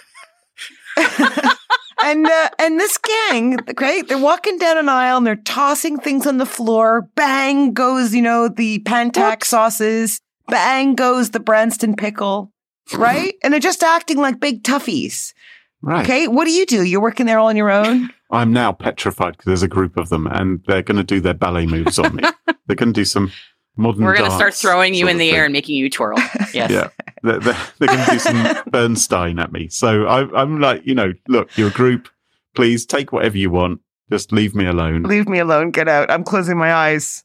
and 2.04 2.26
uh, 2.28 2.50
and 2.60 2.80
this 2.80 2.98
gang, 2.98 3.58
okay, 3.70 4.02
they're 4.02 4.18
walking 4.18 4.58
down 4.58 4.78
an 4.78 4.90
aisle 4.90 5.18
and 5.18 5.26
they're 5.26 5.36
tossing 5.38 5.98
things 5.98 6.28
on 6.28 6.38
the 6.38 6.46
floor. 6.46 7.10
Bang 7.16 7.74
goes, 7.74 8.14
you 8.14 8.22
know, 8.22 8.48
the 8.48 8.80
Pantac 8.80 9.44
sauces. 9.44 10.20
Bang 10.52 10.94
goes 10.94 11.32
the 11.32 11.40
Branston 11.40 11.96
pickle, 11.96 12.52
right? 12.94 13.34
and 13.44 13.52
they're 13.52 13.60
just 13.60 13.82
acting 13.82 14.18
like 14.18 14.40
big 14.40 14.64
toughies. 14.64 15.34
Right. 15.82 16.04
Okay, 16.04 16.28
what 16.28 16.46
do 16.46 16.52
you 16.52 16.68
do? 16.68 16.84
You're 16.84 17.02
working 17.02 17.26
there 17.26 17.40
all 17.40 17.48
on 17.48 17.56
your 17.56 17.72
own. 17.72 18.12
I'm 18.32 18.54
now 18.54 18.72
petrified 18.72 19.34
because 19.34 19.46
there's 19.46 19.64
a 19.64 19.68
group 19.68 19.98
of 19.98 20.10
them 20.10 20.28
and 20.28 20.64
they're 20.68 20.84
going 20.84 20.98
to 20.98 21.04
do 21.04 21.20
their 21.20 21.34
ballet 21.34 21.66
moves 21.66 21.98
on 21.98 22.16
me. 22.16 22.24
they're 22.68 22.76
going 22.76 22.94
to 22.94 23.00
do 23.02 23.04
some 23.04 23.32
modern. 23.76 24.04
We're 24.04 24.16
going 24.16 24.30
to 24.30 24.36
start 24.36 24.54
throwing 24.54 24.94
you 24.94 25.08
in 25.08 25.18
the 25.18 25.30
thing. 25.30 25.36
air 25.36 25.46
and 25.46 25.54
making 25.54 25.76
you 25.76 25.90
twirl. 25.90 26.18
Yes. 26.54 26.70
Yeah, 26.70 26.90
they're, 27.24 27.40
they're, 27.40 27.58
they're 27.80 27.88
going 27.88 28.06
to 28.06 28.12
do 28.12 28.20
some 28.20 28.58
Bernstein 28.68 29.40
at 29.40 29.54
me. 29.54 29.70
So 29.70 30.06
I, 30.06 30.42
I'm 30.42 30.60
like, 30.60 30.86
you 30.86 30.94
know, 30.94 31.14
look, 31.30 31.58
you're 31.58 31.70
a 31.70 31.74
group. 31.74 32.10
Please 32.56 32.86
take 32.86 33.14
whatever 33.14 33.38
you 33.38 33.50
want. 33.50 33.80
Just 34.12 34.34
leave 34.34 34.54
me 34.54 34.66
alone. 34.66 35.04
Leave 35.04 35.30
me 35.30 35.40
alone. 35.40 35.72
Get 35.72 35.88
out. 35.88 36.12
I'm 36.12 36.26
closing 36.26 36.58
my 36.58 36.74
eyes. 36.74 37.24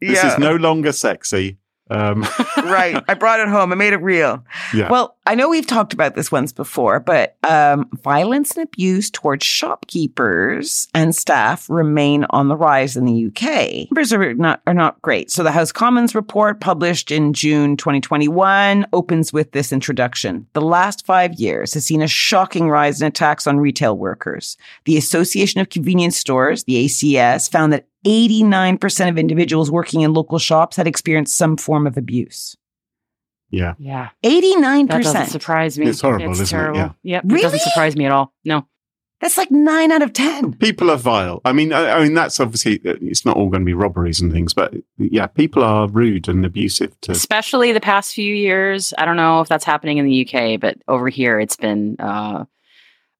This 0.00 0.22
is 0.22 0.38
no 0.38 0.54
longer 0.54 0.92
sexy. 0.92 1.58
Um, 1.90 2.22
right. 2.56 3.02
I 3.08 3.14
brought 3.14 3.40
it 3.40 3.48
home. 3.48 3.72
I 3.72 3.74
made 3.74 3.92
it 3.92 3.98
real. 4.02 4.44
yeah. 4.72 4.88
Well, 4.90 5.16
I 5.26 5.34
know 5.34 5.48
we've 5.48 5.66
talked 5.66 5.92
about 5.92 6.14
this 6.14 6.30
once 6.30 6.52
before, 6.52 7.00
but 7.00 7.36
um, 7.44 7.88
violence 8.02 8.56
and 8.56 8.64
abuse 8.64 9.10
towards 9.10 9.44
shopkeepers 9.44 10.88
and 10.94 11.14
staff 11.14 11.68
remain 11.70 12.24
on 12.30 12.48
the 12.48 12.56
rise 12.56 12.96
in 12.96 13.04
the 13.04 13.26
UK. 13.26 13.90
Numbers 13.90 14.12
are 14.12 14.34
not 14.34 14.62
are 14.66 14.74
not 14.74 15.00
great. 15.02 15.30
So 15.30 15.42
the 15.42 15.52
House 15.52 15.72
Commons 15.72 16.14
report 16.14 16.60
published 16.60 17.10
in 17.10 17.32
June 17.32 17.76
2021 17.76 18.86
opens 18.92 19.32
with 19.32 19.52
this 19.52 19.72
introduction. 19.72 20.46
The 20.52 20.60
last 20.60 21.06
5 21.06 21.34
years 21.34 21.74
has 21.74 21.84
seen 21.84 22.02
a 22.02 22.08
shocking 22.08 22.68
rise 22.68 23.00
in 23.00 23.06
attacks 23.06 23.46
on 23.46 23.58
retail 23.58 23.96
workers. 23.96 24.56
The 24.84 24.96
Association 24.96 25.60
of 25.60 25.68
Convenience 25.68 26.16
Stores, 26.16 26.64
the 26.64 26.84
ACS, 26.86 27.50
found 27.50 27.72
that 27.72 27.86
89% 28.04 29.08
of 29.08 29.18
individuals 29.18 29.70
working 29.70 30.02
in 30.02 30.12
local 30.12 30.38
shops 30.38 30.76
had 30.76 30.86
experienced 30.86 31.36
some 31.36 31.56
form 31.56 31.86
of 31.86 31.96
abuse. 31.96 32.56
yeah. 33.50 33.74
Yeah. 33.78 34.10
89%. 34.24 34.88
That 34.88 35.02
doesn't 35.02 35.26
surprise 35.26 35.78
me. 35.78 35.86
It's 35.86 36.00
horrible, 36.00 36.32
isn't 36.32 36.58
it? 36.58 36.74
Yeah. 36.76 36.92
Yep. 37.02 37.24
It 37.24 37.28
Really? 37.28 37.42
doesn't 37.42 37.60
surprise 37.60 37.96
me 37.96 38.04
at 38.06 38.12
all. 38.12 38.32
No. 38.44 38.66
That's 39.20 39.38
like 39.38 39.50
nine 39.50 39.90
out 39.92 40.02
of 40.02 40.12
10. 40.12 40.54
People 40.54 40.90
are 40.90 40.96
vile. 40.98 41.40
I 41.44 41.52
mean, 41.52 41.72
I, 41.72 41.92
I 41.92 42.02
mean, 42.02 42.14
that's 42.14 42.40
obviously, 42.40 42.80
it's 42.84 43.24
not 43.24 43.36
all 43.36 43.48
going 43.48 43.62
to 43.62 43.64
be 43.66 43.72
robberies 43.72 44.20
and 44.20 44.30
things, 44.32 44.52
but 44.52 44.74
yeah, 44.98 45.26
people 45.26 45.62
are 45.64 45.88
rude 45.88 46.28
and 46.28 46.44
abusive 46.44 47.00
to. 47.02 47.12
Especially 47.12 47.72
the 47.72 47.80
past 47.80 48.12
few 48.12 48.34
years. 48.34 48.92
I 48.98 49.04
don't 49.06 49.16
know 49.16 49.40
if 49.40 49.48
that's 49.48 49.64
happening 49.64 49.96
in 49.98 50.04
the 50.04 50.28
UK, 50.28 50.60
but 50.60 50.76
over 50.88 51.08
here 51.08 51.38
it's 51.40 51.56
been 51.56 51.96
uh 52.00 52.44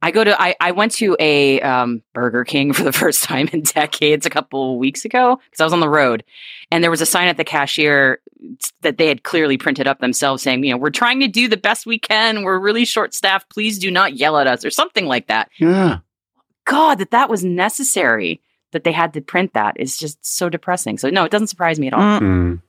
I 0.04 0.10
go 0.10 0.22
to 0.22 0.40
I, 0.40 0.54
I 0.60 0.72
went 0.72 0.92
to 0.96 1.16
a 1.18 1.62
um, 1.62 2.02
Burger 2.12 2.44
King 2.44 2.72
for 2.74 2.84
the 2.84 2.92
first 2.92 3.24
time 3.24 3.48
in 3.54 3.62
decades 3.62 4.26
a 4.26 4.30
couple 4.30 4.78
weeks 4.78 5.06
ago 5.06 5.40
because 5.46 5.60
I 5.60 5.64
was 5.64 5.72
on 5.72 5.80
the 5.80 5.88
road, 5.88 6.24
and 6.70 6.84
there 6.84 6.90
was 6.90 7.00
a 7.00 7.06
sign 7.06 7.28
at 7.28 7.38
the 7.38 7.44
cashier 7.44 8.20
that 8.82 8.98
they 8.98 9.08
had 9.08 9.22
clearly 9.22 9.56
printed 9.56 9.86
up 9.86 10.00
themselves 10.00 10.42
saying, 10.42 10.62
you 10.62 10.72
know, 10.72 10.76
we're 10.76 10.90
trying 10.90 11.20
to 11.20 11.28
do 11.28 11.48
the 11.48 11.56
best 11.56 11.86
we 11.86 11.98
can. 11.98 12.42
We're 12.42 12.58
really 12.58 12.84
short 12.84 13.14
staffed. 13.14 13.48
Please 13.48 13.78
do 13.78 13.90
not 13.90 14.14
yell 14.14 14.36
at 14.36 14.46
us 14.46 14.62
or 14.62 14.70
something 14.70 15.06
like 15.06 15.28
that. 15.28 15.48
Yeah. 15.58 16.00
God, 16.66 16.96
that 16.96 17.12
that 17.12 17.30
was 17.30 17.42
necessary 17.42 18.42
that 18.72 18.84
they 18.84 18.92
had 18.92 19.14
to 19.14 19.22
print 19.22 19.54
that 19.54 19.80
is 19.80 19.96
just 19.96 20.18
so 20.26 20.50
depressing. 20.50 20.98
So 20.98 21.08
no, 21.08 21.24
it 21.24 21.30
doesn't 21.30 21.46
surprise 21.46 21.80
me 21.80 21.86
at 21.86 21.94
all. 21.94 22.20
Mm. 22.20 22.60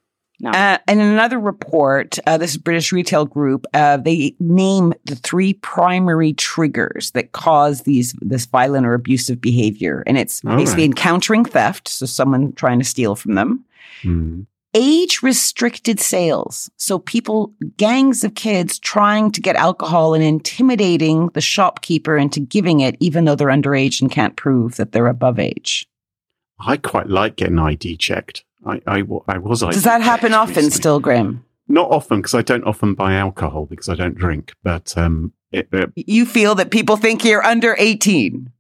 No. 0.42 0.52
Uh, 0.52 0.78
and 0.88 1.00
in 1.00 1.06
another 1.08 1.40
report, 1.40 2.20
uh, 2.28 2.38
this 2.38 2.52
is 2.52 2.58
British 2.58 2.92
Retail 2.92 3.26
Group, 3.26 3.66
uh, 3.74 3.98
they 3.98 4.36
name 4.40 4.94
the 5.06 5.16
three 5.16 5.54
primary 5.54 6.34
triggers 6.34 7.12
that 7.12 7.32
cause 7.32 7.84
these 7.84 8.14
this 8.22 8.46
violent 8.46 8.86
or 8.86 8.94
abusive 8.94 9.40
behavior, 9.40 10.04
and 10.06 10.18
it's 10.18 10.44
All 10.46 10.58
basically 10.58 10.84
right. 10.84 10.90
encountering 10.92 11.46
theft, 11.46 11.88
so 11.88 12.06
someone 12.06 12.52
trying 12.54 12.80
to 12.80 12.86
steal 12.86 13.16
from 13.16 13.36
them, 13.36 13.64
Mm. 14.04 14.46
age 14.74 15.22
restricted 15.24 16.02
sales, 16.02 16.70
so 16.76 17.00
people, 17.00 17.54
gangs 17.78 18.26
of 18.26 18.36
kids 18.36 18.78
trying 18.78 19.32
to 19.32 19.40
get 19.40 19.56
alcohol 19.56 20.14
and 20.14 20.24
intimidating 20.24 21.30
the 21.30 21.40
shopkeeper 21.42 22.18
into 22.18 22.42
giving 22.42 22.82
it, 22.82 22.98
even 23.00 23.24
though 23.24 23.36
they're 23.36 23.48
underage 23.48 24.02
and 24.02 24.12
can't 24.12 24.36
prove 24.36 24.76
that 24.76 24.92
they're 24.92 25.08
above 25.08 25.40
age. 25.40 25.88
I 26.60 26.78
quite 26.78 27.08
like 27.08 27.36
getting 27.36 27.60
ID 27.60 27.98
checked. 27.98 28.44
I, 28.66 28.82
I, 28.88 29.04
I 29.28 29.38
was 29.38 29.62
ID 29.64 29.74
Does 29.74 29.84
that 29.84 30.02
happen 30.02 30.34
often 30.34 30.56
recently. 30.56 30.72
still, 30.72 31.00
Graham? 31.00 31.46
Not 31.68 31.90
often 31.92 32.20
because 32.20 32.34
I 32.36 32.42
don't 32.42 32.64
often 32.64 32.94
buy 32.94 33.14
alcohol 33.16 33.66
because 33.66 33.90
I 33.90 33.96
don't 33.96 34.16
drink. 34.16 34.54
But 34.64 34.98
um, 34.98 35.34
it, 35.52 35.68
it, 35.72 35.92
You 35.96 36.26
feel 36.26 36.56
that 36.56 36.72
people 36.72 36.96
think 36.98 37.24
you're 37.26 37.44
under 37.46 37.76
18. 37.78 38.52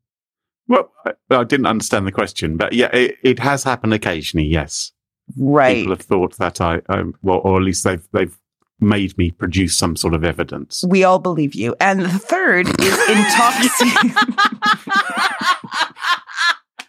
well, 0.67 0.91
I, 1.05 1.11
I 1.31 1.43
didn't 1.43 1.67
understand 1.67 2.05
the 2.07 2.11
question, 2.11 2.57
but 2.57 2.73
yeah, 2.73 2.89
it, 2.93 3.17
it 3.23 3.39
has 3.39 3.63
happened 3.63 3.93
occasionally. 3.93 4.47
Yes, 4.47 4.91
Right. 5.37 5.77
people 5.77 5.91
have 5.93 6.01
thought 6.01 6.37
that 6.37 6.61
I, 6.61 6.81
I, 6.89 7.03
well, 7.21 7.41
or 7.43 7.57
at 7.57 7.63
least 7.63 7.83
they've 7.83 8.07
they've 8.11 8.37
made 8.81 9.17
me 9.17 9.31
produce 9.31 9.77
some 9.77 9.95
sort 9.95 10.13
of 10.13 10.23
evidence. 10.23 10.83
We 10.87 11.03
all 11.05 11.17
believe 11.19 11.55
you. 11.55 11.75
And 11.79 12.01
the 12.01 12.09
third 12.09 12.67
is 12.81 12.99
intoxicating. 13.09 14.13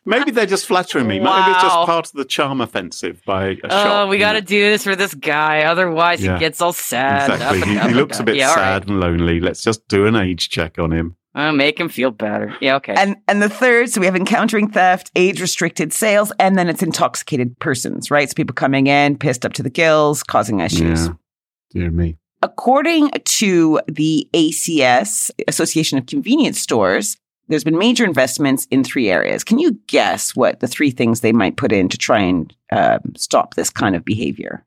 Maybe 0.07 0.31
they're 0.31 0.47
just 0.47 0.67
flattering 0.67 1.07
me. 1.09 1.19
Maybe 1.19 1.51
it's 1.51 1.63
just 1.63 1.75
part 1.87 2.07
of 2.07 2.13
the 2.13 2.25
charm 2.25 2.61
offensive 2.61 3.21
by 3.27 3.47
a 3.49 3.57
shop. 3.57 3.71
Oh, 3.73 4.07
we 4.07 4.19
got 4.19 4.35
to 4.35 4.41
do 4.41 4.61
this 4.71 4.85
for 4.85 4.95
this 4.97 5.13
guy. 5.15 5.63
Otherwise, 5.65 6.23
Yeah. 6.25 6.35
he 6.35 6.41
gets 6.41 6.61
all 6.61 6.73
sad. 6.73 7.31
Exactly. 7.31 7.61
Up 7.63 7.67
He, 7.67 7.77
and 7.77 7.83
he 7.89 7.89
up 7.91 7.91
looks 7.97 8.21
a 8.21 8.23
bit 8.25 8.37
yeah, 8.37 8.55
sad 8.55 8.83
right. 8.83 8.89
and 8.89 9.01
lonely. 9.01 9.41
Let's 9.41 9.63
just 9.63 9.87
do 9.89 10.07
an 10.07 10.15
age 10.17 10.49
check 10.49 10.79
on 10.79 10.93
him. 10.93 11.17
Oh, 11.35 11.53
make 11.53 11.79
him 11.79 11.91
feel 11.91 12.11
better. 12.13 12.57
Yeah, 12.63 12.77
okay. 12.77 12.95
and 12.97 13.17
and 13.29 13.43
the 13.43 13.51
third, 13.51 13.91
so 13.91 14.01
we 14.01 14.07
have 14.07 14.17
encountering 14.17 14.71
theft, 14.71 15.11
age 15.17 15.39
restricted 15.39 15.93
sales, 15.93 16.33
and 16.39 16.57
then 16.57 16.69
it's 16.71 16.83
intoxicated 16.83 17.59
persons, 17.59 18.11
right? 18.11 18.27
So 18.31 18.35
people 18.35 18.55
coming 18.55 18.87
in, 18.87 19.19
pissed 19.19 19.45
up 19.45 19.53
to 19.55 19.63
the 19.63 19.69
gills, 19.69 20.23
causing 20.23 20.61
issues. 20.61 21.09
Yeah. 21.09 21.13
Dear 21.73 21.91
me. 21.91 22.17
According 22.41 23.11
to 23.11 23.81
the 23.87 24.27
ACS, 24.33 25.31
Association 25.49 25.99
of 25.99 26.07
Convenience 26.07 26.59
Stores, 26.61 27.19
there's 27.49 27.65
been 27.65 27.79
major 27.79 28.05
investments 28.05 28.67
in 28.71 28.83
three 28.85 29.09
areas. 29.11 29.45
Can 29.45 29.59
you 29.59 29.73
guess 29.87 30.35
what 30.35 30.61
the 30.61 30.67
three 30.69 30.91
things 30.91 31.21
they 31.21 31.33
might 31.33 31.57
put 31.57 31.73
in 31.73 31.89
to 31.89 31.99
try 31.99 32.19
and 32.21 32.55
um, 32.73 33.15
stop 33.17 33.55
this 33.55 33.71
kind 33.71 33.95
of 33.97 34.05
behavior? 34.05 34.65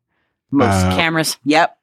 Most. 0.51 0.85
Uh, 0.85 0.95
Cameras, 0.95 1.37
yep. 1.43 1.77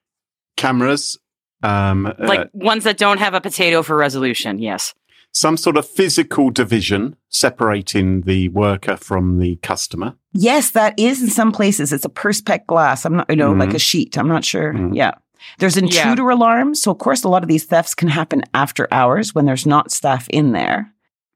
Cameras, 0.56 1.18
um, 1.62 2.06
uh, 2.06 2.12
like 2.18 2.50
ones 2.52 2.84
that 2.84 2.98
don't 2.98 3.18
have 3.18 3.34
a 3.34 3.40
potato 3.40 3.82
for 3.82 3.96
resolution. 3.96 4.58
Yes. 4.58 4.94
some 5.32 5.58
sort 5.58 5.76
of 5.76 5.86
physical 5.86 6.48
division 6.48 7.14
separating 7.28 8.22
the 8.22 8.48
worker 8.48 8.96
from 8.96 9.38
the 9.38 9.56
customer. 9.56 10.14
Yes, 10.32 10.70
that 10.70 10.98
is 10.98 11.22
in 11.22 11.28
some 11.28 11.52
places. 11.52 11.92
It's 11.92 12.06
a 12.06 12.08
perspex 12.08 12.64
glass. 12.66 13.04
I'm 13.04 13.16
not, 13.16 13.28
you 13.28 13.36
know, 13.36 13.52
Mhm. 13.52 13.60
like 13.60 13.74
a 13.74 13.78
sheet. 13.78 14.16
I'm 14.16 14.28
not 14.28 14.46
sure. 14.46 14.72
Mhm. 14.72 14.96
Yeah. 14.96 15.12
There's 15.58 15.76
intruder 15.76 16.28
alarms. 16.30 16.82
So, 16.82 16.90
of 16.90 16.98
course, 16.98 17.24
a 17.24 17.28
lot 17.28 17.42
of 17.42 17.48
these 17.48 17.64
thefts 17.64 17.94
can 17.94 18.08
happen 18.08 18.42
after 18.54 18.88
hours 18.92 19.34
when 19.34 19.46
there's 19.46 19.66
not 19.66 19.90
staff 19.90 20.28
in 20.28 20.52
there. 20.52 20.92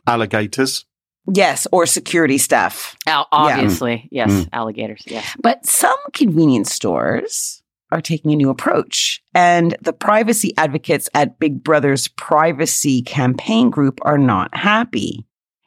Alligators. 0.07 0.85
Yes, 1.33 1.66
or 1.70 1.87
security 1.87 2.38
staff. 2.38 2.96
Al- 3.07 3.29
obviously. 3.31 4.09
Yes. 4.11 4.31
Mm. 4.31 4.49
Alligators. 4.53 5.03
Yes. 5.07 5.37
But 5.42 5.66
some 5.66 5.96
convenience 6.12 6.73
stores 6.73 7.62
are 7.93 8.01
taking 8.01 8.32
a 8.32 8.37
new 8.37 8.51
approach. 8.51 9.22
And 9.35 9.76
the 9.80 9.93
privacy 9.93 10.55
advocates 10.57 11.09
at 11.14 11.39
Big 11.39 11.62
Brother's 11.62 12.09
privacy 12.09 13.03
campaign 13.03 13.70
group 13.70 14.01
are 14.03 14.18
not 14.18 14.55
happy. 14.57 15.26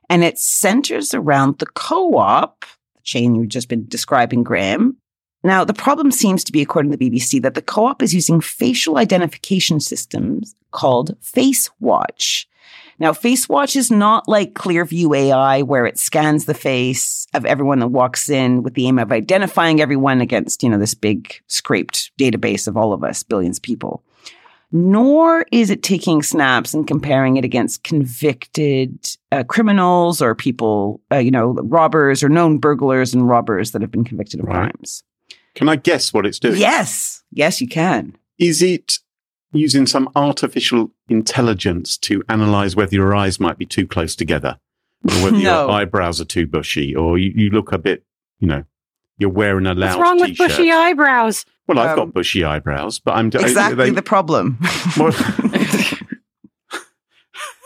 And 0.09 0.23
it 0.23 0.37
centers 0.37 1.13
around 1.13 1.59
the 1.59 1.65
co 1.65 2.17
op, 2.17 2.65
the 2.95 3.01
chain 3.03 3.35
you've 3.35 3.49
just 3.49 3.69
been 3.69 3.87
describing, 3.87 4.43
Graham. 4.43 4.97
Now, 5.43 5.65
the 5.65 5.73
problem 5.73 6.11
seems 6.11 6.43
to 6.45 6.51
be, 6.51 6.61
according 6.61 6.91
to 6.91 6.97
the 6.97 7.09
BBC, 7.09 7.41
that 7.41 7.53
the 7.53 7.61
co 7.61 7.85
op 7.87 8.01
is 8.01 8.13
using 8.13 8.39
facial 8.41 8.97
identification 8.97 9.79
systems 9.79 10.55
called 10.71 11.19
FaceWatch. 11.21 12.45
Now, 12.99 13.11
FaceWatch 13.11 13.75
is 13.75 13.91
not 13.91 14.27
like 14.27 14.53
Clearview 14.53 15.15
AI, 15.17 15.61
where 15.63 15.85
it 15.85 15.97
scans 15.99 16.45
the 16.45 16.53
face 16.53 17.27
of 17.33 17.45
everyone 17.45 17.79
that 17.79 17.87
walks 17.87 18.29
in 18.29 18.63
with 18.63 18.75
the 18.75 18.87
aim 18.87 18.99
of 18.99 19.11
identifying 19.11 19.81
everyone 19.81 20.21
against, 20.21 20.63
you 20.63 20.69
know, 20.69 20.77
this 20.77 20.93
big 20.93 21.33
scraped 21.47 22.11
database 22.17 22.67
of 22.67 22.77
all 22.77 22.93
of 22.93 23.03
us, 23.03 23.23
billions 23.23 23.57
of 23.57 23.63
people. 23.63 24.03
nor 24.75 25.45
is 25.51 25.69
it 25.69 25.83
taking 25.83 26.23
snaps 26.23 26.73
and 26.73 26.87
comparing 26.87 27.37
it 27.37 27.45
against 27.45 27.83
convicted 27.83 28.97
uh, 29.31 29.43
criminals 29.43 30.19
or 30.19 30.33
people, 30.33 30.99
uh, 31.11 31.17
you 31.17 31.29
know, 31.29 31.53
robbers 31.63 32.23
or 32.23 32.29
known 32.29 32.57
burglars 32.57 33.13
and 33.13 33.27
robbers 33.29 33.69
that 33.71 33.81
have 33.83 33.91
been 33.91 34.03
convicted 34.03 34.39
of 34.39 34.47
Right. 34.47 34.71
crimes. 34.71 35.03
Can 35.55 35.69
I 35.69 35.75
guess 35.75 36.13
what 36.13 36.25
it's 36.25 36.39
doing? 36.39 36.57
Yes, 36.59 37.23
yes, 37.31 37.61
you 37.61 37.67
can. 37.67 38.15
Is 38.39 38.61
it 38.61 38.99
using 39.51 39.85
some 39.85 40.09
artificial 40.15 40.91
intelligence 41.09 41.95
to 41.97 42.23
analyze 42.27 42.75
whether 42.75 42.95
your 42.95 43.15
eyes 43.15 43.39
might 43.39 43.57
be 43.59 43.65
too 43.65 43.85
close 43.85 44.15
together 44.15 44.59
or 45.07 45.13
whether 45.23 45.37
No. 45.37 45.39
your 45.67 45.69
eyebrows 45.71 46.19
are 46.19 46.25
too 46.25 46.47
bushy 46.47 46.95
or 46.95 47.17
you, 47.19 47.31
you 47.35 47.49
look 47.51 47.71
a 47.71 47.77
bit, 47.77 48.03
you 48.39 48.47
know, 48.47 48.63
you're 49.19 49.29
wearing 49.29 49.67
a 49.67 49.75
loud 49.75 49.97
What's 49.99 50.01
wrong 50.01 50.19
with 50.19 50.29
t-shirt? 50.29 50.47
bushy 50.49 50.71
eyebrows? 50.71 51.45
Well, 51.67 51.77
I've 51.79 51.91
Um, 51.91 51.95
got 51.97 52.13
bushy 52.15 52.43
eyebrows, 52.43 52.97
but 52.99 53.11
I'm 53.15 53.27
Exactly 53.27 53.75
they- 53.75 53.89
the 53.91 54.01
problem. 54.01 54.57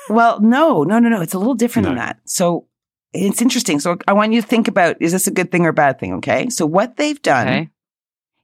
Well, 0.10 0.40
no, 0.40 0.84
no, 0.84 1.00
no, 1.00 1.10
no. 1.10 1.20
It's 1.20 1.34
a 1.34 1.38
little 1.38 1.54
different 1.54 1.86
than 1.86 1.96
that. 1.98 2.20
So 2.24 2.66
it's 3.12 3.42
interesting. 3.42 3.82
So 3.82 3.98
I 4.08 4.14
want 4.14 4.32
you 4.32 4.42
to 4.42 4.48
think 4.48 4.70
about 4.70 4.96
is 5.02 5.12
this 5.12 5.28
a 5.28 5.32
good 5.32 5.52
thing 5.52 5.66
or 5.66 5.70
a 5.70 5.74
bad 5.74 6.00
thing? 6.00 6.14
Okay. 6.14 6.48
So 6.50 6.66
what 6.66 6.96
they've 6.96 7.22
done 7.22 7.48
Okay. 7.48 7.70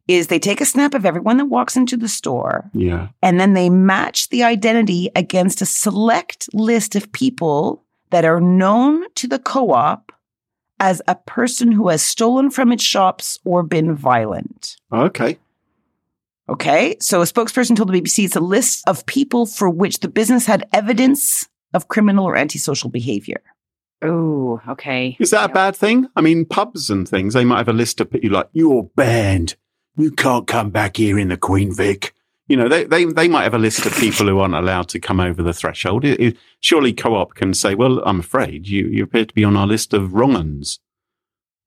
Is 0.07 0.27
they 0.27 0.39
take 0.39 0.61
a 0.61 0.65
snap 0.65 0.93
of 0.93 1.05
everyone 1.05 1.37
that 1.37 1.45
walks 1.45 1.77
into 1.77 1.95
the 1.95 2.09
store 2.09 2.69
yeah. 2.73 3.07
and 3.21 3.39
then 3.39 3.53
they 3.53 3.69
match 3.69 4.29
the 4.29 4.43
identity 4.43 5.09
against 5.15 5.61
a 5.61 5.65
select 5.65 6.49
list 6.53 6.95
of 6.95 7.11
people 7.11 7.83
that 8.09 8.25
are 8.25 8.41
known 8.41 9.09
to 9.15 9.27
the 9.27 9.39
co 9.39 9.71
op 9.71 10.11
as 10.79 11.01
a 11.07 11.15
person 11.15 11.71
who 11.71 11.87
has 11.87 12.01
stolen 12.01 12.49
from 12.49 12.71
its 12.71 12.83
shops 12.83 13.39
or 13.45 13.63
been 13.63 13.95
violent. 13.95 14.75
Okay. 14.91 15.39
Okay. 16.49 16.97
So 16.99 17.21
a 17.21 17.25
spokesperson 17.25 17.75
told 17.75 17.91
the 17.91 18.01
BBC 18.01 18.25
it's 18.25 18.35
a 18.35 18.41
list 18.41 18.83
of 18.87 19.05
people 19.05 19.45
for 19.45 19.69
which 19.69 19.99
the 20.01 20.09
business 20.09 20.45
had 20.45 20.67
evidence 20.73 21.47
of 21.73 21.87
criminal 21.87 22.25
or 22.25 22.35
antisocial 22.35 22.89
behavior. 22.89 23.41
Oh, 24.03 24.61
okay. 24.67 25.15
Is 25.19 25.29
that 25.29 25.49
a 25.49 25.53
bad 25.53 25.75
thing? 25.75 26.07
I 26.15 26.21
mean, 26.21 26.45
pubs 26.45 26.89
and 26.89 27.07
things, 27.07 27.33
they 27.33 27.45
might 27.45 27.59
have 27.59 27.69
a 27.69 27.73
list 27.73 28.01
of 28.01 28.11
people 28.11 28.31
like, 28.31 28.49
you're 28.51 28.83
banned. 28.95 29.55
You 29.95 30.11
can't 30.11 30.47
come 30.47 30.69
back 30.71 30.97
here 30.97 31.19
in 31.19 31.27
the 31.29 31.37
Queen 31.37 31.73
Vic. 31.73 32.13
You 32.47 32.57
know, 32.57 32.67
they, 32.67 32.83
they, 32.83 33.05
they 33.05 33.27
might 33.27 33.43
have 33.43 33.53
a 33.53 33.59
list 33.59 33.85
of 33.85 33.93
people 33.95 34.27
who 34.27 34.39
aren't 34.39 34.53
allowed 34.55 34.89
to 34.89 34.99
come 34.99 35.19
over 35.19 35.41
the 35.41 35.53
threshold. 35.53 36.03
It, 36.03 36.19
it- 36.19 36.37
surely 36.59 36.93
co-op 36.93 37.35
can 37.35 37.53
say, 37.53 37.75
well, 37.75 37.99
I'm 38.05 38.19
afraid 38.19 38.67
you, 38.67 38.87
you 38.87 39.03
appear 39.03 39.25
to 39.25 39.33
be 39.33 39.43
on 39.43 39.55
our 39.55 39.67
list 39.67 39.93
of 39.93 40.13
wrong 40.13 40.35
uns. 40.35 40.79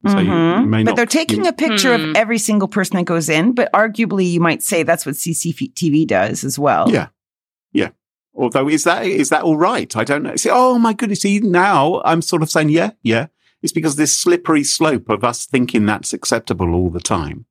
So 0.06 0.18
you, 0.18 0.30
Mhm. 0.30 0.64
you 0.64 0.70
but 0.70 0.82
not. 0.84 0.96
they're 0.96 1.06
taking 1.06 1.44
you- 1.44 1.50
a 1.50 1.52
picture 1.52 1.96
Hmm. 1.96 2.10
of 2.10 2.16
every 2.16 2.38
single 2.38 2.68
person 2.68 2.96
that 2.96 3.04
goes 3.04 3.28
in, 3.28 3.52
but 3.52 3.72
arguably 3.72 4.30
you 4.30 4.40
might 4.40 4.62
say 4.62 4.82
that's 4.82 5.04
what 5.06 5.16
CCTV 5.16 6.06
does 6.06 6.44
as 6.44 6.58
well. 6.58 6.90
Yeah. 6.90 7.08
Yeah. 7.72 7.88
Although 8.34 8.68
is 8.68 8.84
that 8.84 9.06
is 9.06 9.30
that 9.30 9.42
all 9.42 9.56
right? 9.56 9.96
I 9.96 10.04
don't 10.04 10.22
know. 10.22 10.36
See, 10.36 10.50
oh 10.52 10.78
my 10.78 10.92
goodness! 10.92 11.22
See, 11.22 11.40
now 11.40 12.02
I'm 12.04 12.20
sort 12.22 12.42
of 12.42 12.50
saying, 12.50 12.68
yeah, 12.68 12.90
yeah. 13.02 13.28
It's 13.62 13.72
because 13.72 13.96
this 13.96 14.12
slippery 14.16 14.62
slope 14.62 15.08
of 15.08 15.24
us 15.24 15.46
thinking 15.46 15.86
that's 15.86 16.12
acceptable 16.12 16.72
all 16.74 16.90
the 16.90 17.00
time. 17.00 17.46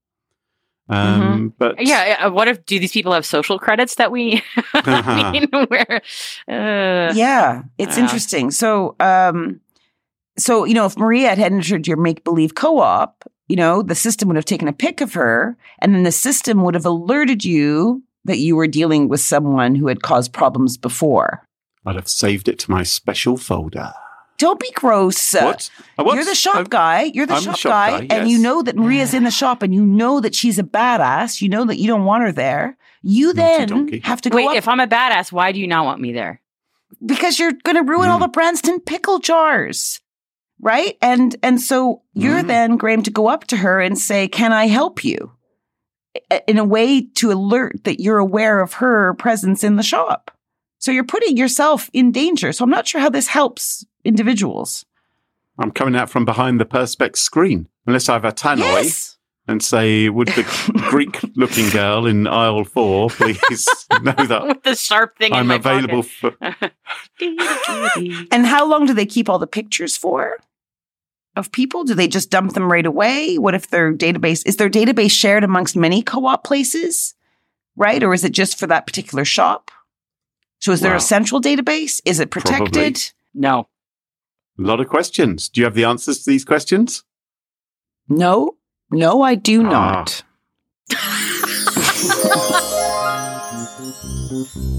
Um, 0.90 1.54
But 1.58 1.76
Yeah. 1.80 2.18
uh, 2.26 2.32
What 2.32 2.48
if 2.48 2.66
do 2.66 2.80
these 2.80 2.92
people 2.92 3.12
have 3.14 3.26
social 3.26 3.58
credits 3.60 3.96
that 3.96 4.12
we? 4.12 4.42
I 4.74 5.32
mean, 5.34 5.68
where? 5.68 6.02
Uh, 6.48 7.14
Yeah, 7.14 7.64
it's 7.78 7.98
Yeah. 7.98 8.04
interesting. 8.04 8.52
So, 8.52 8.96
um, 9.00 9.60
so 10.38 10.66
you 10.66 10.74
know, 10.74 10.86
if 10.86 10.98
Maria 10.98 11.30
had 11.30 11.40
entered 11.40 11.88
your 11.88 11.98
make 11.98 12.24
believe 12.24 12.56
co 12.56 12.80
op, 12.80 13.24
you 13.48 13.56
know, 13.56 13.82
the 13.82 13.96
system 13.96 14.28
would 14.28 14.36
have 14.38 14.46
taken 14.46 14.68
a 14.68 14.74
pic 14.74 15.02
of 15.02 15.14
her, 15.14 15.58
and 15.80 15.94
then 15.94 16.04
the 16.04 16.12
system 16.12 16.64
would 16.64 16.74
have 16.76 16.86
alerted 16.86 17.44
you 17.46 18.04
that 18.26 18.38
you 18.40 18.56
were 18.56 18.68
dealing 18.68 19.08
with 19.08 19.22
someone 19.22 19.76
who 19.76 19.88
had 19.88 20.02
caused 20.02 20.34
problems 20.34 20.78
before. 20.78 21.44
I'd 21.86 21.96
have 21.96 22.08
saved 22.08 22.48
it 22.48 22.58
to 22.60 22.72
my 22.72 22.82
special 22.84 23.38
folder. 23.38 23.94
Don't 24.38 24.60
be 24.60 24.70
gross. 24.76 25.34
uh, 25.34 25.44
What? 25.44 25.70
What? 25.96 26.16
You're 26.16 26.26
the 26.26 26.36
shop 26.36 26.56
Uh, 26.58 26.64
guy. 26.64 27.04
You're 27.14 27.26
the 27.26 27.34
I'm 27.36 27.44
the 27.44 27.52
shop, 27.52 27.58
shop 27.58 27.72
guy, 27.72 28.06
guy, 28.06 28.16
and 28.16 28.30
you 28.30 28.38
know 28.38 28.62
that 28.62 28.76
Maria's 28.76 29.14
in 29.14 29.24
the 29.24 29.32
shop, 29.32 29.62
and 29.64 29.74
you 29.74 29.86
know 29.86 30.20
that 30.20 30.36
she's 30.36 30.60
a 30.60 30.64
badass. 30.64 31.42
You 31.42 31.50
know 31.50 31.66
that 31.66 31.78
you 31.78 31.88
don't 31.88 32.04
want 32.06 32.24
her 32.24 32.32
there. 32.32 32.78
You 33.02 33.28
Naughty 33.28 33.38
then 33.38 33.68
donkey. 33.68 34.00
have 34.04 34.20
to 34.22 34.30
go 34.30 34.36
Wait, 34.38 34.48
up 34.48 34.56
if 34.56 34.68
I'm 34.68 34.80
a 34.80 34.88
badass, 34.88 35.32
why 35.32 35.52
do 35.52 35.60
you 35.60 35.68
not 35.68 35.86
want 35.86 36.02
me 36.02 36.12
there? 36.14 36.42
because 37.06 37.38
you're 37.40 37.52
going 37.64 37.76
to 37.76 37.84
ruin 37.84 38.10
all 38.10 38.18
Mm. 38.20 38.22
the 38.22 38.28
Branston 38.30 38.80
pickle 38.80 39.20
jars. 39.20 40.00
Right? 40.62 40.98
And 41.02 41.36
and 41.44 41.60
so 41.62 42.02
you're 42.14 42.42
Mm. 42.44 42.48
then 42.48 42.78
Graham 42.78 43.04
to 43.04 43.12
go 43.12 43.28
up 43.28 43.44
to 43.48 43.58
her 43.58 43.82
and 43.82 43.98
say, 44.00 44.28
"Can 44.28 44.54
I 44.54 44.68
help 44.68 45.04
you?" 45.04 45.34
In 46.48 46.58
a 46.58 46.64
way 46.64 47.02
to 47.16 47.32
alert 47.32 47.84
that 47.84 48.00
you're 48.00 48.20
aware 48.20 48.62
of 48.62 48.74
her 48.76 49.14
presence 49.16 49.64
in 49.66 49.76
the 49.76 49.84
shop. 49.84 50.32
So 50.80 50.92
you're 50.92 51.04
putting 51.04 51.36
yourself 51.36 51.90
in 51.92 52.12
danger. 52.14 52.54
So 52.54 52.64
I'm 52.64 52.70
not 52.70 52.88
sure 52.88 53.02
how 53.02 53.10
this 53.10 53.28
helps 53.28 53.86
individuals. 54.06 54.86
I'm 55.58 55.72
coming 55.72 55.96
out 55.96 56.10
from 56.10 56.26
behind 56.26 56.60
the 56.60 56.66
perspex 56.66 57.18
screen, 57.18 57.68
unless 57.88 58.10
I 58.10 58.14
have 58.14 58.26
a 58.26 58.32
tannoy 58.32 58.60
Yes. 58.84 59.18
and 59.48 59.64
say, 59.64 60.10
"Would 60.10 60.28
the 60.30 60.44
Greek-looking 60.90 61.70
girl 61.70 62.06
in 62.06 62.28
aisle 62.28 62.64
four 62.66 63.10
please 63.10 63.68
know 64.02 64.12
that 64.14 64.44
With 64.48 64.64
the 64.64 64.76
sharp 64.76 65.18
thing 65.18 65.32
I'm 65.34 65.48
my 65.48 65.56
available 65.56 66.04
pocket. 66.22 66.54
for?" 66.60 66.72
And 68.32 68.46
how 68.46 68.66
long 68.68 68.86
do 68.86 68.94
they 68.94 69.06
keep 69.06 69.30
all 69.30 69.40
the 69.40 69.48
pictures 69.48 69.96
for? 69.98 70.38
Of 71.36 71.52
people? 71.52 71.84
Do 71.84 71.94
they 71.94 72.08
just 72.08 72.30
dump 72.30 72.54
them 72.54 72.72
right 72.72 72.86
away? 72.86 73.38
What 73.38 73.56
if 73.56 73.70
their 73.70 73.94
database 73.94 74.42
is 74.46 74.56
their 74.58 74.70
database 74.70 75.12
shared 75.12 75.44
amongst 75.44 75.76
many 75.76 76.02
co-op 76.02 76.44
places? 76.46 77.14
Right? 77.76 78.02
Or 78.04 78.14
is 78.14 78.24
it 78.24 78.32
just 78.32 78.58
for 78.58 78.68
that 78.68 78.86
particular 78.88 79.26
shop? 79.26 79.70
So 80.62 80.72
is 80.72 80.80
there 80.80 80.92
Wow. 80.92 80.98
a 80.98 81.02
central 81.02 81.42
database? 81.42 82.00
Is 82.06 82.20
it 82.22 82.30
protected? 82.32 82.74
Probably. 82.74 82.96
no. 83.34 83.68
A 84.58 84.62
lot 84.62 84.80
of 84.80 84.88
questions. 84.88 85.50
Do 85.50 85.60
you 85.62 85.66
have 85.66 85.74
the 85.76 85.84
answers 85.84 86.24
to 86.24 86.30
these 86.32 86.46
questions? 86.46 87.04
No. 88.08 88.58
No, 88.92 89.22
I 89.22 89.36
do 89.36 89.66
Ah. 89.66 89.70
not. 89.70 90.24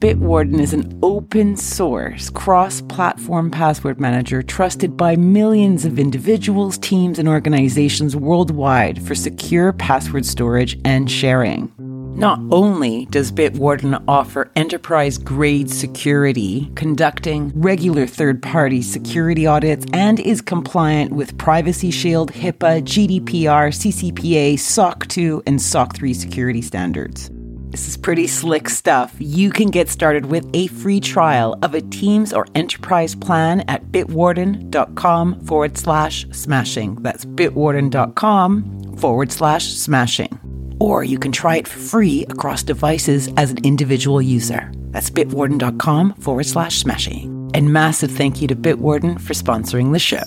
Bitwarden 0.00 0.60
is 0.60 0.72
an 0.72 0.98
open 1.02 1.58
source, 1.58 2.30
cross 2.30 2.80
platform 2.80 3.50
password 3.50 4.00
manager 4.00 4.42
trusted 4.42 4.96
by 4.96 5.14
millions 5.14 5.84
of 5.84 5.98
individuals, 5.98 6.78
teams, 6.78 7.18
and 7.18 7.28
organizations 7.28 8.16
worldwide 8.16 9.02
for 9.02 9.14
secure 9.14 9.74
password 9.74 10.24
storage 10.24 10.78
and 10.86 11.10
sharing. 11.10 11.70
Not 12.16 12.40
only 12.50 13.08
does 13.10 13.30
Bitwarden 13.30 14.02
offer 14.08 14.50
enterprise 14.56 15.18
grade 15.18 15.70
security, 15.70 16.72
conducting 16.76 17.52
regular 17.54 18.06
third 18.06 18.42
party 18.42 18.80
security 18.80 19.46
audits, 19.46 19.84
and 19.92 20.18
is 20.18 20.40
compliant 20.40 21.12
with 21.12 21.36
Privacy 21.36 21.90
Shield, 21.90 22.32
HIPAA, 22.32 22.80
GDPR, 22.84 23.68
CCPA, 23.70 24.58
SOC 24.58 25.06
2, 25.08 25.42
and 25.46 25.60
SOC 25.60 25.94
3 25.94 26.14
security 26.14 26.62
standards. 26.62 27.30
This 27.70 27.86
is 27.86 27.96
pretty 27.96 28.26
slick 28.26 28.68
stuff. 28.68 29.14
You 29.20 29.52
can 29.52 29.68
get 29.68 29.88
started 29.88 30.26
with 30.26 30.44
a 30.54 30.66
free 30.66 30.98
trial 30.98 31.56
of 31.62 31.72
a 31.72 31.80
Teams 31.80 32.32
or 32.32 32.48
Enterprise 32.56 33.14
plan 33.14 33.60
at 33.68 33.92
bitwarden.com 33.92 35.46
forward 35.46 35.78
slash 35.78 36.26
smashing. 36.32 36.96
That's 36.96 37.24
bitwarden.com 37.24 38.96
forward 38.96 39.30
slash 39.30 39.68
smashing. 39.68 40.36
Or 40.80 41.04
you 41.04 41.16
can 41.16 41.30
try 41.30 41.58
it 41.58 41.68
for 41.68 41.78
free 41.78 42.24
across 42.24 42.64
devices 42.64 43.28
as 43.36 43.52
an 43.52 43.64
individual 43.64 44.20
user. 44.20 44.72
That's 44.90 45.08
bitwarden.com 45.08 46.14
forward 46.14 46.46
slash 46.46 46.78
smashing. 46.78 47.52
And 47.54 47.72
massive 47.72 48.10
thank 48.10 48.42
you 48.42 48.48
to 48.48 48.56
Bitwarden 48.56 49.20
for 49.20 49.34
sponsoring 49.34 49.92
the 49.92 50.00
show. 50.00 50.24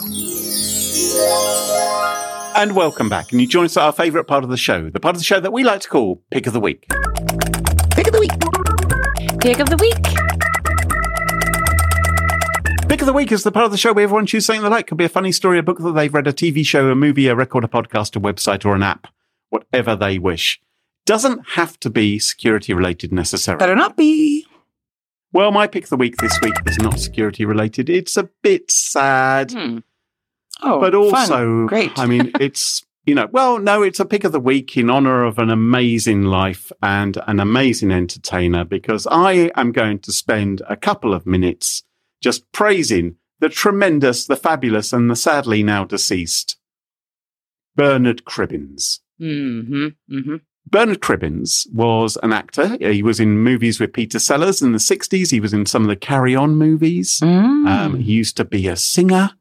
And 2.55 2.73
welcome 2.73 3.09
back. 3.09 3.33
And 3.33 3.41
you 3.41 3.47
join 3.47 3.65
us 3.65 3.75
at 3.75 3.83
our 3.83 3.91
favourite 3.91 4.27
part 4.27 4.45
of 4.45 4.49
the 4.49 4.55
show, 4.55 4.89
the 4.89 5.01
part 5.01 5.15
of 5.15 5.19
the 5.19 5.25
show 5.25 5.41
that 5.41 5.51
we 5.51 5.65
like 5.65 5.81
to 5.81 5.89
call 5.89 6.21
Pick 6.31 6.47
of 6.47 6.53
the 6.53 6.61
Week. 6.61 6.87
Pick 9.43 9.59
of 9.59 9.69
the 9.69 9.75
week. 9.75 10.01
Pick 12.87 13.01
of 13.01 13.07
the 13.07 13.11
Week 13.11 13.29
is 13.29 13.43
the 13.43 13.51
part 13.51 13.65
of 13.65 13.71
the 13.71 13.77
show 13.77 13.91
where 13.91 14.05
everyone 14.05 14.25
chooses 14.25 14.45
something 14.45 14.63
they 14.63 14.69
like. 14.69 14.87
Could 14.87 14.97
be 14.97 15.03
a 15.03 15.09
funny 15.09 15.33
story, 15.33 15.59
a 15.59 15.63
book 15.63 15.79
that 15.79 15.91
they've 15.91 16.13
read, 16.13 16.27
a 16.27 16.31
TV 16.31 16.65
show, 16.65 16.89
a 16.89 16.95
movie, 16.95 17.27
a 17.27 17.35
record, 17.35 17.65
a 17.65 17.67
podcast, 17.67 18.15
a 18.15 18.21
website, 18.21 18.63
or 18.65 18.73
an 18.73 18.83
app. 18.83 19.07
Whatever 19.49 19.97
they 19.97 20.17
wish. 20.17 20.61
Doesn't 21.05 21.45
have 21.55 21.77
to 21.81 21.89
be 21.89 22.19
security 22.19 22.73
related 22.73 23.11
necessarily. 23.11 23.59
Better 23.59 23.75
not 23.75 23.97
be. 23.97 24.47
Well, 25.33 25.51
my 25.51 25.67
pick 25.67 25.83
of 25.83 25.89
the 25.89 25.97
week 25.97 26.15
this 26.17 26.39
week 26.41 26.55
is 26.65 26.77
not 26.77 26.97
security 27.01 27.43
related. 27.43 27.89
It's 27.89 28.15
a 28.15 28.29
bit 28.43 28.71
sad. 28.71 29.51
Hmm. 29.51 29.79
Oh, 30.61 30.79
but 30.79 30.93
fun. 30.93 31.13
also, 31.13 31.67
great. 31.67 31.91
I 31.99 32.05
mean, 32.05 32.31
it's 32.39 32.85
you 33.05 33.15
know, 33.15 33.27
well, 33.31 33.59
no, 33.59 33.83
it's 33.83 33.99
a 33.99 34.05
pick 34.05 34.23
of 34.23 34.31
the 34.31 34.39
week 34.39 34.77
in 34.77 34.89
honor 34.89 35.23
of 35.25 35.37
an 35.37 35.49
amazing 35.49 36.23
life 36.23 36.71
and 36.81 37.17
an 37.27 37.39
amazing 37.39 37.91
entertainer 37.91 38.63
because 38.63 39.05
I 39.07 39.51
am 39.55 39.71
going 39.71 39.99
to 39.99 40.11
spend 40.11 40.61
a 40.69 40.77
couple 40.77 41.13
of 41.13 41.25
minutes 41.25 41.83
just 42.21 42.49
praising 42.53 43.17
the 43.39 43.49
tremendous, 43.49 44.25
the 44.25 44.37
fabulous, 44.37 44.93
and 44.93 45.11
the 45.11 45.17
sadly 45.17 45.63
now 45.63 45.83
deceased 45.83 46.57
Bernard 47.75 48.23
Cribbins. 48.23 48.99
Mm-hmm. 49.19 49.87
Mm-hmm. 50.09 50.35
Bernard 50.65 51.01
Cribbins 51.01 51.67
was 51.73 52.17
an 52.23 52.31
actor. 52.31 52.77
He 52.79 53.03
was 53.03 53.19
in 53.19 53.39
movies 53.39 53.81
with 53.81 53.91
Peter 53.91 54.17
Sellers 54.17 54.61
in 54.61 54.71
the 54.71 54.77
60s. 54.77 55.29
He 55.29 55.41
was 55.41 55.53
in 55.53 55.65
some 55.65 55.81
of 55.81 55.89
the 55.89 55.97
Carry 55.97 56.35
On 56.35 56.55
movies. 56.55 57.19
Mm. 57.21 57.67
Um, 57.67 57.99
he 57.99 58.13
used 58.13 58.37
to 58.37 58.45
be 58.45 58.69
a 58.69 58.77
singer. 58.77 59.31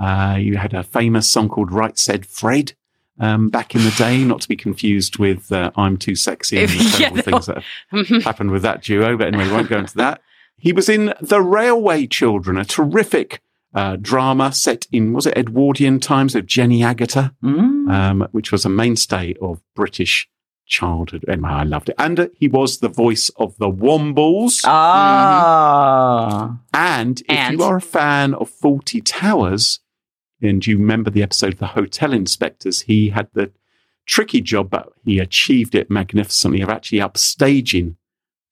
Uh, 0.00 0.36
you 0.40 0.56
had 0.56 0.74
a 0.74 0.82
famous 0.82 1.28
song 1.28 1.48
called 1.48 1.70
Right 1.70 1.96
Said 1.96 2.26
Fred 2.26 2.72
um, 3.20 3.48
back 3.50 3.74
in 3.74 3.82
the 3.84 3.90
day, 3.98 4.24
not 4.24 4.40
to 4.42 4.48
be 4.48 4.56
confused 4.56 5.18
with 5.18 5.52
uh, 5.52 5.70
I'm 5.76 5.96
Too 5.96 6.14
Sexy 6.16 6.58
and 6.60 6.68
the 6.70 6.96
Yeah, 7.00 7.10
things 7.22 7.46
that 7.46 7.62
happened 8.24 8.50
with 8.50 8.62
that 8.62 8.82
duo. 8.82 9.16
But 9.16 9.28
anyway, 9.28 9.46
we 9.46 9.52
won't 9.52 9.68
go 9.68 9.78
into 9.78 9.96
that. 9.96 10.20
He 10.58 10.72
was 10.72 10.88
in 10.88 11.12
The 11.20 11.40
Railway 11.42 12.06
Children, 12.06 12.56
a 12.56 12.64
terrific 12.64 13.40
uh, 13.74 13.96
drama 13.96 14.52
set 14.52 14.86
in, 14.92 15.12
was 15.12 15.26
it 15.26 15.36
Edwardian 15.36 15.98
times 16.00 16.34
of 16.34 16.46
Jenny 16.46 16.80
Agutter, 16.80 17.34
Mm. 17.42 17.90
um, 17.92 18.28
which 18.32 18.52
was 18.52 18.64
a 18.64 18.68
mainstay 18.68 19.34
of 19.42 19.60
British 19.74 20.28
childhood. 20.66 21.24
Anyway, 21.28 21.48
I 21.50 21.64
loved 21.64 21.88
it. 21.88 21.96
And 21.98 22.20
uh, 22.20 22.28
he 22.36 22.48
was 22.48 22.78
the 22.78 22.88
voice 22.88 23.28
of 23.38 23.56
the 23.58 23.68
Wombles. 23.70 24.62
Ah. 24.64 26.58
And 26.72 27.20
if 27.22 27.26
And- 27.30 27.58
you 27.58 27.64
are 27.64 27.76
a 27.76 27.80
fan 27.80 28.34
of 28.34 28.50
Fawlty 28.50 29.02
Towers, 29.04 29.80
and 30.42 30.66
you 30.66 30.76
remember 30.78 31.10
the 31.10 31.22
episode 31.22 31.54
of 31.54 31.58
the 31.60 31.68
Hotel 31.68 32.12
Inspectors, 32.12 32.82
he 32.82 33.10
had 33.10 33.28
the 33.32 33.50
tricky 34.06 34.40
job, 34.40 34.68
but 34.70 34.92
he 35.04 35.18
achieved 35.18 35.74
it 35.74 35.90
magnificently 35.90 36.60
of 36.60 36.68
actually 36.68 36.98
upstaging 36.98 37.94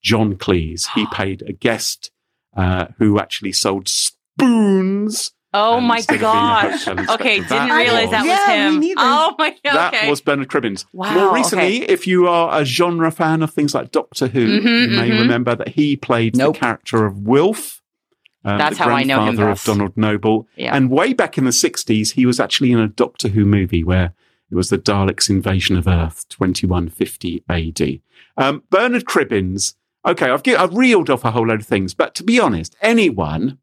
John 0.03 0.37
Cleese. 0.37 0.87
He 0.95 1.07
paid 1.13 1.43
a 1.43 1.53
guest 1.53 2.11
uh, 2.57 2.87
who 2.99 3.19
actually 3.19 3.53
sold 3.53 3.89
spoons. 3.89 5.33
Oh 5.53 5.81
my 5.81 5.97
instead 5.97 6.15
of 6.15 6.21
being 6.21 6.33
a 6.33 7.07
gosh. 7.07 7.11
Okay, 7.21 7.41
didn't 7.41 7.71
realize 7.71 8.11
that 8.11 8.21
was- 8.23 8.29
was 8.29 8.39
Yeah, 8.49 8.71
me 8.71 8.75
him. 8.75 8.81
neither. 8.81 9.01
Oh 9.01 9.35
my 9.37 9.51
god. 9.51 9.57
That 9.75 9.95
okay. 9.95 10.09
was 10.11 10.21
Bernard 10.21 10.49
Cribbins. 10.49 10.85
Wow, 10.93 11.13
More 11.15 11.35
recently, 11.35 11.83
okay. 11.83 11.93
if 11.93 12.07
you 12.07 12.29
are 12.29 12.61
a 12.61 12.65
genre 12.65 13.11
fan 13.11 13.43
of 13.43 13.53
things 13.53 13.75
like 13.75 13.91
Doctor 13.91 14.29
Who, 14.29 14.47
Mhm, 14.61 14.91
you 14.91 14.97
may 14.97 15.11
mhm. 15.11 15.19
remember 15.23 15.57
that 15.57 15.71
he 15.71 15.97
played 15.97 16.37
Nope. 16.37 16.55
the 16.55 16.61
character 16.61 17.05
of 17.05 17.19
Wilf. 17.19 17.80
Um, 18.45 18.59
That's 18.59 18.79
how 18.79 18.91
I 18.91 19.03
know 19.03 19.25
him 19.25 19.37
best. 19.37 19.69
of 19.69 19.79
Donna 19.79 19.93
Noble. 19.97 20.49
Yeah. 20.57 20.75
And 20.75 20.91
way 20.91 21.13
back 21.13 21.37
in 21.37 21.45
the 21.45 21.51
60s, 21.51 22.13
he 22.13 22.25
was 22.25 22.41
actually 22.41 22.73
in 22.73 22.79
a 22.79 22.89
Doctor 22.89 23.29
Who 23.29 23.45
movie 23.45 23.85
where 23.85 24.15
it 24.51 24.55
was 24.55 24.71
the 24.71 24.79
Daleks' 24.79 25.29
invasion 25.29 25.77
of 25.77 25.87
Earth, 25.87 26.27
2150 26.31 27.45
AD. 27.49 28.01
Um, 28.37 28.63
Bernard 28.71 29.05
Cribbins, 29.05 29.75
okay, 30.07 30.31
I've, 30.31 30.43
I've 30.47 30.75
reeled 30.75 31.11
off 31.11 31.25
a 31.25 31.31
whole 31.31 31.47
load 31.47 31.61
of 31.61 31.67
things, 31.67 31.95
but 31.95 32.15
to 32.17 32.25
be 32.25 32.41
honest, 32.41 32.75
anyone 32.81 33.59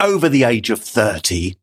over 0.00 0.28
the 0.28 0.44
age 0.44 0.70
of 0.70 0.80
30 0.80 1.56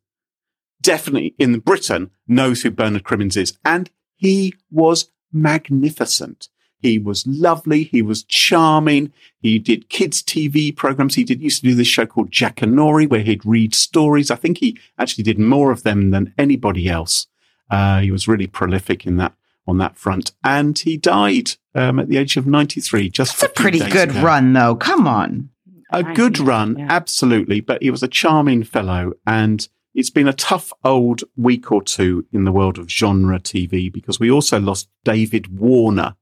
definitely 0.86 1.34
in 1.40 1.60
Britain 1.60 2.12
knows 2.28 2.62
who 2.62 2.70
Bernard 2.70 3.04
Cribbins 3.04 3.36
is. 3.36 3.58
And 3.66 3.90
he 4.16 4.54
was 4.70 5.10
magnificent. 5.34 6.50
He 6.82 7.00
was 7.00 7.26
lovely. 7.26 7.84
He 7.84 8.02
was 8.02 8.24
charming. 8.24 9.12
He 9.40 9.60
did 9.60 9.90
kids' 9.90 10.22
TV 10.22 10.76
programs. 10.76 11.16
He 11.16 11.24
did 11.24 11.42
used 11.42 11.62
to 11.62 11.70
do 11.70 11.76
this 11.76 11.88
show 11.88 12.06
called 12.06 12.32
Jackanory 12.32 13.10
where 13.10 13.22
he'd 13.24 13.46
read 13.46 13.74
stories. 13.74 14.30
I 14.30 14.36
think 14.36 14.60
he 14.60 14.78
actually 15.00 15.24
did 15.24 15.40
more 15.40 15.72
of 15.72 15.84
them 15.84 16.12
than 16.12 16.34
anybody 16.38 16.88
else. 16.88 17.28
Uh, 17.72 18.02
he 18.02 18.12
was 18.12 18.28
really 18.28 18.48
prolific 18.48 19.06
in 19.06 19.18
that 19.18 19.34
on 19.68 19.80
that 19.80 19.98
front, 19.98 20.32
and 20.44 20.78
he 20.78 20.96
died 20.96 21.54
um, 21.74 22.00
at 22.00 22.08
the 22.08 22.18
age 22.18 22.38
of 22.38 22.46
ninety 22.46 22.80
three. 22.80 23.10
Just 23.10 23.34
It's 23.34 23.44
a 23.44 23.48
few 23.48 23.54
pretty 23.64 23.80
days 23.80 23.92
good 23.92 24.10
ago. 24.12 24.22
run, 24.22 24.54
though. 24.54 24.76
Come 24.76 25.08
on. 25.08 25.50
A 25.92 25.98
I 26.06 26.14
good 26.14 26.38
see. 26.38 26.44
run, 26.44 26.78
Yeah. 26.78 26.88
absolutely. 26.90 27.62
But 27.62 27.82
he 27.82 27.90
was 27.90 28.04
a 28.04 28.08
charming 28.08 28.64
fellow, 28.64 29.14
and 29.26 29.68
it's 29.96 30.12
been 30.12 30.28
a 30.28 30.34
tough 30.34 30.72
old 30.84 31.24
week 31.36 31.72
or 31.72 31.82
two 31.82 32.26
in 32.32 32.44
the 32.44 32.52
world 32.52 32.78
of 32.78 32.92
genre 32.92 33.40
TV 33.40 33.92
because 33.92 34.20
we 34.20 34.30
also 34.30 34.60
lost 34.60 34.88
David 35.04 35.58
Warner, 35.58 36.16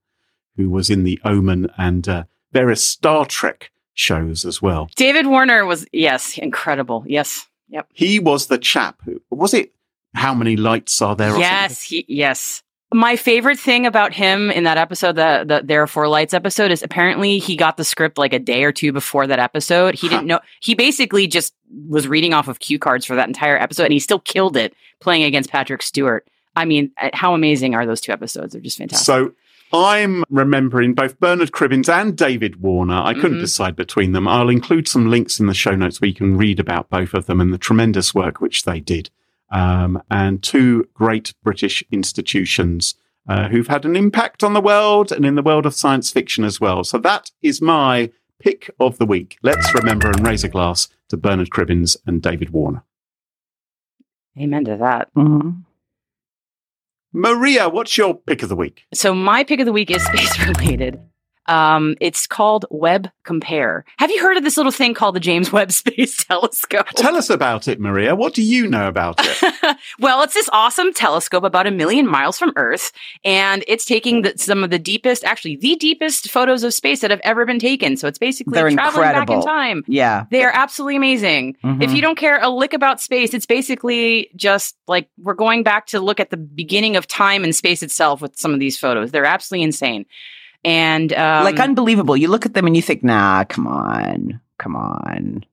who 0.55 0.69
was 0.69 0.89
in 0.89 1.03
The 1.03 1.19
Omen 1.23 1.69
and 1.77 2.07
uh, 2.07 2.23
various 2.51 2.83
Star 2.83 3.25
Trek 3.25 3.71
shows 3.93 4.45
as 4.45 4.61
well. 4.61 4.89
David 4.95 5.27
Warner 5.27 5.65
was 5.65 5.85
yes, 5.91 6.37
incredible. 6.37 7.03
Yes. 7.07 7.47
Yep. 7.69 7.87
He 7.93 8.19
was 8.19 8.47
the 8.47 8.57
chap 8.57 9.01
who 9.05 9.21
was 9.29 9.53
it? 9.53 9.73
How 10.15 10.33
many 10.33 10.55
lights 10.55 11.01
are 11.01 11.15
there? 11.15 11.37
Yes, 11.37 11.81
he 11.81 12.05
yes. 12.07 12.61
My 12.93 13.15
favorite 13.15 13.57
thing 13.57 13.87
about 13.87 14.13
him 14.13 14.51
in 14.51 14.65
that 14.65 14.77
episode, 14.77 15.15
the, 15.15 15.43
the 15.47 15.61
There 15.65 15.81
Are 15.81 15.87
Four 15.87 16.07
Lights 16.07 16.35
episode, 16.35 16.69
is 16.69 16.83
apparently 16.83 17.39
he 17.39 17.55
got 17.55 17.77
the 17.77 17.83
script 17.83 18.19
like 18.19 18.33
a 18.33 18.39
day 18.39 18.63
or 18.63 18.71
two 18.71 18.93
before 18.93 19.25
that 19.25 19.39
episode. 19.39 19.95
He 19.95 20.07
didn't 20.07 20.27
know. 20.27 20.39
He 20.61 20.75
basically 20.75 21.25
just 21.25 21.55
was 21.89 22.07
reading 22.07 22.35
off 22.35 22.47
of 22.47 22.59
cue 22.59 22.77
cards 22.77 23.03
for 23.03 23.15
that 23.15 23.27
entire 23.27 23.57
episode, 23.57 23.85
and 23.85 23.93
he 23.93 23.99
still 23.99 24.19
killed 24.19 24.55
it 24.55 24.75
playing 24.99 25.23
against 25.23 25.49
Patrick 25.49 25.81
Stewart. 25.81 26.27
I 26.55 26.65
mean, 26.65 26.91
uh, 27.01 27.09
how 27.13 27.33
amazing 27.33 27.73
are 27.73 27.87
those 27.87 27.99
two 27.99 28.11
episodes? 28.11 28.53
They're 28.53 28.61
just 28.61 28.77
fantastic. 28.77 29.05
So 29.05 29.33
I'm 29.73 30.23
remembering 30.29 30.93
both 30.93 31.19
Bernard 31.19 31.51
Cribbins 31.51 31.89
and 31.89 32.15
David 32.15 32.61
Warner. 32.61 33.01
I 33.03 33.13
couldn't 33.15 33.37
Mhm. 33.37 33.41
decide 33.41 33.75
between 33.75 34.11
them. 34.11 34.27
I'll 34.27 34.49
include 34.49 34.87
some 34.87 35.09
links 35.09 35.39
in 35.39 35.47
the 35.47 35.53
show 35.55 35.75
notes 35.75 35.99
where 35.99 36.09
you 36.09 36.13
can 36.13 36.37
read 36.37 36.59
about 36.59 36.89
both 36.91 37.15
of 37.15 37.25
them 37.25 37.41
and 37.41 37.51
the 37.51 37.57
tremendous 37.57 38.13
work 38.13 38.39
which 38.39 38.63
they 38.63 38.79
did. 38.79 39.09
Um, 39.51 40.01
and 40.11 40.41
two 40.43 40.87
great 40.93 41.33
British 41.43 41.83
institutions 41.91 42.95
uh, 43.27 43.47
who've 43.47 43.67
had 43.67 43.85
an 43.85 43.95
impact 43.95 44.43
on 44.43 44.53
the 44.53 44.61
world 44.61 45.11
and 45.11 45.25
in 45.25 45.35
the 45.35 45.41
world 45.41 45.65
of 45.65 45.73
science 45.73 46.11
fiction 46.11 46.43
as 46.43 46.59
well. 46.59 46.83
So 46.83 46.97
that 46.99 47.31
is 47.41 47.61
my 47.61 48.11
pick 48.39 48.69
of 48.79 48.97
the 48.97 49.05
week. 49.05 49.37
Let's 49.41 49.73
remember 49.73 50.09
and 50.09 50.25
raise 50.27 50.43
a 50.43 50.49
glass 50.49 50.89
to 51.09 51.15
Bernard 51.17 51.49
Cribbins 51.49 51.95
and 52.05 52.21
David 52.21 52.49
Warner. 52.49 52.83
Amen 54.37 54.65
to 54.65 54.75
that. 54.77 55.13
Mhm. 55.15 55.63
Maria, 57.15 57.69
what's 57.69 57.95
your 57.95 58.15
pick 58.15 58.41
of 58.41 58.49
the 58.49 58.55
week? 58.55 58.85
So 58.93 59.13
my 59.13 59.43
pick 59.43 59.59
of 59.59 59.67
the 59.67 59.71
week 59.71 59.91
is 59.91 60.03
space 60.05 60.39
related. 60.39 60.99
Um, 61.47 61.95
it's 61.99 62.25
called 62.27 62.65
Webb 62.69 63.09
Compare. 63.23 63.85
Have 63.97 64.11
you 64.11 64.21
heard 64.21 64.37
of 64.37 64.43
this 64.43 64.57
little 64.57 64.71
thing 64.71 64.93
called 64.93 65.15
the 65.15 65.19
James 65.19 65.51
Webb 65.51 65.71
Space 65.83 66.23
Telescope? 66.23 66.87
Tell 66.95 67.15
us 67.15 67.29
about 67.29 67.67
it, 67.67 67.79
Maria. 67.79 68.15
What 68.15 68.33
do 68.33 68.41
you 68.41 68.67
know 68.67 68.87
about 68.87 69.15
it? 69.19 69.77
well, 69.99 70.21
it's 70.23 70.33
this 70.33 70.49
awesome 70.53 70.93
telescope 70.93 71.43
about 71.43 71.67
a 71.67 71.71
million 71.71 72.07
miles 72.07 72.37
from 72.37 72.53
Earth, 72.55 72.91
and 73.23 73.63
it's 73.67 73.85
taking 73.85 74.21
the, 74.21 74.33
some 74.37 74.63
of 74.63 74.69
the 74.69 74.79
deepest, 74.79 75.23
actually 75.23 75.57
the 75.57 75.75
deepest 75.75 76.31
photos 76.31 76.63
of 76.63 76.73
space 76.73 77.01
that 77.01 77.11
have 77.11 77.21
ever 77.23 77.45
been 77.45 77.59
taken. 77.59 77.97
So 77.97 78.07
it's 78.07 78.19
basically 78.19 78.53
They're 78.53 78.69
traveling 78.71 79.11
back 79.11 79.29
in 79.29 79.41
time. 79.41 79.83
Yeah. 79.87 80.25
They 80.31 80.43
are 80.43 80.51
absolutely 80.53 80.95
amazing. 80.95 81.57
Mhm. 81.63 81.83
If 81.83 81.93
you 81.93 82.01
don't 82.01 82.17
care 82.17 82.41
a 82.41 82.49
lick 82.49 82.73
about 82.73 83.01
space, 83.01 83.33
it's 83.33 83.45
basically 83.45 84.29
just 84.35 84.75
like 84.87 85.09
we're 85.17 85.33
going 85.33 85.63
back 85.63 85.87
to 85.87 85.99
look 85.99 86.19
at 86.19 86.29
the 86.29 86.37
beginning 86.37 86.95
of 86.95 87.07
time 87.07 87.43
and 87.43 87.55
space 87.55 87.83
itself 87.83 88.21
with 88.21 88.37
some 88.37 88.53
of 88.53 88.59
these 88.59 88.77
photos. 88.77 89.11
They're 89.11 89.25
absolutely 89.25 89.63
insane. 89.63 90.05
And 90.65 91.11
um, 91.13 91.43
like 91.43 91.59
unbelievable. 91.59 92.15
You 92.15 92.29
look 92.29 92.45
at 92.45 92.53
them 92.53 92.67
and 92.67 92.75
you 92.75 92.81
think, 92.81 93.03
nah, 93.03 93.43
come 93.43 93.67
on. 93.67 94.39
Come 94.59 94.75
on. 94.75 95.45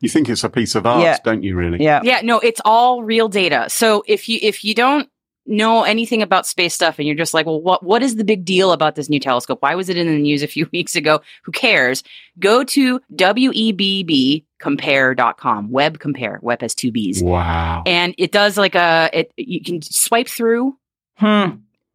You 0.00 0.08
think 0.08 0.28
it's 0.28 0.44
a 0.44 0.48
piece 0.50 0.74
of 0.74 0.86
art, 0.86 1.02
Yeah. 1.02 1.18
don't 1.24 1.42
you, 1.42 1.56
really? 1.56 1.82
Yeah. 1.82 2.00
yeah, 2.02 2.20
no, 2.22 2.38
it's 2.38 2.60
all 2.64 3.02
real 3.02 3.28
data. 3.28 3.66
So 3.68 4.04
if 4.06 4.28
you 4.28 4.38
if 4.42 4.64
you 4.64 4.74
don't 4.74 5.08
know 5.46 5.82
anything 5.82 6.22
about 6.22 6.46
space 6.46 6.72
stuff 6.74 6.98
and 6.98 7.06
you're 7.06 7.16
just 7.16 7.34
like, 7.34 7.44
well, 7.46 7.60
what 7.60 7.82
what 7.82 8.02
is 8.02 8.16
the 8.16 8.24
big 8.24 8.44
deal 8.44 8.72
about 8.72 8.94
this 8.94 9.08
new 9.10 9.20
telescope? 9.20 9.60
Why 9.62 9.74
was 9.74 9.88
it 9.90 9.96
in 9.98 10.06
the 10.06 10.18
news 10.18 10.42
a 10.42 10.46
few 10.46 10.68
weeks 10.72 10.96
ago? 10.96 11.20
Who 11.44 11.52
cares? 11.52 12.02
Go 12.38 12.64
to 12.64 13.00
webbcompare.com. 13.10 15.70
Webb 15.70 15.98
compare. 15.98 16.38
Webb 16.42 16.60
has 16.62 16.74
two 16.74 16.90
B's. 16.92 17.22
Wow. 17.22 17.82
And 17.86 18.14
it 18.18 18.32
does 18.32 18.56
like 18.56 18.74
a 18.74 19.10
it 19.12 19.32
you 19.36 19.62
can 19.62 19.82
swipe 19.82 20.28
through 20.28 20.76
Hmm. 21.16 21.50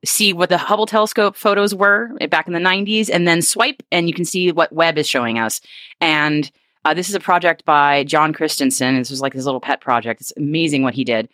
See 0.06 0.34
what 0.34 0.50
the 0.50 0.58
Hubble 0.58 0.86
telescope 0.86 1.36
photos 1.36 1.76
were 1.76 2.10
back 2.30 2.48
in 2.48 2.54
the 2.54 2.60
90s, 2.60 3.10
and 3.12 3.28
then 3.28 3.42
swipe, 3.42 3.84
and 3.92 4.08
you 4.08 4.14
can 4.14 4.26
see 4.26 4.52
what 4.52 4.72
Webb 4.72 4.98
is 4.98 5.08
showing 5.08 5.38
us. 5.40 5.62
And 6.00 6.50
uh, 6.86 6.94
this 6.94 7.10
is 7.10 7.16
a 7.16 7.20
project 7.20 7.66
by 7.66 8.04
John 8.06 8.32
Christensen. 8.34 8.96
This 8.98 9.10
was 9.10 9.22
like 9.22 9.34
his 9.34 9.46
little 9.46 9.60
pet 9.60 9.82
project. 9.82 10.22
It's 10.22 10.34
amazing 10.38 10.84
what 10.84 10.94
he 10.94 11.04
did. 11.04 11.30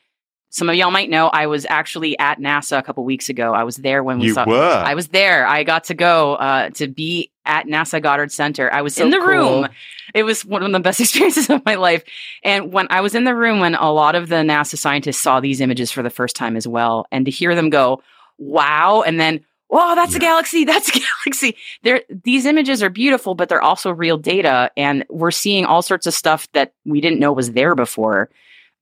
Some 0.49 0.70
of 0.70 0.76
y'all 0.76 0.89
might 0.89 1.09
know 1.09 1.28
I 1.28 1.47
was 1.47 1.66
actually 1.70 2.18
at 2.18 2.39
NASA 2.39 2.78
a 2.78 2.82
couple 2.84 3.03
weeks 3.03 3.28
ago. 3.28 3.53
I 3.53 3.63
was 3.63 3.76
there 3.76 4.03
when 4.03 4.20
we 4.20 4.28
You 4.28 4.34
saw. 4.34 4.45
were. 4.47 4.57
I 4.57 4.93
was 4.93 5.09
there. 5.09 5.45
I 5.45 5.63
got 5.63 5.84
to 5.86 5.93
go 5.93 6.36
uh, 6.36 6.70
to 6.72 6.88
be 6.88 7.30
at 7.45 7.66
NASA 7.68 8.01
Goddard 8.01 8.32
Center. 8.32 8.72
I 8.74 8.82
was 8.82 8.95
So 8.95 9.03
in 9.03 9.09
the 9.09 9.18
cool. 9.20 9.28
room. 9.28 9.68
It 10.13 10.24
was 10.24 10.45
one 10.45 10.63
of 10.63 10.72
the 10.72 10.80
best 10.80 10.99
experiences 11.01 11.49
of 11.49 11.66
my 11.66 11.76
life. 11.76 12.03
And 12.43 12.72
when 12.72 12.88
I 12.89 13.01
was 13.01 13.16
in 13.16 13.26
the 13.26 13.36
room, 13.36 13.59
when 13.59 13.76
a 13.76 13.91
lot 13.91 14.16
of 14.16 14.30
the 14.30 14.38
NASA 14.38 14.78
scientists 14.78 15.22
saw 15.22 15.41
these 15.41 15.59
images 15.59 15.91
for 15.91 16.01
the 16.01 16.09
first 16.09 16.38
time 16.38 16.55
as 16.55 16.66
well, 16.68 17.05
and 17.11 17.26
to 17.26 17.32
hear 17.32 17.53
them 17.53 17.70
go, 17.70 18.01
"Wow!" 18.38 19.03
and 19.05 19.19
then, 19.19 19.43
"Whoa, 19.67 19.95
that's 19.95 20.15
a 20.15 20.19
galaxy! 20.19 20.65
That's 20.65 20.89
a 20.89 20.99
galaxy!" 20.99 21.55
They're, 21.83 22.03
these 22.23 22.45
images 22.45 22.81
are 22.83 22.89
beautiful, 22.89 23.36
but 23.36 23.49
they're 23.49 23.61
also 23.61 23.91
real 23.91 24.17
data, 24.17 24.71
and 24.77 25.05
we're 25.09 25.31
seeing 25.31 25.65
all 25.65 25.81
sorts 25.81 26.07
of 26.07 26.13
stuff 26.13 26.51
that 26.53 26.73
we 26.86 27.01
didn't 27.01 27.19
know 27.19 27.33
was 27.33 27.51
there 27.51 27.75
before. 27.75 28.29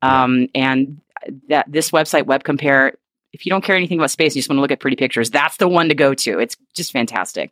Um, 0.02 0.50
and 0.54 1.00
that 1.48 1.72
this 1.72 1.92
website, 1.92 2.26
Webb 2.26 2.44
Compare, 2.44 2.94
if 3.32 3.46
you 3.46 3.50
don't 3.50 3.64
care 3.64 3.76
anything 3.76 4.00
about 4.00 4.12
space, 4.12 4.34
and 4.34 4.36
you 4.38 4.42
just 4.42 4.50
want 4.50 4.58
to 4.58 4.62
look 4.62 4.72
at 4.72 4.80
pretty 4.80 4.98
pictures, 4.98 5.30
that's 5.30 5.58
the 5.58 5.68
one 5.68 5.90
to 5.90 5.96
go 5.96 6.14
to. 6.14 6.40
It's 6.40 6.58
just 6.76 6.92
fantastic. 6.92 7.52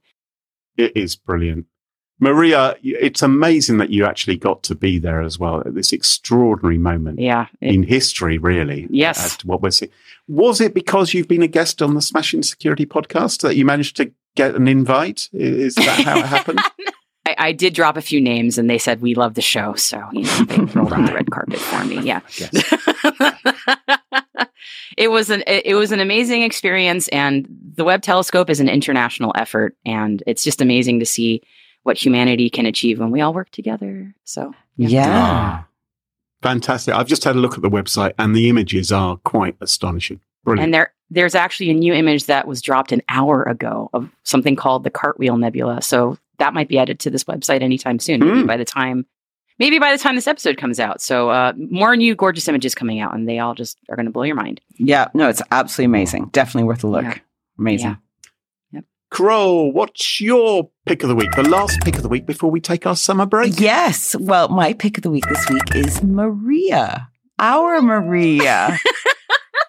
It 0.77 0.95
is 0.95 1.15
brilliant. 1.15 1.65
Maria, 2.21 2.75
it's 2.83 3.21
amazing 3.23 3.77
that 3.79 3.89
you 3.89 4.05
actually 4.05 4.37
got 4.37 4.61
to 4.63 4.75
be 4.75 4.99
there 4.99 5.21
as 5.21 5.39
well 5.39 5.61
at 5.61 5.73
this 5.73 5.91
extraordinary 5.91 6.77
moment 6.77 7.19
Yeah. 7.19 7.47
It- 7.59 7.73
in 7.73 7.83
history, 7.83 8.37
really. 8.37 8.87
Yes. 8.91 9.25
As 9.25 9.37
to 9.37 9.47
what 9.47 9.61
we're 9.61 9.71
seeing. 9.71 9.91
Was 10.27 10.61
it 10.61 10.73
because 10.75 11.13
you've 11.13 11.27
been 11.27 11.41
a 11.41 11.47
guest 11.47 11.81
on 11.81 11.95
the 11.95 12.01
Smashing 12.01 12.43
Security 12.43 12.85
podcast 12.85 13.41
that 13.41 13.55
you 13.55 13.65
managed 13.65 13.97
to 13.97 14.11
get 14.35 14.55
an 14.55 14.67
invite? 14.67 15.29
Is 15.33 15.75
that 15.75 16.01
how 16.05 16.19
it 16.19 16.25
happened? 16.25 16.59
I, 17.25 17.35
I 17.37 17.51
did 17.51 17.73
drop 17.73 17.97
a 17.97 18.01
few 18.01 18.21
names 18.21 18.57
and 18.57 18.69
they 18.69 18.77
said 18.77 19.01
we 19.01 19.13
love 19.15 19.33
the 19.35 19.41
show, 19.41 19.73
so 19.75 20.01
you 20.11 20.23
know 20.23 20.43
they 20.45 20.57
rolled 20.75 20.93
out 20.93 21.05
the 21.07 21.13
red 21.13 21.29
carpet 21.29 21.59
for 21.59 21.83
me. 21.85 21.99
Yeah, 22.01 22.21
it 24.97 25.09
was 25.09 25.29
an 25.29 25.43
it, 25.47 25.65
it 25.67 25.75
was 25.75 25.91
an 25.91 25.99
amazing 25.99 26.41
experience, 26.43 27.07
and 27.09 27.47
the 27.75 27.83
Webb 27.83 28.01
Telescope 28.01 28.49
is 28.49 28.59
an 28.59 28.69
international 28.69 29.31
effort, 29.35 29.75
and 29.85 30.23
it's 30.25 30.43
just 30.43 30.61
amazing 30.61 30.99
to 30.99 31.05
see 31.05 31.41
what 31.83 31.97
humanity 31.97 32.49
can 32.49 32.65
achieve 32.65 32.99
when 32.99 33.11
we 33.11 33.21
all 33.21 33.33
work 33.33 33.49
together. 33.51 34.13
So 34.23 34.53
Yeah. 34.77 35.05
Ah, 35.07 35.67
fantastic. 36.41 36.93
I've 36.95 37.07
just 37.07 37.23
had 37.23 37.35
a 37.35 37.39
look 37.39 37.55
at 37.55 37.61
the 37.61 37.69
website 37.69 38.13
and 38.17 38.35
the 38.35 38.49
images 38.49 38.91
are 38.91 39.17
quite 39.17 39.55
astonishing. 39.61 40.19
Brilliant. 40.43 40.65
and 40.65 40.73
there 40.73 40.91
there's 41.11 41.35
actually 41.35 41.69
a 41.69 41.73
new 41.73 41.93
image 41.93 42.25
that 42.25 42.47
was 42.47 42.61
dropped 42.63 42.91
an 42.91 43.01
hour 43.09 43.43
ago 43.43 43.89
of 43.93 44.09
something 44.23 44.55
called 44.55 44.83
the 44.83 44.89
Cartwheel 44.89 45.37
Nebula. 45.37 45.81
So 45.83 46.17
that 46.39 46.53
might 46.53 46.67
be 46.69 46.79
added 46.79 46.99
to 47.01 47.09
this 47.11 47.25
website 47.25 47.61
anytime 47.61 47.99
soon. 47.99 48.21
Maybe 48.21 48.41
Hmm. 48.41 48.47
by 48.47 48.57
the 48.57 48.65
time 48.65 49.05
maybe 49.59 49.77
by 49.77 49.91
the 49.91 49.99
time 49.99 50.15
this 50.15 50.25
episode 50.27 50.57
comes 50.57 50.79
out. 50.79 50.99
So 51.01 51.29
uh, 51.29 51.53
more 51.69 51.95
new 51.95 52.15
gorgeous 52.15 52.47
images 52.47 52.73
coming 52.73 52.99
out, 52.99 53.13
and 53.13 53.29
they 53.29 53.37
all 53.37 53.53
just 53.53 53.77
are 53.89 53.95
going 53.95 54.07
to 54.07 54.11
blow 54.11 54.23
your 54.23 54.35
mind. 54.35 54.59
Yeah. 54.77 55.09
No, 55.13 55.29
it's 55.29 55.41
absolutely 55.51 55.85
amazing. 55.85 56.29
Definitely 56.31 56.63
worth 56.67 56.83
a 56.83 56.87
look. 56.87 57.03
Yeah. 57.03 57.17
Amazing. 57.59 57.97
Carole, 59.11 59.73
what's 59.73 60.21
your 60.21 60.69
pick 60.85 61.03
of 61.03 61.09
the 61.09 61.15
week? 61.15 61.31
The 61.35 61.43
last 61.43 61.81
pick 61.81 61.97
of 61.97 62.01
the 62.01 62.09
week 62.09 62.25
before 62.25 62.49
we 62.49 62.61
take 62.61 62.85
our 62.85 62.95
summer 62.95 63.25
break? 63.25 63.59
Yes. 63.59 64.15
Well, 64.17 64.47
my 64.47 64.71
pick 64.73 64.97
of 64.97 65.03
the 65.03 65.11
week 65.11 65.25
this 65.27 65.49
week 65.49 65.75
is 65.75 66.01
Maria. 66.01 67.09
Our 67.37 67.81
Maria. 67.81 68.77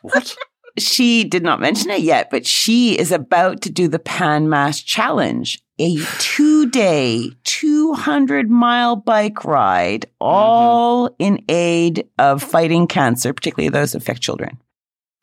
What? 0.03 0.37
she 0.79 1.23
did 1.23 1.45
not 1.45 1.61
mention 1.61 1.91
it 1.91 2.01
yet, 2.01 2.29
but 2.29 2.45
she 2.45 2.99
is 2.99 3.13
about 3.13 3.61
to 3.63 3.71
do 3.71 3.87
the 3.87 4.01
Pan 4.01 4.49
Mass 4.49 4.83
Challenge, 4.83 5.63
a 5.79 5.97
two 6.19 6.69
day, 6.71 7.31
200 7.45 8.51
mile 8.51 8.97
bike 8.97 9.45
ride, 9.45 10.03
mm-hmm. 10.03 10.17
all 10.21 11.15
in 11.21 11.45
aid 11.49 12.09
of 12.19 12.43
fighting 12.43 12.89
cancer, 12.89 13.33
particularly 13.33 13.69
those 13.69 13.93
that 13.93 14.03
affect 14.03 14.23
children. 14.23 14.59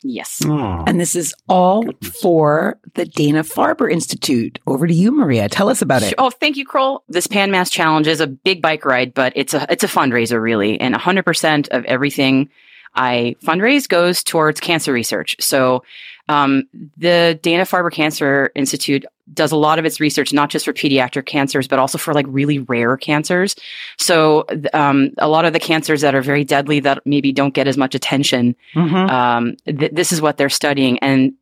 Yes. 0.01 0.41
Oh. 0.45 0.83
And 0.87 0.99
this 0.99 1.15
is 1.15 1.33
all 1.49 1.83
for 2.21 2.79
the 2.93 3.05
Dana 3.05 3.43
Farber 3.43 3.91
Institute. 3.91 4.59
Over 4.65 4.87
to 4.87 4.93
you, 4.93 5.11
Maria. 5.11 5.49
Tell 5.49 5.67
us 5.67 5.81
about 5.81 6.03
it. 6.03 6.13
Oh, 6.17 6.29
thank 6.29 6.55
you, 6.55 6.65
Carole. 6.65 7.03
This 7.09 7.27
Pan 7.27 7.51
Mass 7.51 7.69
Challenge 7.69 8.07
is 8.07 8.21
a 8.21 8.27
big 8.27 8.61
bike 8.61 8.85
ride, 8.85 9.13
but 9.13 9.33
it's 9.35 9.53
a 9.53 9.67
it's 9.69 9.83
a 9.83 9.87
fundraiser 9.87 10.41
really, 10.41 10.79
and 10.79 10.95
100% 10.95 11.67
of 11.69 11.83
everything 11.85 12.49
I 12.95 13.35
fundraise 13.43 13.87
goes 13.87 14.23
towards 14.23 14.59
cancer 14.59 14.93
research. 14.93 15.35
So, 15.39 15.83
um, 16.29 16.63
the 16.95 17.37
Dana 17.41 17.63
Farber 17.63 17.91
Cancer 17.91 18.51
Institute 18.55 19.03
does 19.33 19.51
a 19.51 19.55
lot 19.57 19.77
of 19.77 19.85
its 19.85 19.99
research 19.99 20.31
not 20.33 20.49
just 20.49 20.65
for 20.65 20.73
pediatric 20.73 21.25
cancers, 21.25 21.67
but 21.67 21.77
also 21.79 21.97
for 21.97 22.13
like 22.13 22.25
really 22.29 22.59
rare 22.59 22.95
cancers. 22.97 23.55
So, 23.97 24.45
um, 24.73 25.11
a 25.17 25.27
lot 25.27 25.45
of 25.45 25.53
the 25.53 25.59
cancers 25.59 26.01
that 26.01 26.15
are 26.15 26.21
very 26.21 26.43
deadly 26.43 26.79
that 26.79 27.05
maybe 27.05 27.31
don't 27.31 27.53
get 27.53 27.67
as 27.67 27.77
much 27.77 27.93
attention 27.93 28.55
Mhm. 28.75 29.09
um, 29.11 29.55
th- 29.65 29.91
this 29.91 30.11
is 30.11 30.21
what 30.21 30.37
they're 30.37 30.49
studying, 30.49 30.97
and 30.99 31.33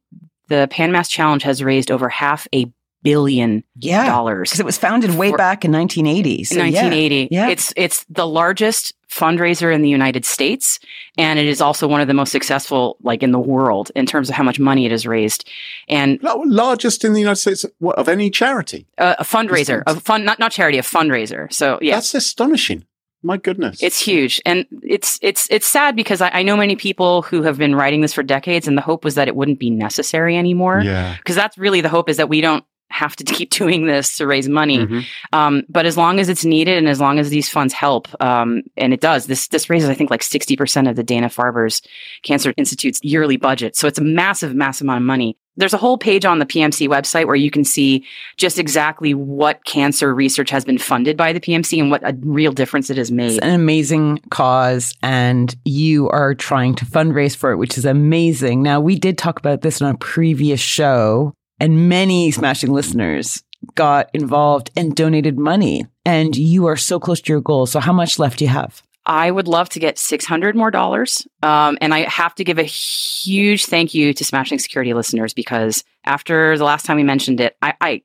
the 0.49 0.67
Pan 0.71 0.91
Mass 0.91 1.09
Challenge 1.09 1.43
has 1.43 1.61
raised 1.63 1.91
over 1.91 2.09
half 2.09 2.47
a 2.53 2.65
billion 3.03 3.63
Yeah. 3.79 4.05
dollars 4.05 4.49
Because 4.49 4.59
it 4.59 4.65
was 4.65 4.77
founded 4.77 5.15
way 5.15 5.31
For- 5.31 5.37
back 5.37 5.63
in 5.63 5.71
1980. 5.71 6.43
So, 6.43 6.55
in 6.55 6.59
1980. 6.73 7.27
Yeah. 7.31 7.49
It's 7.49 7.73
it's 7.75 8.05
the 8.09 8.27
largest 8.27 8.93
fundraiser 9.09 9.73
in 9.73 9.81
the 9.81 9.89
United 9.89 10.25
States, 10.25 10.79
and 11.17 11.39
it 11.39 11.45
is 11.47 11.61
also 11.61 11.87
one 11.87 12.01
of 12.01 12.07
the 12.07 12.13
most 12.13 12.31
successful, 12.31 12.97
like 13.01 13.23
in 13.23 13.31
the 13.31 13.39
world, 13.39 13.89
in 13.95 14.05
terms 14.05 14.29
of 14.29 14.35
how 14.35 14.43
much 14.43 14.59
money 14.59 14.85
it 14.85 14.91
has 14.91 15.07
raised. 15.07 15.47
And 15.87 16.21
La- 16.21 16.33
Largest 16.45 17.05
in 17.05 17.13
the 17.13 17.19
United 17.21 17.37
States 17.39 17.65
what, 17.79 17.97
of 17.97 18.09
any 18.09 18.29
charity. 18.29 18.85
uh, 18.97 19.15
a 19.19 19.23
fundraiser, 19.23 19.83
a 19.87 19.99
fund, 19.99 20.25
not 20.25 20.39
not 20.39 20.51
charity, 20.51 20.77
a 20.77 20.81
fundraiser. 20.83 21.51
So 21.53 21.79
yeah, 21.81 21.95
That's 21.95 22.13
astonishing. 22.13 22.85
My 23.23 23.37
goodness. 23.37 23.81
It's 23.81 23.99
huge, 23.99 24.41
and 24.45 24.65
it's 24.83 25.17
it's 25.21 25.47
it's 25.49 25.65
sad 25.65 25.95
because 25.95 26.21
I, 26.21 26.29
I 26.29 26.43
know 26.43 26.55
many 26.55 26.75
people 26.75 27.23
who 27.23 27.41
have 27.43 27.57
been 27.57 27.73
writing 27.75 28.01
this 28.01 28.13
for 28.13 28.21
decades, 28.23 28.67
and 28.67 28.77
the 28.77 28.81
hope 28.81 29.03
was 29.03 29.15
that 29.15 29.27
it 29.27 29.35
wouldn't 29.35 29.57
be 29.59 29.69
necessary 29.71 30.37
anymore. 30.37 30.81
yeah. 30.83 31.15
Because 31.17 31.35
that's 31.35 31.57
really 31.57 31.81
the 31.81 31.89
hope 31.89 32.09
is 32.09 32.17
that 32.17 32.29
we 32.29 32.41
don't 32.41 32.63
have 32.89 33.15
to 33.17 33.23
keep 33.35 33.49
doing 33.49 33.85
this 33.85 34.17
to 34.17 34.27
raise 34.27 34.47
money. 34.49 34.79
Mhm. 34.79 35.05
Um, 35.33 35.63
but 35.69 35.85
as 35.85 35.97
long 35.97 36.19
as 36.19 36.29
it's 36.29 36.45
needed, 36.45 36.77
and 36.77 36.87
as 36.87 36.99
long 36.99 37.19
as 37.19 37.29
these 37.29 37.49
funds 37.49 37.73
help, 37.73 38.07
um, 38.21 38.61
and 38.75 38.93
it 38.93 39.01
does, 39.01 39.27
this 39.27 39.47
this 39.47 39.69
raises 39.69 39.89
I 39.89 39.93
think 39.93 40.09
like 40.09 40.23
sixty 40.23 40.55
percent 40.55 40.87
of 40.87 40.95
the 40.95 41.03
Dana 41.03 41.29
Farber's 41.29 41.81
Cancer 42.23 42.53
Institute's 42.57 42.99
yearly 43.03 43.37
budget. 43.37 43.75
So 43.75 43.87
it's 43.87 43.99
a 43.99 44.03
massive, 44.03 44.55
massive 44.55 44.85
amount 44.85 45.01
of 45.01 45.05
money. 45.05 45.37
There's 45.59 45.73
a 45.73 45.77
whole 45.77 45.97
page 45.97 46.23
on 46.23 46.37
the 46.37 46.45
PMC 46.45 46.87
website 46.87 47.25
where 47.25 47.35
you 47.35 47.49
can 47.49 47.63
see 47.63 48.05
just 48.37 48.59
exactly 48.59 49.15
what 49.15 49.65
cancer 49.65 50.13
research 50.13 50.51
has 50.51 50.63
been 50.63 50.77
funded 50.77 51.17
by 51.17 51.33
the 51.33 51.39
PMC 51.39 51.79
and 51.81 51.89
what 51.89 52.03
a 52.03 52.15
real 52.21 52.51
difference 52.51 52.91
it 52.91 52.97
has 52.97 53.11
made. 53.11 53.31
It's 53.31 53.39
an 53.39 53.55
amazing 53.55 54.19
cause, 54.29 54.93
and 55.01 55.55
you 55.65 56.09
are 56.09 56.35
trying 56.35 56.75
to 56.75 56.85
fundraise 56.85 57.35
for 57.35 57.51
it, 57.51 57.57
which 57.57 57.75
is 57.75 57.85
amazing. 57.85 58.61
Now, 58.61 58.79
we 58.79 58.99
did 58.99 59.17
talk 59.17 59.39
about 59.39 59.61
this 59.61 59.81
on 59.81 59.95
a 59.95 59.97
previous 59.97 60.59
show, 60.59 61.33
and 61.59 61.89
many 61.89 62.31
Smashing 62.31 62.71
listeners 62.71 63.43
got 63.75 64.09
involved 64.13 64.71
and 64.75 64.95
donated 64.95 65.37
money, 65.37 65.85
and 66.05 66.35
you 66.35 66.67
are 66.67 66.77
so 66.77 66.99
close 66.99 67.21
to 67.21 67.33
your 67.33 67.41
goal. 67.41 67.65
So, 67.65 67.79
how 67.79 67.93
much 67.93 68.19
left 68.19 68.39
do 68.39 68.45
you 68.45 68.49
have? 68.49 68.83
I 69.07 69.31
would 69.31 69.47
love 69.47 69.69
to 69.69 69.79
get 69.79 69.97
600 69.97 70.55
more 70.55 70.69
dollars. 70.69 71.25
Um, 71.41 71.77
and 71.79 71.93
I 71.93 72.01
have 72.09 72.35
to 72.35 72.43
give 72.43 72.59
a 72.59 72.63
huge 72.63 73.65
thank 73.65 73.93
you 73.93 74.13
to 74.13 74.25
Smashing 74.25 74.59
Security 74.59 74.93
listeners 74.93 75.33
because 75.33 75.85
after 76.03 76.57
the 76.57 76.65
last 76.65 76.85
time 76.85 76.97
we 76.97 77.03
mentioned 77.03 77.39
it, 77.39 77.55
I, 77.61 77.73
I 77.79 78.01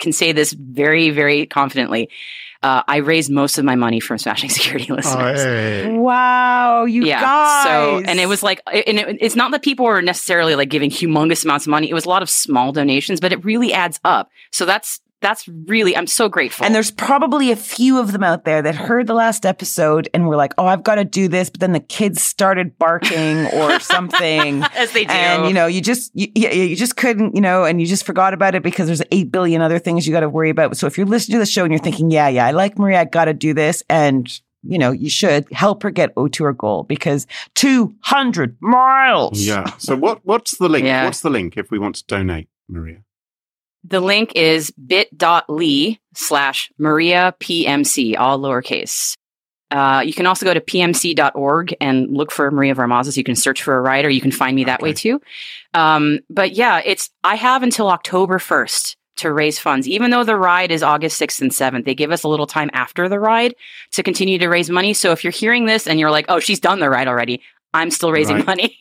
can 0.00 0.12
say 0.12 0.32
this 0.32 0.52
very, 0.52 1.10
very 1.10 1.46
confidently. 1.46 2.10
Uh, 2.62 2.82
I 2.88 2.96
raised 2.96 3.30
most 3.30 3.56
of 3.58 3.64
my 3.64 3.76
money 3.76 4.00
from 4.00 4.18
Smashing 4.18 4.50
Security 4.58 4.92
listeners. 4.92 5.86
Wow, 5.96 6.84
you 6.84 7.04
yeah. 7.04 7.20
guys! 7.20 7.64
So, 7.64 8.02
and 8.04 8.18
it 8.18 8.26
was 8.26 8.42
like, 8.42 8.60
and 8.66 8.98
it, 8.98 9.18
it's 9.20 9.36
not 9.36 9.52
that 9.52 9.62
people 9.62 9.86
were 9.86 10.02
necessarily 10.02 10.56
like 10.56 10.68
giving 10.68 10.90
humongous 10.90 11.44
amounts 11.44 11.66
of 11.66 11.70
money. 11.70 11.88
It 11.88 11.94
was 11.94 12.04
a 12.04 12.08
lot 12.08 12.22
of 12.22 12.28
small 12.28 12.72
donations, 12.72 13.20
but 13.20 13.32
it 13.32 13.44
really 13.44 13.72
adds 13.72 14.00
up. 14.04 14.30
So 14.50 14.66
that's 14.66 15.00
that's 15.20 15.48
really, 15.48 15.96
I'm 15.96 16.06
so 16.06 16.28
grateful. 16.28 16.64
And 16.64 16.74
there's 16.74 16.90
probably 16.90 17.50
a 17.50 17.56
few 17.56 17.98
of 17.98 18.12
them 18.12 18.22
out 18.22 18.44
there 18.44 18.62
that 18.62 18.74
heard 18.74 19.06
the 19.06 19.14
last 19.14 19.44
episode 19.44 20.08
and 20.14 20.28
were 20.28 20.36
like, 20.36 20.52
"Oh, 20.58 20.66
I've 20.66 20.84
got 20.84 20.96
to 20.96 21.04
do 21.04 21.28
this," 21.28 21.50
but 21.50 21.60
then 21.60 21.72
the 21.72 21.80
kids 21.80 22.22
started 22.22 22.78
barking 22.78 23.46
or 23.46 23.80
something. 23.94 24.62
as 24.76 24.92
they 24.92 25.04
do, 25.04 25.12
and 25.12 25.46
you 25.48 25.54
know 25.54 25.66
you 25.66 25.80
just 25.80 26.10
you, 26.14 26.28
you, 26.34 26.48
you 26.48 26.76
just 26.76 26.96
couldn't 26.96 27.34
you 27.34 27.40
know 27.40 27.64
and 27.64 27.80
you 27.80 27.86
just 27.86 28.04
forgot 28.06 28.32
about 28.34 28.54
it 28.54 28.62
because 28.62 28.86
there's 28.86 29.02
8 29.10 29.32
billion 29.32 29.60
other 29.62 29.78
things 29.78 30.06
you 30.06 30.12
got 30.12 30.20
to 30.20 30.28
worry 30.28 30.50
about 30.50 30.76
so 30.76 30.86
if 30.86 30.96
you're 30.96 31.06
listening 31.06 31.36
to 31.36 31.40
the 31.40 31.46
show 31.46 31.64
and 31.64 31.72
you're 31.72 31.82
thinking 31.82 32.10
yeah 32.10 32.28
yeah 32.28 32.46
i 32.46 32.50
like 32.50 32.78
maria 32.78 33.00
i 33.00 33.04
got 33.04 33.26
to 33.26 33.34
do 33.34 33.52
this 33.54 33.82
and 33.88 34.40
you 34.62 34.78
know 34.78 34.92
you 34.92 35.10
should 35.10 35.50
help 35.52 35.82
her 35.82 35.90
get 35.90 36.12
to 36.32 36.44
her 36.44 36.52
goal 36.52 36.84
because 36.84 37.26
200 37.54 38.56
miles 38.60 39.40
Yeah. 39.40 39.64
So 39.78 39.96
what 39.96 40.20
what's 40.24 40.56
the 40.58 40.68
link? 40.68 40.84
Yeah. 40.84 41.04
What's 41.04 41.20
the 41.20 41.30
link 41.30 41.56
if 41.56 41.70
we 41.70 41.78
want 41.78 41.96
to 41.96 42.04
donate, 42.06 42.48
Maria? 42.68 43.02
The 43.88 44.00
link 44.00 44.32
is 44.34 44.70
bit.ly 44.72 45.98
slash 46.14 46.70
Maria 46.78 47.34
PMC, 47.40 48.18
all 48.18 48.38
lowercase. 48.38 49.16
Uh, 49.70 50.02
you 50.04 50.12
can 50.12 50.26
also 50.26 50.44
go 50.44 50.52
to 50.52 50.60
pmc.org 50.60 51.74
and 51.80 52.10
look 52.10 52.30
for 52.30 52.50
Maria 52.50 52.74
Varmazis. 52.74 53.16
You 53.16 53.24
can 53.24 53.34
search 53.34 53.62
for 53.62 53.76
a 53.76 53.80
ride 53.80 54.04
or 54.04 54.10
you 54.10 54.20
can 54.20 54.30
find 54.30 54.54
me 54.54 54.64
that 54.64 54.82
way 54.82 54.92
too. 54.92 55.20
Um, 55.74 56.20
but 56.28 56.52
yeah, 56.52 56.82
it's, 56.84 57.10
I 57.24 57.36
have 57.36 57.62
until 57.62 57.88
October 57.88 58.38
1st 58.38 58.96
to 59.16 59.32
raise 59.32 59.58
funds. 59.58 59.88
Even 59.88 60.10
though 60.10 60.24
the 60.24 60.36
ride 60.36 60.70
is 60.70 60.82
August 60.82 61.20
6th 61.20 61.40
and 61.40 61.50
7th, 61.50 61.84
they 61.84 61.94
give 61.94 62.12
us 62.12 62.22
a 62.22 62.28
little 62.28 62.46
time 62.46 62.70
after 62.72 63.08
the 63.08 63.18
ride 63.18 63.54
to 63.92 64.02
continue 64.02 64.38
to 64.38 64.48
raise 64.48 64.70
money. 64.70 64.94
So 64.94 65.12
if 65.12 65.24
you're 65.24 65.30
hearing 65.30 65.66
this 65.66 65.86
and 65.86 65.98
you're 65.98 66.10
like, 66.10 66.26
oh, 66.28 66.40
she's 66.40 66.60
done 66.60 66.80
the 66.80 66.90
ride 66.90 67.08
already, 67.08 67.42
I'm 67.74 67.90
still 67.90 68.10
raising 68.12 68.36
Right. 68.36 68.46
money. 68.46 68.78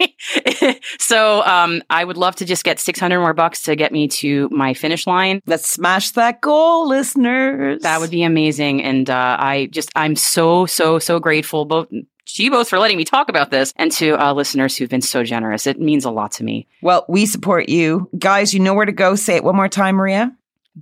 so 0.99 1.43
um, 1.45 1.81
I 1.89 2.03
would 2.03 2.17
love 2.17 2.35
to 2.37 2.45
just 2.45 2.63
get 2.63 2.79
600 2.79 3.19
more 3.19 3.33
bucks 3.33 3.63
to 3.63 3.75
get 3.75 3.91
me 3.91 4.07
to 4.09 4.47
my 4.51 4.73
finish 4.73 5.05
line. 5.05 5.41
Let's 5.45 5.67
smash 5.69 6.11
that 6.11 6.41
goal, 6.41 6.87
listeners. 6.87 7.81
That 7.81 7.99
would 7.99 8.11
be 8.11 8.23
amazing. 8.23 8.81
And 8.83 9.09
uh, 9.09 9.37
I 9.39 9.67
just, 9.71 9.91
I'm 9.95 10.15
so, 10.15 10.65
so, 10.65 10.99
so 10.99 11.19
grateful 11.19 11.65
both 11.65 11.89
to 11.89 12.43
you 12.43 12.51
both 12.51 12.67
for 12.69 12.77
letting 12.79 12.97
me 12.97 13.05
talk 13.05 13.29
about 13.29 13.51
this 13.51 13.73
and 13.77 13.89
to 13.93 14.11
uh, 14.21 14.33
listeners 14.33 14.75
who've 14.75 14.89
been 14.89 15.01
so 15.01 15.23
generous. 15.23 15.65
It 15.65 15.79
means 15.79 16.03
a 16.03 16.11
lot 16.11 16.31
to 16.33 16.43
me. 16.43 16.67
Well, 16.81 17.05
we 17.07 17.25
support 17.25 17.69
you. 17.69 18.09
Guys, 18.17 18.53
you 18.53 18.59
know 18.59 18.73
where 18.73 18.85
to 18.85 18.91
go. 18.91 19.15
Say 19.15 19.35
it 19.37 19.43
one 19.45 19.55
more 19.55 19.69
time, 19.69 19.95
Maria. 19.95 20.35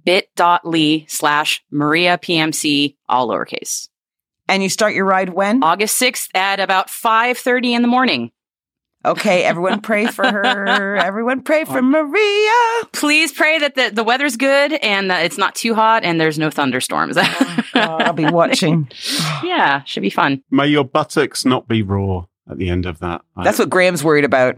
bit.ly 0.05 1.05
slash 1.07 1.63
Maria 1.71 2.17
PMC, 2.17 2.95
all 3.07 3.29
lowercase. 3.29 3.89
And 4.47 4.61
you 4.63 4.69
start 4.69 4.93
your 4.93 5.05
ride 5.05 5.29
when? 5.29 5.63
August 5.63 5.99
6th 6.01 6.29
at 6.35 6.59
about 6.59 6.87
5.30 6.87 7.71
in 7.75 7.81
the 7.81 7.87
morning. 7.87 8.31
Okay, 9.03 9.43
everyone 9.43 9.81
pray 9.81 10.07
for 10.07 10.25
her. 10.25 10.95
Everyone 10.97 11.43
pray 11.43 11.63
for 11.65 11.79
Maria. 11.79 12.51
Please 12.91 13.31
pray 13.31 13.59
that 13.59 13.75
the, 13.75 13.91
the 13.93 14.03
weather's 14.03 14.35
good 14.35 14.73
and 14.73 15.11
that 15.11 15.23
it's 15.25 15.37
not 15.37 15.53
too 15.53 15.75
hot 15.75 16.03
and 16.03 16.19
there's 16.19 16.39
no 16.39 16.49
thunderstorms. 16.49 17.15
Oh, 17.15 17.63
I'll 17.75 18.13
be 18.13 18.25
watching. 18.31 18.89
yeah, 19.43 19.83
should 19.83 20.01
be 20.01 20.09
fun. 20.09 20.41
May 20.49 20.67
your 20.67 20.85
buttocks 20.85 21.45
not 21.45 21.67
be 21.67 21.83
raw 21.83 22.25
at 22.49 22.57
the 22.57 22.67
end 22.69 22.87
of 22.87 22.97
that. 22.99 23.21
I- 23.37 23.43
That's 23.43 23.59
what 23.59 23.69
Graham's 23.69 24.03
worried 24.03 24.25
about. 24.25 24.55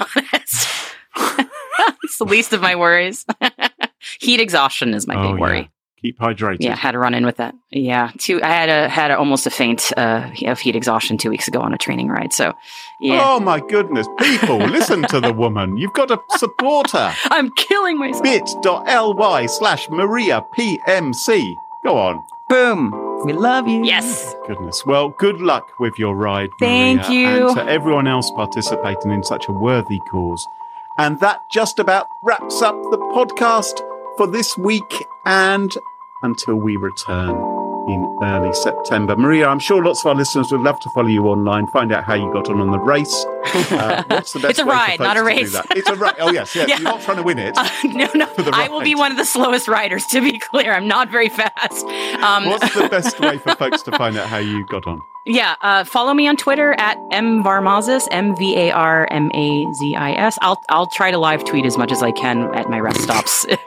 it's 0.32 2.18
the 2.18 2.24
least 2.24 2.52
of 2.54 2.62
my 2.62 2.74
worries. 2.76 3.26
Heat 4.20 4.40
exhaustion 4.40 4.94
is 4.94 5.06
my 5.06 5.16
Oh, 5.16 5.32
big 5.32 5.40
worry. 5.40 5.70
Yeah. 6.02 6.08
Keep 6.08 6.18
hydrated. 6.18 6.56
Yeah, 6.60 6.76
had 6.76 6.92
to 6.92 6.98
run 6.98 7.14
in 7.14 7.24
with 7.24 7.36
that. 7.36 7.54
Yeah, 7.70 8.10
two. 8.18 8.42
I 8.42 8.48
had 8.48 8.68
a 8.68 8.88
had 8.88 9.10
a, 9.10 9.18
almost 9.18 9.46
a 9.46 9.50
faint 9.50 9.92
uh, 9.96 10.30
of 10.46 10.58
heat 10.58 10.76
exhaustion 10.76 11.16
two 11.16 11.30
weeks 11.30 11.48
ago 11.48 11.60
on 11.60 11.72
a 11.72 11.78
training 11.78 12.08
ride. 12.08 12.32
So, 12.32 12.54
yeah, 13.00 13.20
Oh 13.22 13.40
my 13.40 13.60
goodness. 13.60 14.06
People, 14.18 14.58
listen 14.66 15.02
to 15.04 15.20
the 15.20 15.32
woman. 15.32 15.76
You've 15.76 15.92
got 15.92 16.08
to 16.08 16.20
support 16.38 16.90
her. 16.90 17.14
I'm 17.24 17.50
killing 17.52 17.98
myself. 17.98 18.22
bit.ly 18.22 19.46
slash 19.46 19.88
Maria 19.90 20.44
PMC. 20.58 21.54
Go 21.84 21.96
on. 21.96 22.22
Boom. 22.48 22.92
We 23.24 23.32
love 23.32 23.68
you. 23.68 23.84
Yes, 23.84 24.34
Goodness. 24.46 24.84
Well, 24.84 25.10
good 25.10 25.40
luck 25.40 25.78
with 25.78 25.96
your 25.96 26.16
ride. 26.16 26.50
Thank 26.58 27.02
Maria, 27.02 27.36
you. 27.38 27.46
And 27.48 27.56
to 27.56 27.64
everyone 27.68 28.08
else 28.08 28.30
participating 28.32 29.12
in 29.12 29.22
such 29.22 29.48
a 29.48 29.52
worthy 29.52 30.00
cause. 30.10 30.44
And 30.98 31.20
that 31.20 31.38
just 31.52 31.78
about 31.78 32.06
wraps 32.22 32.60
up 32.60 32.74
the 32.90 32.98
podcast 32.98 33.78
for 34.16 34.26
this 34.26 34.58
week 34.58 35.06
and 35.24 35.72
until 36.22 36.56
we 36.56 36.76
return 36.76 37.30
in 37.88 38.16
early 38.22 38.52
September. 38.52 39.16
Maria, 39.16 39.48
I'm 39.48 39.58
sure 39.58 39.82
lots 39.82 40.00
of 40.00 40.06
our 40.06 40.14
listeners 40.14 40.52
would 40.52 40.60
love 40.60 40.78
to 40.80 40.90
follow 40.90 41.08
you 41.08 41.24
online, 41.26 41.66
find 41.66 41.92
out 41.92 42.04
how 42.04 42.14
you 42.14 42.32
got 42.32 42.48
on 42.48 42.60
on 42.60 42.70
the 42.70 42.78
race. 42.78 43.24
Uh, 43.72 44.04
what's 44.08 44.32
the 44.32 44.40
best 44.40 44.50
It's 44.50 44.58
a 44.60 44.64
ride, 44.64 45.00
not 45.00 45.16
a 45.16 45.24
race. 45.24 45.54
It's 45.70 45.88
a 45.88 45.96
ride. 45.96 46.14
Oh, 46.20 46.30
yes, 46.30 46.54
yes. 46.54 46.68
Yeah. 46.68 46.76
You're 46.76 46.84
not 46.84 47.00
trying 47.00 47.16
to 47.16 47.22
win 47.22 47.38
it. 47.38 47.56
Uh, 47.56 47.68
no, 47.84 48.08
no. 48.14 48.28
I 48.52 48.68
will 48.68 48.82
be 48.82 48.94
one 48.94 49.10
of 49.10 49.16
the 49.16 49.24
slowest 49.24 49.68
riders. 49.68 50.06
To 50.06 50.20
be 50.20 50.38
clear, 50.38 50.72
I'm 50.72 50.86
not 50.86 51.10
very 51.10 51.28
fast. 51.28 51.84
Um, 52.22 52.46
What's 52.46 52.74
the 52.74 52.88
best 52.90 53.18
way 53.18 53.38
for 53.38 53.54
folks 53.56 53.82
to 53.82 53.92
find 53.92 54.16
out 54.16 54.28
how 54.28 54.38
you 54.38 54.64
got 54.66 54.86
on? 54.86 55.02
Yeah, 55.24 55.54
uh, 55.60 55.84
follow 55.84 56.12
me 56.14 56.26
on 56.26 56.36
Twitter 56.36 56.74
at 56.78 56.98
mvarmazis, 57.12 58.08
M 58.10 58.34
V 58.36 58.56
A 58.56 58.70
R 58.72 59.06
M 59.10 59.30
A 59.34 59.72
Z 59.72 59.94
I 59.94 60.12
S. 60.14 60.36
I'll 60.42 60.60
I'll 60.68 60.86
try 60.88 61.12
to 61.12 61.18
live 61.18 61.44
tweet 61.44 61.64
as 61.64 61.78
much 61.78 61.92
as 61.92 62.02
I 62.02 62.10
can 62.10 62.52
at 62.54 62.68
my 62.68 62.80
rest 62.80 63.02
stops. 63.02 63.46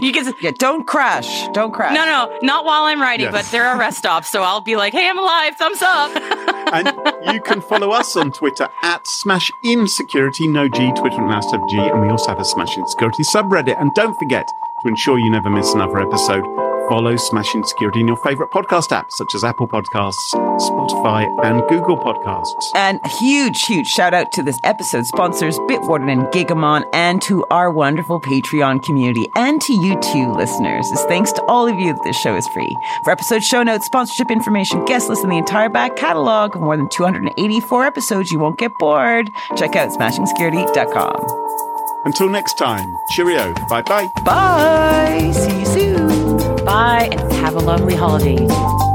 you 0.00 0.12
can 0.12 0.32
Yeah, 0.40 0.52
don't 0.56 0.86
crash. 0.86 1.48
Don't 1.48 1.72
crash. 1.72 1.94
no 1.94 2.04
no 2.04 2.38
not 2.42 2.64
while 2.64 2.84
I'm 2.84 3.00
riding, 3.00 3.24
Yes. 3.24 3.32
but 3.32 3.44
there 3.50 3.64
are 3.66 3.76
rest 3.78 3.98
stops, 3.98 4.28
so 4.30 4.42
I'll 4.42 4.60
be 4.60 4.76
like, 4.76 4.92
hey, 4.92 5.08
I'm 5.08 5.18
alive, 5.18 5.56
thumbs 5.56 5.82
up. 5.82 6.10
And 6.74 6.88
you 7.32 7.40
can 7.40 7.60
follow 7.60 7.90
us 7.92 8.16
on 8.16 8.32
Twitter 8.32 8.68
at 8.82 9.04
Smashin 9.04 9.88
Security, 9.88 10.48
no 10.48 10.66
G, 10.66 10.90
Twitter 10.96 11.18
and 11.20 11.28
last 11.28 11.54
G, 11.70 11.76
and 11.78 12.00
we 12.00 12.08
also 12.08 12.30
have 12.30 12.40
a 12.40 12.44
Smash 12.44 12.76
Insecurity 12.76 13.22
subreddit. 13.22 13.80
And 13.80 13.92
don't 13.94 14.14
forget 14.18 14.44
to 14.82 14.88
ensure 14.88 15.16
you 15.18 15.30
never 15.30 15.50
miss 15.50 15.72
another 15.72 16.00
episode. 16.00 16.42
Follow 16.88 17.16
Smashing 17.16 17.64
Security 17.64 18.00
in 18.00 18.08
your 18.08 18.16
favorite 18.18 18.50
podcast 18.50 18.90
apps 18.90 19.12
such 19.12 19.34
as 19.34 19.44
Apple 19.44 19.66
Podcasts, 19.66 20.32
Spotify, 20.32 21.26
and 21.44 21.62
Google 21.68 21.96
Podcasts. 21.96 22.70
And 22.74 23.00
a 23.04 23.08
huge, 23.08 23.64
huge 23.64 23.86
shout 23.86 24.14
out 24.14 24.32
to 24.32 24.42
this 24.42 24.58
episode 24.64 25.06
sponsors, 25.06 25.58
Bitwarden 25.60 26.12
and 26.12 26.22
Gigamon, 26.24 26.84
and 26.92 27.20
to 27.22 27.44
our 27.50 27.70
wonderful 27.70 28.20
Patreon 28.20 28.82
community, 28.82 29.28
and 29.34 29.60
to 29.62 29.72
you 29.72 29.98
too, 30.00 30.32
listeners. 30.32 30.90
It's 30.92 31.04
thanks 31.04 31.32
to 31.32 31.42
all 31.44 31.68
of 31.68 31.78
you 31.78 31.94
that 31.94 32.02
this 32.04 32.18
show 32.18 32.36
is 32.36 32.46
free. 32.48 32.74
For 33.02 33.10
episode 33.10 33.42
show 33.42 33.62
notes, 33.62 33.86
sponsorship 33.86 34.30
information, 34.30 34.84
guest 34.84 35.08
list, 35.08 35.22
and 35.22 35.32
the 35.32 35.38
entire 35.38 35.68
back 35.68 35.96
catalog 35.96 36.54
of 36.54 36.62
more 36.62 36.76
than 36.76 36.88
284 36.88 37.84
episodes, 37.84 38.30
you 38.30 38.38
won't 38.38 38.58
get 38.58 38.76
bored. 38.78 39.30
Check 39.56 39.76
out 39.76 39.90
smashingsecurity.com. 39.90 42.02
Until 42.04 42.28
next 42.28 42.58
time, 42.58 42.94
cheerio. 43.10 43.54
Bye 43.70 43.82
bye. 43.82 44.08
Bye. 44.24 45.30
See 45.32 45.60
you 45.60 45.66
soon. 45.66 46.53
Bye 46.64 47.08
and 47.12 47.32
have 47.34 47.56
a 47.56 47.60
lovely 47.60 47.94
holiday. 47.94 48.93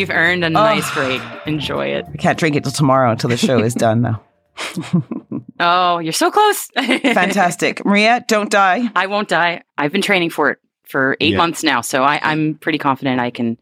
You've 0.00 0.10
earned 0.10 0.44
a 0.44 0.50
nice 0.50 0.90
break. 0.92 1.20
Enjoy 1.46 1.86
it. 1.88 2.06
I 2.12 2.16
can't 2.16 2.38
drink 2.38 2.56
it 2.56 2.62
till 2.64 2.72
tomorrow 2.72 3.10
until 3.10 3.28
the 3.30 3.36
show 3.36 3.58
is 3.58 3.74
done, 3.74 4.02
though. 4.02 4.18
Oh, 5.62 5.98
you're 5.98 6.14
so 6.14 6.30
close. 6.30 6.68
Fantastic. 6.74 7.84
Maria, 7.84 8.24
don't 8.26 8.50
die. 8.50 8.90
I 8.96 9.08
won't 9.08 9.28
die. 9.28 9.62
I've 9.76 9.92
been 9.92 10.00
training 10.00 10.30
for 10.30 10.52
it 10.52 10.58
for 10.84 11.18
eight 11.20 11.32
Yeah. 11.32 11.36
months 11.36 11.62
now, 11.62 11.82
so 11.82 12.02
I, 12.02 12.18
I'm 12.22 12.54
pretty 12.54 12.78
confident 12.78 13.20
I 13.20 13.28
can. 13.30 13.58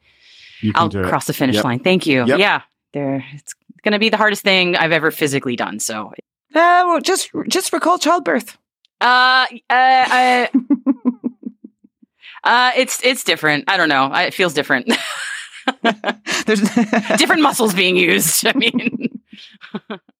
Can 0.61 0.73
I'll 0.77 0.89
do 0.89 1.01
it. 1.01 1.07
cross 1.09 1.27
the 1.27 1.33
finish 1.33 1.57
Yep. 1.57 1.65
line. 1.65 1.79
Thank 1.81 2.07
you. 2.07 2.25
Yep. 2.25 2.39
Yeah, 2.39 2.63
there. 2.93 3.25
It's 3.35 3.53
going 3.83 3.95
to 3.95 3.99
be 3.99 4.11
the 4.11 4.17
hardest 4.17 4.43
thing 4.45 4.77
I've 4.77 4.93
ever 4.93 5.11
physically 5.11 5.57
done. 5.57 5.81
So, 5.81 6.13
Uh, 6.55 6.85
well, 6.87 7.01
just 7.01 7.31
just 7.49 7.73
recall 7.73 7.99
childbirth. 7.99 8.57
uh, 9.01 9.47
uh, 9.69 9.73
uh, 9.73 10.47
uh 12.45 12.71
it's 12.77 13.03
it's 13.05 13.25
different. 13.25 13.65
I 13.67 13.77
don't 13.77 13.89
know. 13.89 14.05
I, 14.05 14.23
it 14.25 14.35
feels 14.35 14.55
different. 14.55 14.93
There's 16.47 16.61
different 17.19 17.43
muscles 17.43 17.75
being 17.75 17.97
used. 17.97 18.47
I 18.47 18.53
mean. 18.55 19.21